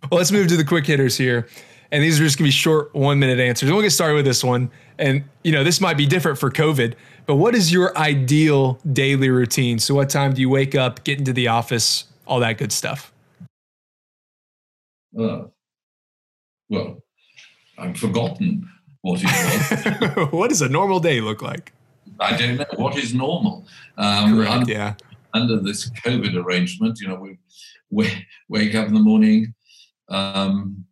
Well, 0.09 0.17
let's 0.17 0.31
move 0.31 0.47
to 0.47 0.57
the 0.57 0.63
quick 0.63 0.85
hitters 0.85 1.17
here. 1.17 1.47
And 1.91 2.03
these 2.03 2.19
are 2.19 2.23
just 2.23 2.37
gonna 2.37 2.47
be 2.47 2.51
short 2.51 2.93
one 2.93 3.19
minute 3.19 3.39
answers. 3.39 3.71
We'll 3.71 3.81
get 3.81 3.91
started 3.91 4.15
with 4.15 4.25
this 4.25 4.43
one. 4.43 4.69
And 4.97 5.23
you 5.43 5.51
know, 5.51 5.63
this 5.63 5.81
might 5.81 5.97
be 5.97 6.05
different 6.05 6.37
for 6.37 6.51
COVID, 6.51 6.93
but 7.25 7.35
what 7.35 7.55
is 7.55 7.71
your 7.71 7.97
ideal 7.97 8.79
daily 8.93 9.29
routine? 9.29 9.79
So 9.79 9.95
what 9.95 10.09
time 10.09 10.33
do 10.33 10.41
you 10.41 10.49
wake 10.49 10.75
up, 10.75 11.03
get 11.03 11.17
into 11.19 11.33
the 11.33 11.47
office, 11.47 12.05
all 12.27 12.39
that 12.41 12.57
good 12.57 12.71
stuff? 12.71 13.11
Uh, 15.17 15.45
well, 16.69 17.01
I've 17.77 17.97
forgotten 17.97 18.69
what 19.01 19.21
it 19.23 20.11
was. 20.15 20.27
what 20.31 20.49
does 20.49 20.61
a 20.61 20.69
normal 20.69 20.99
day 20.99 21.21
look 21.21 21.41
like? 21.41 21.73
I 22.19 22.37
don't 22.37 22.57
know. 22.57 22.65
What 22.75 22.97
is 22.97 23.13
normal? 23.13 23.65
Um, 23.97 24.35
Correct, 24.35 24.51
under, 24.51 24.71
yeah. 24.71 24.93
Under 25.33 25.59
this 25.59 25.89
COVID 25.89 26.35
arrangement, 26.35 26.99
you 26.99 27.07
know, 27.07 27.15
we, 27.15 27.37
we 27.89 28.27
wake 28.49 28.75
up 28.75 28.87
in 28.87 28.93
the 28.93 28.99
morning, 28.99 29.53
um, 30.09 30.85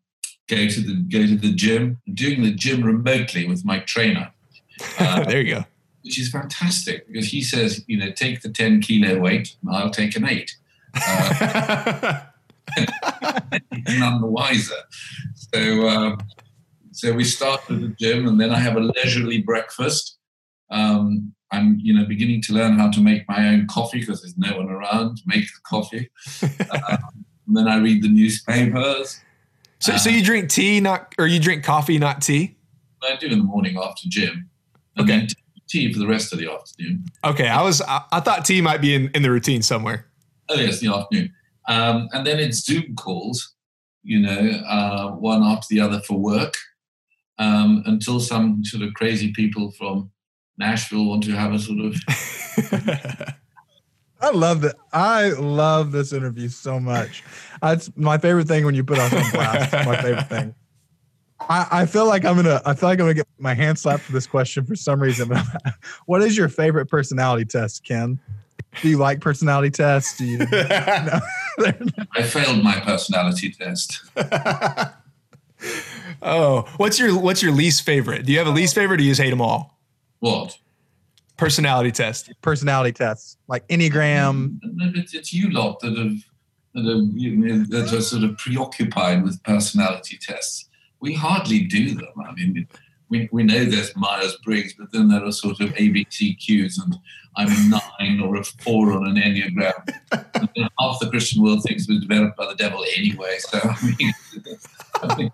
go 0.47 0.67
to 0.67 0.81
the 0.81 0.95
go 1.09 1.25
to 1.25 1.35
the 1.35 1.53
gym, 1.53 2.01
doing 2.13 2.43
the 2.43 2.51
gym 2.53 2.83
remotely 2.83 3.47
with 3.47 3.65
my 3.65 3.79
trainer. 3.79 4.31
Uh, 4.99 5.23
there 5.27 5.41
you 5.41 5.55
go. 5.55 5.65
Which 6.03 6.19
is 6.19 6.29
fantastic 6.29 7.07
because 7.07 7.27
he 7.27 7.41
says, 7.41 7.83
you 7.87 7.97
know, 7.97 8.11
take 8.11 8.41
the 8.41 8.49
ten 8.49 8.81
kilo 8.81 9.19
weight, 9.19 9.55
I'll 9.69 9.89
take 9.89 10.15
an 10.15 10.27
eight. 10.27 10.55
Uh, 10.95 12.21
none 13.99 14.21
the 14.21 14.27
wiser. 14.27 14.75
So, 15.53 15.87
um, 15.87 16.19
so 16.91 17.13
we 17.13 17.23
start 17.23 17.61
at 17.69 17.81
the 17.81 17.95
gym, 17.99 18.27
and 18.27 18.39
then 18.39 18.51
I 18.51 18.59
have 18.59 18.75
a 18.75 18.79
leisurely 18.79 19.41
breakfast. 19.41 20.17
Um, 20.69 21.33
I'm, 21.51 21.79
you 21.81 21.93
know, 21.93 22.05
beginning 22.05 22.41
to 22.43 22.53
learn 22.53 22.77
how 22.77 22.91
to 22.91 23.01
make 23.01 23.27
my 23.27 23.47
own 23.47 23.67
coffee 23.67 23.99
because 23.99 24.21
there's 24.21 24.37
no 24.37 24.57
one 24.57 24.69
around 24.69 25.17
to 25.17 25.23
make 25.25 25.45
the 25.45 25.61
coffee. 25.63 26.09
um, 26.71 27.25
and 27.47 27.55
then 27.55 27.67
I 27.67 27.77
read 27.77 28.03
the 28.03 28.09
newspapers. 28.09 29.21
So, 29.79 29.95
so 29.97 30.09
you 30.09 30.23
drink 30.23 30.49
tea, 30.49 30.79
not 30.79 31.13
or 31.19 31.27
you 31.27 31.39
drink 31.39 31.63
coffee, 31.63 31.97
not 31.97 32.21
tea? 32.21 32.57
I 33.03 33.15
do 33.15 33.27
in 33.27 33.37
the 33.39 33.43
morning 33.45 33.77
after 33.77 34.07
gym. 34.09 34.49
and 34.95 35.09
Okay. 35.09 35.27
tea 35.69 35.93
for 35.93 35.99
the 35.99 36.07
rest 36.07 36.33
of 36.33 36.39
the 36.39 36.51
afternoon. 36.51 37.05
Okay, 37.23 37.47
I 37.47 37.61
was 37.61 37.81
I, 37.81 38.01
I 38.11 38.19
thought 38.19 38.43
tea 38.45 38.61
might 38.61 38.81
be 38.81 38.95
in, 38.95 39.09
in 39.13 39.21
the 39.21 39.29
routine 39.31 39.61
somewhere. 39.61 40.07
Oh 40.49 40.55
yes, 40.55 40.79
the 40.79 40.87
afternoon, 40.93 41.31
um, 41.67 42.09
and 42.13 42.25
then 42.25 42.39
it's 42.39 42.65
Zoom 42.65 42.95
calls. 42.95 43.53
You 44.03 44.19
know, 44.21 44.49
uh, 44.67 45.11
one 45.11 45.43
after 45.43 45.67
the 45.69 45.81
other 45.81 45.99
for 46.01 46.17
work, 46.17 46.53
um, 47.37 47.83
until 47.85 48.19
some 48.19 48.63
sort 48.63 48.83
of 48.83 48.93
crazy 48.93 49.31
people 49.33 49.71
from 49.71 50.09
Nashville 50.57 51.05
want 51.05 51.23
to 51.25 51.31
have 51.33 51.53
a 51.53 51.59
sort 51.59 51.79
of 51.79 51.95
I 54.21 54.31
love 54.31 54.61
that. 54.61 54.75
I 54.93 55.29
love 55.29 55.91
this 55.91 56.13
interview 56.13 56.49
so 56.49 56.79
much. 56.79 57.23
That's 57.61 57.91
my 57.95 58.17
favorite 58.17 58.47
thing 58.47 58.65
when 58.65 58.75
you 58.75 58.83
put 58.83 58.97
us 58.97 59.13
on 59.13 59.31
blast. 59.31 59.73
It's 59.73 59.85
my 59.85 60.01
favorite 60.01 60.29
thing. 60.29 60.55
I, 61.39 61.67
I 61.71 61.85
feel 61.85 62.07
like 62.07 62.25
I'm 62.25 62.35
gonna. 62.35 62.61
I 62.65 62.73
feel 62.73 62.89
like 62.89 62.99
I'm 62.99 63.05
gonna 63.05 63.13
get 63.13 63.27
my 63.37 63.53
hand 63.53 63.77
slapped 63.77 64.03
for 64.03 64.11
this 64.11 64.25
question 64.25 64.65
for 64.65 64.75
some 64.75 64.99
reason. 64.99 65.31
what 66.05 66.21
is 66.21 66.35
your 66.35 66.49
favorite 66.49 66.87
personality 66.87 67.45
test, 67.45 67.83
Ken? 67.83 68.19
Do 68.81 68.89
you 68.89 68.97
like 68.97 69.21
personality 69.21 69.69
tests? 69.69 70.17
Do 70.17 70.25
you? 70.25 70.39
No. 71.59 71.71
I 72.15 72.21
failed 72.21 72.63
my 72.63 72.79
personality 72.81 73.49
test. 73.51 74.03
oh, 76.21 76.71
what's 76.77 76.99
your 76.99 77.19
what's 77.19 77.41
your 77.41 77.51
least 77.51 77.81
favorite? 77.81 78.25
Do 78.27 78.31
you 78.31 78.37
have 78.37 78.47
a 78.47 78.51
least 78.51 78.75
favorite 78.75 78.99
or 78.99 79.03
you 79.03 79.11
just 79.11 79.21
hate 79.21 79.31
them 79.31 79.41
all? 79.41 79.79
What? 80.19 80.57
Personality 81.37 81.91
test. 81.91 82.31
personality 82.41 82.91
tests, 82.91 83.37
like 83.47 83.67
Enneagram. 83.67 84.59
Mm, 84.59 84.97
it's, 84.97 85.13
it's 85.13 85.31
you 85.31 85.51
lot 85.51 85.79
that 85.81 85.95
have 85.97 86.15
that 86.73 86.91
are, 86.91 87.01
you 87.17 87.35
know, 87.35 87.65
that 87.69 87.93
are 87.93 88.01
sort 88.01 88.23
of 88.23 88.37
preoccupied 88.37 89.23
with 89.23 89.41
personality 89.43 90.17
tests. 90.19 90.69
We 90.99 91.13
hardly 91.13 91.61
do 91.61 91.95
them. 91.95 92.13
I 92.23 92.33
mean, 92.33 92.67
we, 93.09 93.29
we 93.31 93.43
know 93.43 93.65
there's 93.65 93.95
Myers 93.95 94.37
Briggs, 94.43 94.73
but 94.77 94.91
then 94.91 95.07
there 95.07 95.23
are 95.23 95.31
sort 95.31 95.59
of 95.61 95.69
ABCQs, 95.71 96.83
and 96.83 96.97
I'm 97.35 97.47
a 97.47 97.79
nine 97.99 98.19
or 98.19 98.35
a 98.35 98.43
four 98.43 98.91
on 98.93 99.07
an 99.07 99.15
Enneagram. 99.15 99.73
And 100.11 100.69
half 100.79 100.99
the 100.99 101.09
Christian 101.09 101.43
world 101.43 101.63
thinks 101.63 101.87
we're 101.87 101.99
developed 101.99 102.37
by 102.37 102.47
the 102.47 102.55
devil 102.55 102.83
anyway. 102.95 103.37
So, 103.39 103.59
I 103.63 103.95
mean, 103.97 104.13
I, 105.03 105.15
think, 105.15 105.33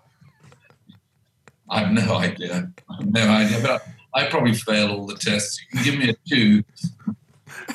I 1.68 1.80
have 1.80 1.92
no 1.92 2.14
idea. 2.16 2.70
I 2.88 2.94
have 2.96 3.06
no 3.06 3.28
idea. 3.28 3.60
But 3.62 3.86
I, 4.14 4.26
I 4.26 4.30
probably 4.30 4.54
fail 4.54 4.90
all 4.90 5.06
the 5.06 5.16
tests. 5.16 5.60
You 5.60 5.66
can 5.78 5.84
give 5.84 5.98
me 5.98 6.08
a 6.10 6.16
two, 6.28 6.64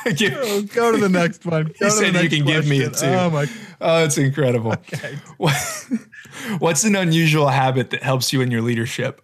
Oh, 0.06 0.62
go 0.74 0.92
to 0.92 0.98
the 0.98 1.10
next 1.10 1.46
one. 1.46 1.66
Go 1.80 1.86
to 1.88 1.92
said 1.92 2.08
you 2.08 2.12
next 2.14 2.36
can 2.36 2.46
give 2.46 2.68
me 2.68 2.84
a 2.84 2.90
two. 2.90 3.06
Oh 3.06 3.30
my. 3.30 3.48
oh, 3.82 4.04
it's 4.04 4.18
incredible. 4.18 4.72
Okay. 4.74 5.18
What, 5.38 5.56
what's 6.60 6.84
an 6.84 6.96
unusual 6.96 7.48
habit 7.48 7.90
that 7.92 8.04
helps 8.04 8.32
you 8.34 8.42
in 8.42 8.52
your 8.52 8.62
leadership? 8.62 9.22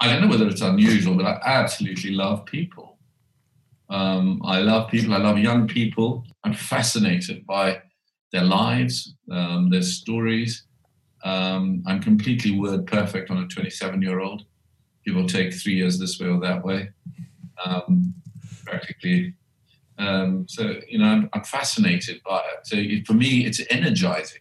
I 0.00 0.12
don't 0.12 0.22
know 0.22 0.28
whether 0.28 0.46
it's 0.48 0.60
unusual, 0.60 1.16
but 1.16 1.26
I 1.26 1.40
absolutely 1.44 2.10
love 2.10 2.44
people. 2.44 2.98
Um, 3.88 4.42
I 4.44 4.60
love 4.60 4.90
people. 4.90 5.14
I 5.14 5.18
love 5.18 5.38
young 5.38 5.66
people. 5.66 6.24
I'm 6.44 6.54
fascinated 6.54 7.46
by 7.46 7.82
their 8.32 8.44
lives, 8.44 9.14
um, 9.30 9.70
their 9.70 9.82
stories. 9.82 10.65
Um, 11.24 11.82
I'm 11.86 12.00
completely 12.02 12.58
word 12.58 12.86
perfect 12.86 13.30
on 13.30 13.38
a 13.38 13.46
27 13.46 14.02
year 14.02 14.20
old. 14.20 14.44
Give 15.04 15.16
or 15.16 15.24
take 15.24 15.54
three 15.54 15.74
years 15.74 15.98
this 15.98 16.18
way 16.18 16.28
or 16.28 16.40
that 16.40 16.64
way. 16.64 16.90
Um, 17.64 18.14
practically. 18.64 19.34
Um, 19.98 20.46
so, 20.48 20.74
you 20.88 20.98
know, 20.98 21.06
I'm, 21.06 21.30
I'm 21.32 21.44
fascinated 21.44 22.20
by 22.24 22.38
it. 22.38 22.66
So 22.66 22.76
it, 22.76 23.06
for 23.06 23.14
me, 23.14 23.46
it's 23.46 23.60
energizing. 23.70 24.40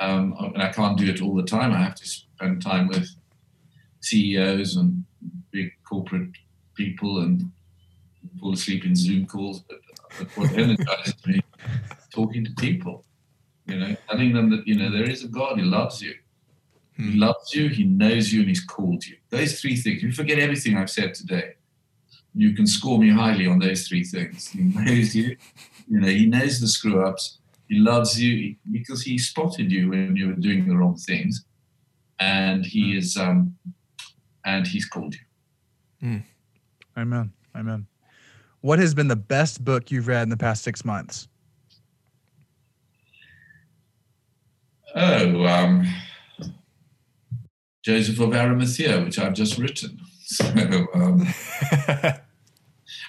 Um, 0.00 0.34
and 0.54 0.62
I 0.62 0.70
can't 0.70 0.98
do 0.98 1.06
it 1.06 1.20
all 1.22 1.34
the 1.34 1.42
time. 1.42 1.72
I 1.72 1.78
have 1.78 1.94
to 1.96 2.06
spend 2.06 2.62
time 2.62 2.88
with 2.88 3.08
CEOs 4.00 4.76
and 4.76 5.04
big 5.50 5.70
corporate 5.88 6.30
people 6.74 7.20
and 7.20 7.50
fall 8.40 8.52
asleep 8.52 8.84
in 8.84 8.96
Zoom 8.96 9.26
calls. 9.26 9.60
But, 9.60 9.78
but 10.18 10.36
what 10.36 10.52
energizes 10.52 11.14
me, 11.26 11.40
talking 12.12 12.44
to 12.44 12.52
people, 12.52 13.04
you 13.66 13.78
know, 13.78 13.96
telling 14.08 14.32
them 14.32 14.50
that, 14.50 14.66
you 14.66 14.76
know, 14.76 14.90
there 14.90 15.08
is 15.08 15.24
a 15.24 15.28
God 15.28 15.58
who 15.58 15.64
loves 15.64 16.02
you. 16.02 16.14
He 16.96 17.12
Hmm. 17.14 17.18
loves 17.18 17.52
you, 17.54 17.68
he 17.68 17.84
knows 17.84 18.32
you, 18.32 18.40
and 18.40 18.48
he's 18.48 18.62
called 18.64 19.04
you. 19.04 19.16
Those 19.30 19.60
three 19.60 19.76
things. 19.76 20.02
You 20.02 20.12
forget 20.12 20.38
everything 20.38 20.76
I've 20.76 20.90
said 20.90 21.14
today. 21.14 21.54
You 22.34 22.52
can 22.54 22.66
score 22.66 22.98
me 22.98 23.10
highly 23.10 23.46
on 23.46 23.58
those 23.58 23.88
three 23.88 24.04
things. 24.04 24.48
He 24.48 24.62
knows 24.62 25.14
you, 25.14 25.36
you 25.88 26.00
know, 26.00 26.08
he 26.08 26.26
knows 26.26 26.60
the 26.60 26.68
screw 26.68 27.04
ups. 27.04 27.38
He 27.68 27.76
loves 27.78 28.20
you 28.20 28.56
because 28.70 29.02
he 29.02 29.18
spotted 29.18 29.72
you 29.72 29.90
when 29.90 30.14
you 30.16 30.28
were 30.28 30.34
doing 30.34 30.68
the 30.68 30.76
wrong 30.76 30.96
things. 30.96 31.44
And 32.20 32.64
he 32.64 32.96
is 32.96 33.16
um 33.16 33.56
and 34.44 34.66
he's 34.66 34.86
called 34.86 35.14
you. 35.14 36.22
Amen. 36.96 37.32
Amen. 37.56 37.86
What 38.60 38.78
has 38.78 38.94
been 38.94 39.08
the 39.08 39.16
best 39.16 39.64
book 39.64 39.90
you've 39.90 40.06
read 40.06 40.22
in 40.22 40.28
the 40.28 40.36
past 40.36 40.62
six 40.62 40.84
months? 40.84 41.28
Oh, 44.94 45.44
um, 45.46 45.86
Joseph 47.84 48.20
of 48.20 48.32
Arimathea, 48.32 49.02
which 49.02 49.18
I've 49.18 49.34
just 49.34 49.58
written. 49.58 50.00
So, 50.26 50.46
um, 50.94 51.28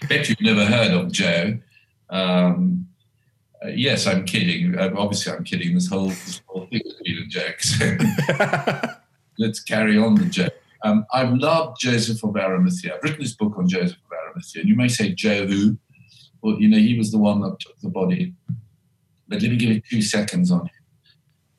bet 0.10 0.28
you've 0.28 0.42
never 0.42 0.66
heard 0.66 0.92
of 0.92 1.14
Joe. 1.14 1.58
Um, 2.10 2.88
uh, 3.64 3.70
yes, 3.70 4.06
I'm 4.06 4.26
kidding. 4.26 4.78
Uh, 4.78 4.92
obviously, 4.98 5.32
I'm 5.32 5.46
kidding. 5.46 5.74
This 5.74 5.88
whole, 5.88 6.10
this 6.10 6.42
whole 6.46 6.68
thing 6.68 6.82
has 6.84 6.96
been 6.96 7.18
a 7.20 7.26
joke. 7.28 7.62
So 7.62 7.98
let's 9.40 9.62
carry 9.62 9.98
on 9.98 10.16
the 10.16 10.26
joke. 10.26 10.54
Um, 10.84 11.06
I've 11.14 11.34
loved 11.34 11.80
Joseph 11.80 12.22
of 12.24 12.36
Arimathea. 12.36 12.96
I've 12.96 13.04
written 13.04 13.22
this 13.22 13.34
book 13.34 13.54
on 13.58 13.70
Joseph 13.70 13.98
of 13.98 14.18
Arimathea. 14.28 14.62
And 14.64 14.70
you 14.70 14.76
may 14.76 14.90
say, 14.90 15.14
Joe 15.14 15.48
who? 15.48 15.78
Well, 16.42 16.60
you 16.60 16.68
know, 16.68 16.78
he 16.78 16.98
was 16.98 17.12
the 17.12 17.18
one 17.18 17.40
that 17.42 17.60
took 17.62 17.80
the 17.80 17.90
body. 17.90 18.34
But 19.30 19.42
let 19.42 19.52
me 19.52 19.58
give 19.58 19.70
you 19.70 19.82
two 19.90 20.02
seconds 20.02 20.52
on 20.52 20.66
him. 20.66 20.75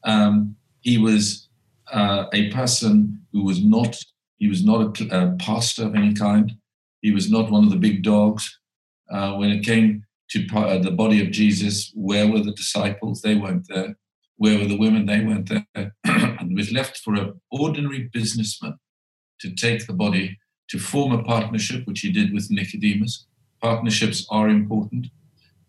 Um, 0.07 0.57
he 0.81 0.97
was 0.97 1.49
uh, 1.93 2.27
a 2.33 2.51
person 2.51 3.21
who 3.33 3.45
was 3.45 3.63
not 3.63 3.99
he 4.39 4.49
was 4.49 4.65
not 4.65 5.01
a, 5.01 5.19
a, 5.19 5.37
pastor 5.37 5.87
of 5.87 5.95
any 5.95 6.13
kind. 6.13 6.53
He 7.01 7.11
was 7.11 7.31
not 7.31 7.51
one 7.51 7.65
of 7.65 7.71
the 7.71 7.77
big 7.77 8.03
dogs. 8.03 8.59
Uh, 9.11 9.33
when 9.35 9.51
it 9.51 9.65
came 9.65 10.05
to 10.31 10.47
uh, 10.55 10.79
the 10.79 10.91
body 10.91 11.25
of 11.25 11.31
Jesus, 11.31 11.91
where 11.95 12.29
were 12.29 12.41
the 12.41 12.53
disciples? 12.53 13.23
They 13.23 13.35
weren't 13.35 13.67
there. 13.69 13.97
Where 14.37 14.59
were 14.59 14.67
the 14.67 14.77
women? 14.77 15.07
They 15.07 15.25
weren't 15.25 15.49
there. 15.49 15.95
and 16.05 16.55
was 16.55 16.71
left 16.71 16.99
for 16.99 17.15
an 17.15 17.41
ordinary 17.51 18.11
businessman 18.13 18.79
to 19.41 19.55
take 19.55 19.87
the 19.87 19.95
body 19.95 20.39
to 20.69 20.79
form 20.79 21.13
a 21.13 21.23
partnership, 21.23 21.87
which 21.87 22.01
he 22.01 22.13
did 22.13 22.35
with 22.35 22.51
Nicodemus. 22.51 23.27
Partnerships 23.63 24.27
are 24.31 24.49
important. 24.49 25.07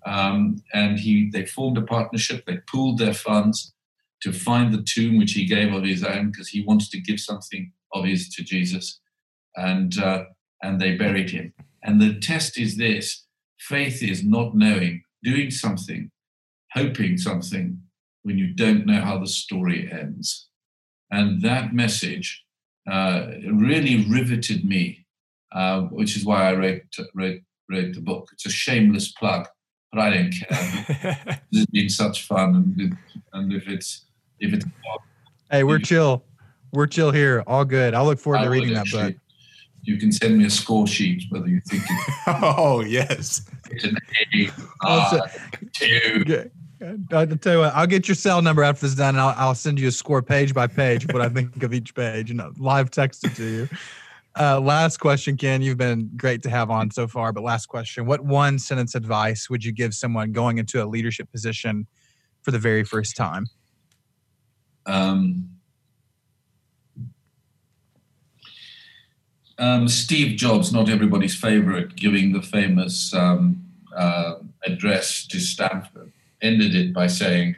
Um, 0.06 0.62
and 0.74 1.00
he 1.00 1.30
they 1.30 1.46
formed 1.46 1.78
a 1.78 1.82
partnership, 1.82 2.46
they 2.46 2.60
pooled 2.70 2.98
their 2.98 3.14
funds 3.14 3.74
to 4.22 4.32
find 4.32 4.74
the 4.74 4.84
tomb 4.84 5.18
which 5.18 5.34
he 5.34 5.46
gave 5.46 5.74
of 5.74 5.84
his 5.84 6.04
own 6.04 6.32
because 6.32 6.50
he 6.50 6.64
wanted 6.64 6.90
to 6.92 7.02
give 7.02 7.20
something 7.20 7.72
of 7.94 8.06
his 8.06 8.30
to 8.30 8.44
Jesus, 8.44 9.00
and 9.56 9.98
uh, 10.00 10.26
and 10.62 10.80
they 10.80 10.96
buried 10.96 11.30
him. 11.30 11.54
And 11.84 12.02
the 12.02 12.20
test 12.20 12.58
is 12.58 12.78
this: 12.78 13.26
faith 13.60 14.02
is 14.02 14.24
not 14.24 14.56
knowing, 14.56 15.04
doing 15.24 15.52
something, 15.52 16.12
hoping 16.74 17.18
something 17.18 17.82
when 18.24 18.38
you 18.38 18.54
don't 18.54 18.86
know 18.86 19.02
how 19.02 19.18
the 19.18 19.28
story 19.28 19.90
ends. 19.92 20.50
And 21.12 21.42
that 21.42 21.74
message 21.74 22.44
uh, 22.90 23.28
really 23.50 24.06
riveted 24.10 24.66
me, 24.66 25.06
uh, 25.54 25.82
which 25.84 26.18
is 26.18 26.26
why 26.26 26.50
I 26.50 26.54
wrote, 26.54 26.82
wrote 27.14 27.42
wrote 27.70 27.94
the 27.94 28.02
book. 28.02 28.30
It's 28.34 28.46
a 28.46 28.50
shameless 28.50 29.12
plug, 29.12 29.48
but 29.92 30.02
I 30.02 30.14
don't 30.14 30.32
care. 30.32 31.42
it's 31.52 31.72
been 31.72 31.90
such 31.90 32.24
fun, 32.24 32.56
and 32.56 32.98
and 33.34 33.54
if 33.54 33.68
it's 33.68 34.06
if 34.40 34.54
it's 34.54 34.66
Hey, 35.50 35.64
we're 35.64 35.80
chill. 35.80 36.24
We're 36.74 36.88
chill 36.88 37.12
here. 37.12 37.44
All 37.48 37.64
good. 37.64 37.94
I 37.94 38.02
look 38.02 38.20
forward 38.20 38.40
I 38.40 38.44
to 38.46 38.50
reading 38.50 38.74
that 38.74 38.88
book. 38.92 39.16
You 39.84 39.98
can 39.98 40.12
send 40.12 40.38
me 40.38 40.46
a 40.46 40.50
score 40.50 40.86
sheet 40.86 41.24
whether 41.30 41.48
you 41.48 41.62
think 41.62 41.82
oh 42.28 42.82
yes. 42.82 43.50
it's 43.72 43.86
an 43.86 43.98
A, 44.36 44.50
Also- 44.82 45.18
uh, 45.18 45.28
two. 45.74 46.22
Okay. 46.22 46.50
I'll 47.12 47.26
tell 47.26 47.54
you 47.54 47.60
what, 47.60 47.74
I'll 47.74 47.88
get 47.88 48.08
your 48.08 48.14
cell 48.16 48.42
number 48.42 48.62
after 48.64 48.86
this 48.86 48.94
done, 48.94 49.16
and 49.16 49.20
I'll, 49.20 49.34
I'll 49.36 49.56
send 49.56 49.80
you 49.80 49.88
a 49.88 49.92
score 49.92 50.22
page 50.22 50.54
by 50.54 50.68
page 50.68 51.06
of 51.06 51.12
what 51.12 51.24
I 51.24 51.30
think 51.30 51.64
of 51.64 51.74
each 51.74 51.96
page, 51.96 52.30
and 52.30 52.40
I'll 52.40 52.54
live 52.60 52.92
text 52.92 53.26
it 53.26 53.36
to 53.36 53.44
you. 53.44 53.70
Uh, 54.40 54.60
last 54.60 54.98
question, 54.98 55.38
Ken. 55.38 55.64
You've 55.64 55.78
been 55.80 56.12
great 56.16 56.44
to 56.44 56.50
have 56.52 56.70
on 56.70 56.92
so 56.92 57.08
far, 57.08 57.34
but 57.34 57.42
last 57.42 57.66
question: 57.66 58.06
What 58.06 58.22
one 58.24 58.60
sentence 58.60 58.94
advice 58.94 59.50
would 59.50 59.64
you 59.64 59.72
give 59.72 59.96
someone 59.96 60.32
going 60.32 60.60
into 60.60 60.84
a 60.84 60.86
leadership 60.86 61.32
position 61.32 61.88
for 62.44 62.52
the 62.52 62.60
very 62.60 62.84
first 62.84 63.16
time? 63.16 63.48
Um, 64.88 65.50
um, 69.60 69.88
Steve 69.88 70.38
Jobs, 70.38 70.72
not 70.72 70.90
everybody's 70.90 71.36
favorite, 71.36 71.96
giving 71.96 72.32
the 72.32 72.42
famous 72.42 73.14
um, 73.14 73.64
uh, 73.96 74.36
address 74.66 75.28
to 75.28 75.40
Stanford, 75.40 76.12
ended 76.42 76.74
it 76.74 76.94
by 76.94 77.08
saying 77.08 77.56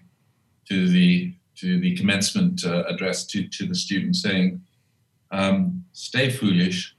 to 0.67 0.88
the 0.89 1.34
to 1.55 1.77
the 1.80 1.93
commencement 1.97 2.63
uh, 2.65 2.84
address 2.88 3.25
to, 3.25 3.45
to 3.49 3.67
the 3.67 3.75
students, 3.75 4.21
saying, 4.21 4.61
um, 5.32 5.84
stay 5.91 6.30
foolish, 6.30 6.95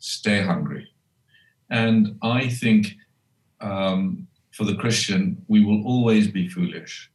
stay 0.00 0.42
hungry. 0.42 0.86
And 1.70 2.18
I 2.20 2.50
think 2.50 2.94
um, 3.62 4.26
for 4.50 4.64
the 4.64 4.76
Christian, 4.76 5.42
we 5.48 5.64
will 5.64 5.82
always 5.86 6.28
be 6.28 6.46
foolish. 6.46 7.10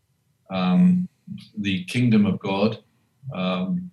Um, 0.49 1.07
the 1.57 1.83
kingdom 1.85 2.25
of 2.25 2.39
God, 2.39 2.79
um, 3.33 3.91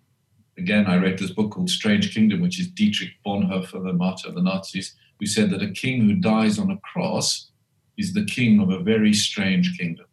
again, 0.59 0.87
I 0.87 0.97
read 0.97 1.18
this 1.18 1.30
book 1.30 1.53
called 1.53 1.70
Strange 1.70 2.14
Kingdom, 2.14 2.41
which 2.41 2.61
is 2.61 2.68
Dietrich 2.68 3.11
Bonhoeffer, 3.26 3.82
the 3.85 3.93
martyr 3.93 4.28
of 4.28 4.35
the 4.35 4.43
Nazis, 4.43 4.95
who 5.18 5.26
said 5.26 5.51
that 5.51 5.62
a 5.62 5.70
king 5.70 6.03
who 6.03 6.14
dies 6.14 6.59
on 6.59 6.70
a 6.70 6.78
cross 6.78 7.51
is 7.97 8.12
the 8.12 8.24
king 8.24 8.61
of 8.61 8.70
a 8.70 8.80
very 8.80 9.12
strange 9.12 9.76
kingdom. 9.78 10.07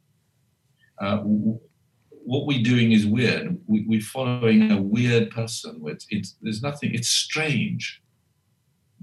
Uh, 1.00 1.18
what 2.24 2.46
we're 2.46 2.64
doing 2.64 2.92
is 2.92 3.06
weird. 3.06 3.58
We, 3.66 3.98
are 3.98 4.02
following 4.02 4.72
a 4.72 4.82
weird 4.82 5.32
person. 5.32 5.82
It's, 5.86 6.06
it's, 6.10 6.36
there's 6.42 6.62
nothing, 6.62 6.94
it's 6.94 7.10
strange. 7.10 8.02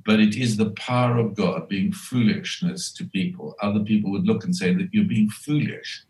But 0.07 0.21
it 0.21 0.37
is 0.37 0.57
the 0.57 0.71
power 0.71 1.19
of 1.19 1.35
God 1.35 1.69
being 1.69 1.93
foolishness 1.93 2.93
to 2.93 3.05
people. 3.05 3.57
Other 3.61 3.81
people 3.81 4.13
would 4.13 4.27
look 4.27 4.45
and 4.45 4.55
say 4.55 4.73
that 4.73 4.89
you're 4.93 5.05
being 5.05 5.29
foolish. 5.29 6.05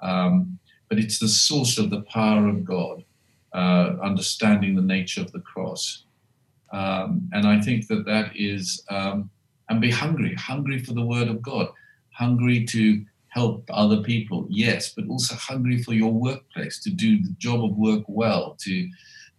Um, 0.00 0.58
but 0.90 0.98
it's 0.98 1.18
the 1.18 1.28
source 1.28 1.78
of 1.78 1.88
the 1.88 2.02
power 2.02 2.48
of 2.48 2.64
God, 2.64 3.04
uh, 3.54 3.96
understanding 4.02 4.74
the 4.74 4.82
nature 4.82 5.22
of 5.22 5.32
the 5.32 5.40
cross. 5.40 6.04
Um, 6.72 7.30
and 7.32 7.46
I 7.46 7.60
think 7.60 7.86
that 7.86 8.04
that 8.04 8.32
is, 8.34 8.84
um, 8.90 9.30
and 9.68 9.80
be 9.80 9.90
hungry, 9.90 10.34
hungry 10.34 10.80
for 10.80 10.92
the 10.92 11.06
word 11.06 11.28
of 11.28 11.40
God, 11.40 11.68
hungry 12.10 12.64
to 12.66 13.04
help 13.28 13.64
other 13.70 14.02
people, 14.02 14.46
yes, 14.50 14.92
but 14.92 15.06
also 15.08 15.36
hungry 15.36 15.82
for 15.82 15.94
your 15.94 16.12
workplace 16.12 16.82
to 16.82 16.90
do 16.90 17.22
the 17.22 17.34
job 17.38 17.64
of 17.64 17.76
work 17.76 18.02
well, 18.08 18.56
to 18.60 18.88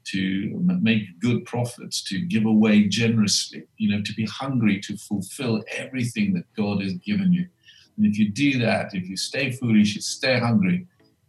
to 0.04 0.60
make 0.82 1.20
good 1.20 1.46
profits, 1.46 2.04
to 2.04 2.20
give 2.20 2.46
away 2.46 2.88
generously, 2.88 3.64
you 3.78 3.92
know, 3.92 4.02
to 4.02 4.14
be 4.16 4.26
hungry 4.26 4.80
to 4.80 4.98
fulfill 4.98 5.64
everything 5.78 6.34
that 6.34 6.52
God 6.56 6.82
has 6.82 6.94
given 6.94 7.32
you. 7.32 7.48
And 7.98 8.08
if 8.08 8.18
you 8.18 8.30
do 8.30 8.58
that, 8.60 8.96
if 8.96 9.08
you 9.08 9.16
stay 9.16 9.52
foolish, 9.52 9.94
you 9.94 10.02
stay 10.02 10.40
hungry, 10.40 10.88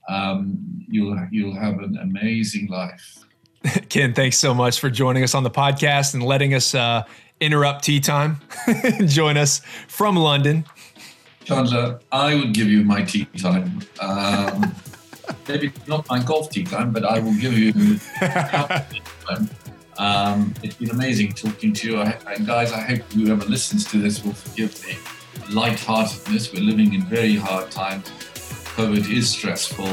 um, 0.08 0.58
you'll 0.88 1.16
you'll 1.30 1.54
have 1.54 1.78
an 1.78 1.98
amazing 1.98 2.68
life. 2.68 3.18
Ken, 3.88 4.12
thanks 4.12 4.38
so 4.38 4.52
much 4.54 4.80
for 4.80 4.90
joining 4.90 5.22
us 5.22 5.34
on 5.34 5.42
the 5.42 5.50
podcast 5.50 6.14
and 6.14 6.22
letting 6.22 6.54
us 6.54 6.74
uh, 6.74 7.04
interrupt 7.40 7.84
tea 7.84 8.00
time. 8.00 8.40
Join 9.06 9.36
us 9.36 9.60
from 9.88 10.16
London. 10.16 10.64
Chandler, 11.44 12.00
I 12.10 12.34
would 12.34 12.54
give 12.54 12.68
you 12.68 12.84
my 12.84 13.02
tea 13.02 13.26
time. 13.38 13.80
Um, 14.00 14.74
maybe 15.48 15.72
not 15.86 16.08
my 16.08 16.22
golf 16.22 16.50
tee 16.50 16.64
time, 16.64 16.92
but 16.92 17.04
I 17.04 17.18
will 17.18 17.34
give 17.34 17.56
you. 17.56 17.98
Um, 19.98 20.54
it's 20.62 20.76
been 20.76 20.90
amazing 20.90 21.32
talking 21.32 21.72
to 21.74 21.90
you. 21.90 22.00
I, 22.00 22.16
and 22.26 22.46
guys, 22.46 22.72
I 22.72 22.80
hope 22.80 23.02
whoever 23.12 23.44
listens 23.44 23.84
to 23.90 23.98
this 23.98 24.24
will 24.24 24.32
forgive 24.32 24.74
the 24.82 24.96
lightheartedness. 25.54 26.52
We're 26.52 26.62
living 26.62 26.94
in 26.94 27.02
very 27.02 27.36
hard 27.36 27.70
times. 27.70 28.10
COVID 28.76 29.10
is 29.10 29.30
stressful. 29.30 29.86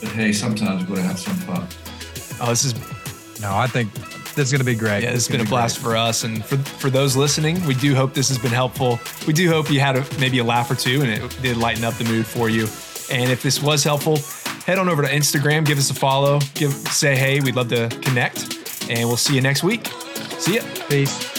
But 0.00 0.14
hey, 0.14 0.32
sometimes 0.32 0.80
we've 0.80 0.96
got 0.96 0.96
to 0.96 1.02
have 1.02 1.18
some 1.18 1.36
fun. 1.36 1.66
Oh, 2.40 2.50
this 2.50 2.64
is. 2.64 2.74
No, 3.40 3.56
I 3.56 3.66
think 3.66 3.92
this 4.34 4.46
is 4.46 4.52
going 4.52 4.60
to 4.60 4.64
be 4.64 4.74
great. 4.74 5.02
Yeah, 5.02 5.12
this 5.12 5.26
has 5.26 5.28
been 5.28 5.46
a 5.46 5.48
blast 5.48 5.82
great. 5.82 5.92
for 5.92 5.96
us, 5.96 6.24
and 6.24 6.44
for 6.44 6.56
for 6.58 6.90
those 6.90 7.16
listening, 7.16 7.64
we 7.66 7.74
do 7.74 7.94
hope 7.94 8.14
this 8.14 8.28
has 8.28 8.38
been 8.38 8.52
helpful. 8.52 8.98
We 9.26 9.32
do 9.32 9.48
hope 9.48 9.70
you 9.70 9.80
had 9.80 9.96
a, 9.96 10.06
maybe 10.18 10.38
a 10.38 10.44
laugh 10.44 10.70
or 10.70 10.74
two, 10.74 11.02
and 11.02 11.10
it 11.10 11.38
did 11.42 11.56
lighten 11.56 11.84
up 11.84 11.94
the 11.94 12.04
mood 12.04 12.26
for 12.26 12.48
you. 12.48 12.66
And 13.10 13.30
if 13.30 13.42
this 13.42 13.62
was 13.62 13.84
helpful, 13.84 14.18
head 14.64 14.78
on 14.78 14.88
over 14.88 15.02
to 15.02 15.08
Instagram, 15.08 15.66
give 15.66 15.78
us 15.78 15.90
a 15.90 15.94
follow, 15.94 16.40
give 16.54 16.72
say 16.72 17.16
hey. 17.16 17.40
We'd 17.40 17.56
love 17.56 17.68
to 17.68 17.88
connect, 18.00 18.88
and 18.90 19.08
we'll 19.08 19.16
see 19.16 19.34
you 19.34 19.40
next 19.40 19.62
week. 19.62 19.86
See 20.38 20.56
ya. 20.56 20.62
Peace. 20.88 21.31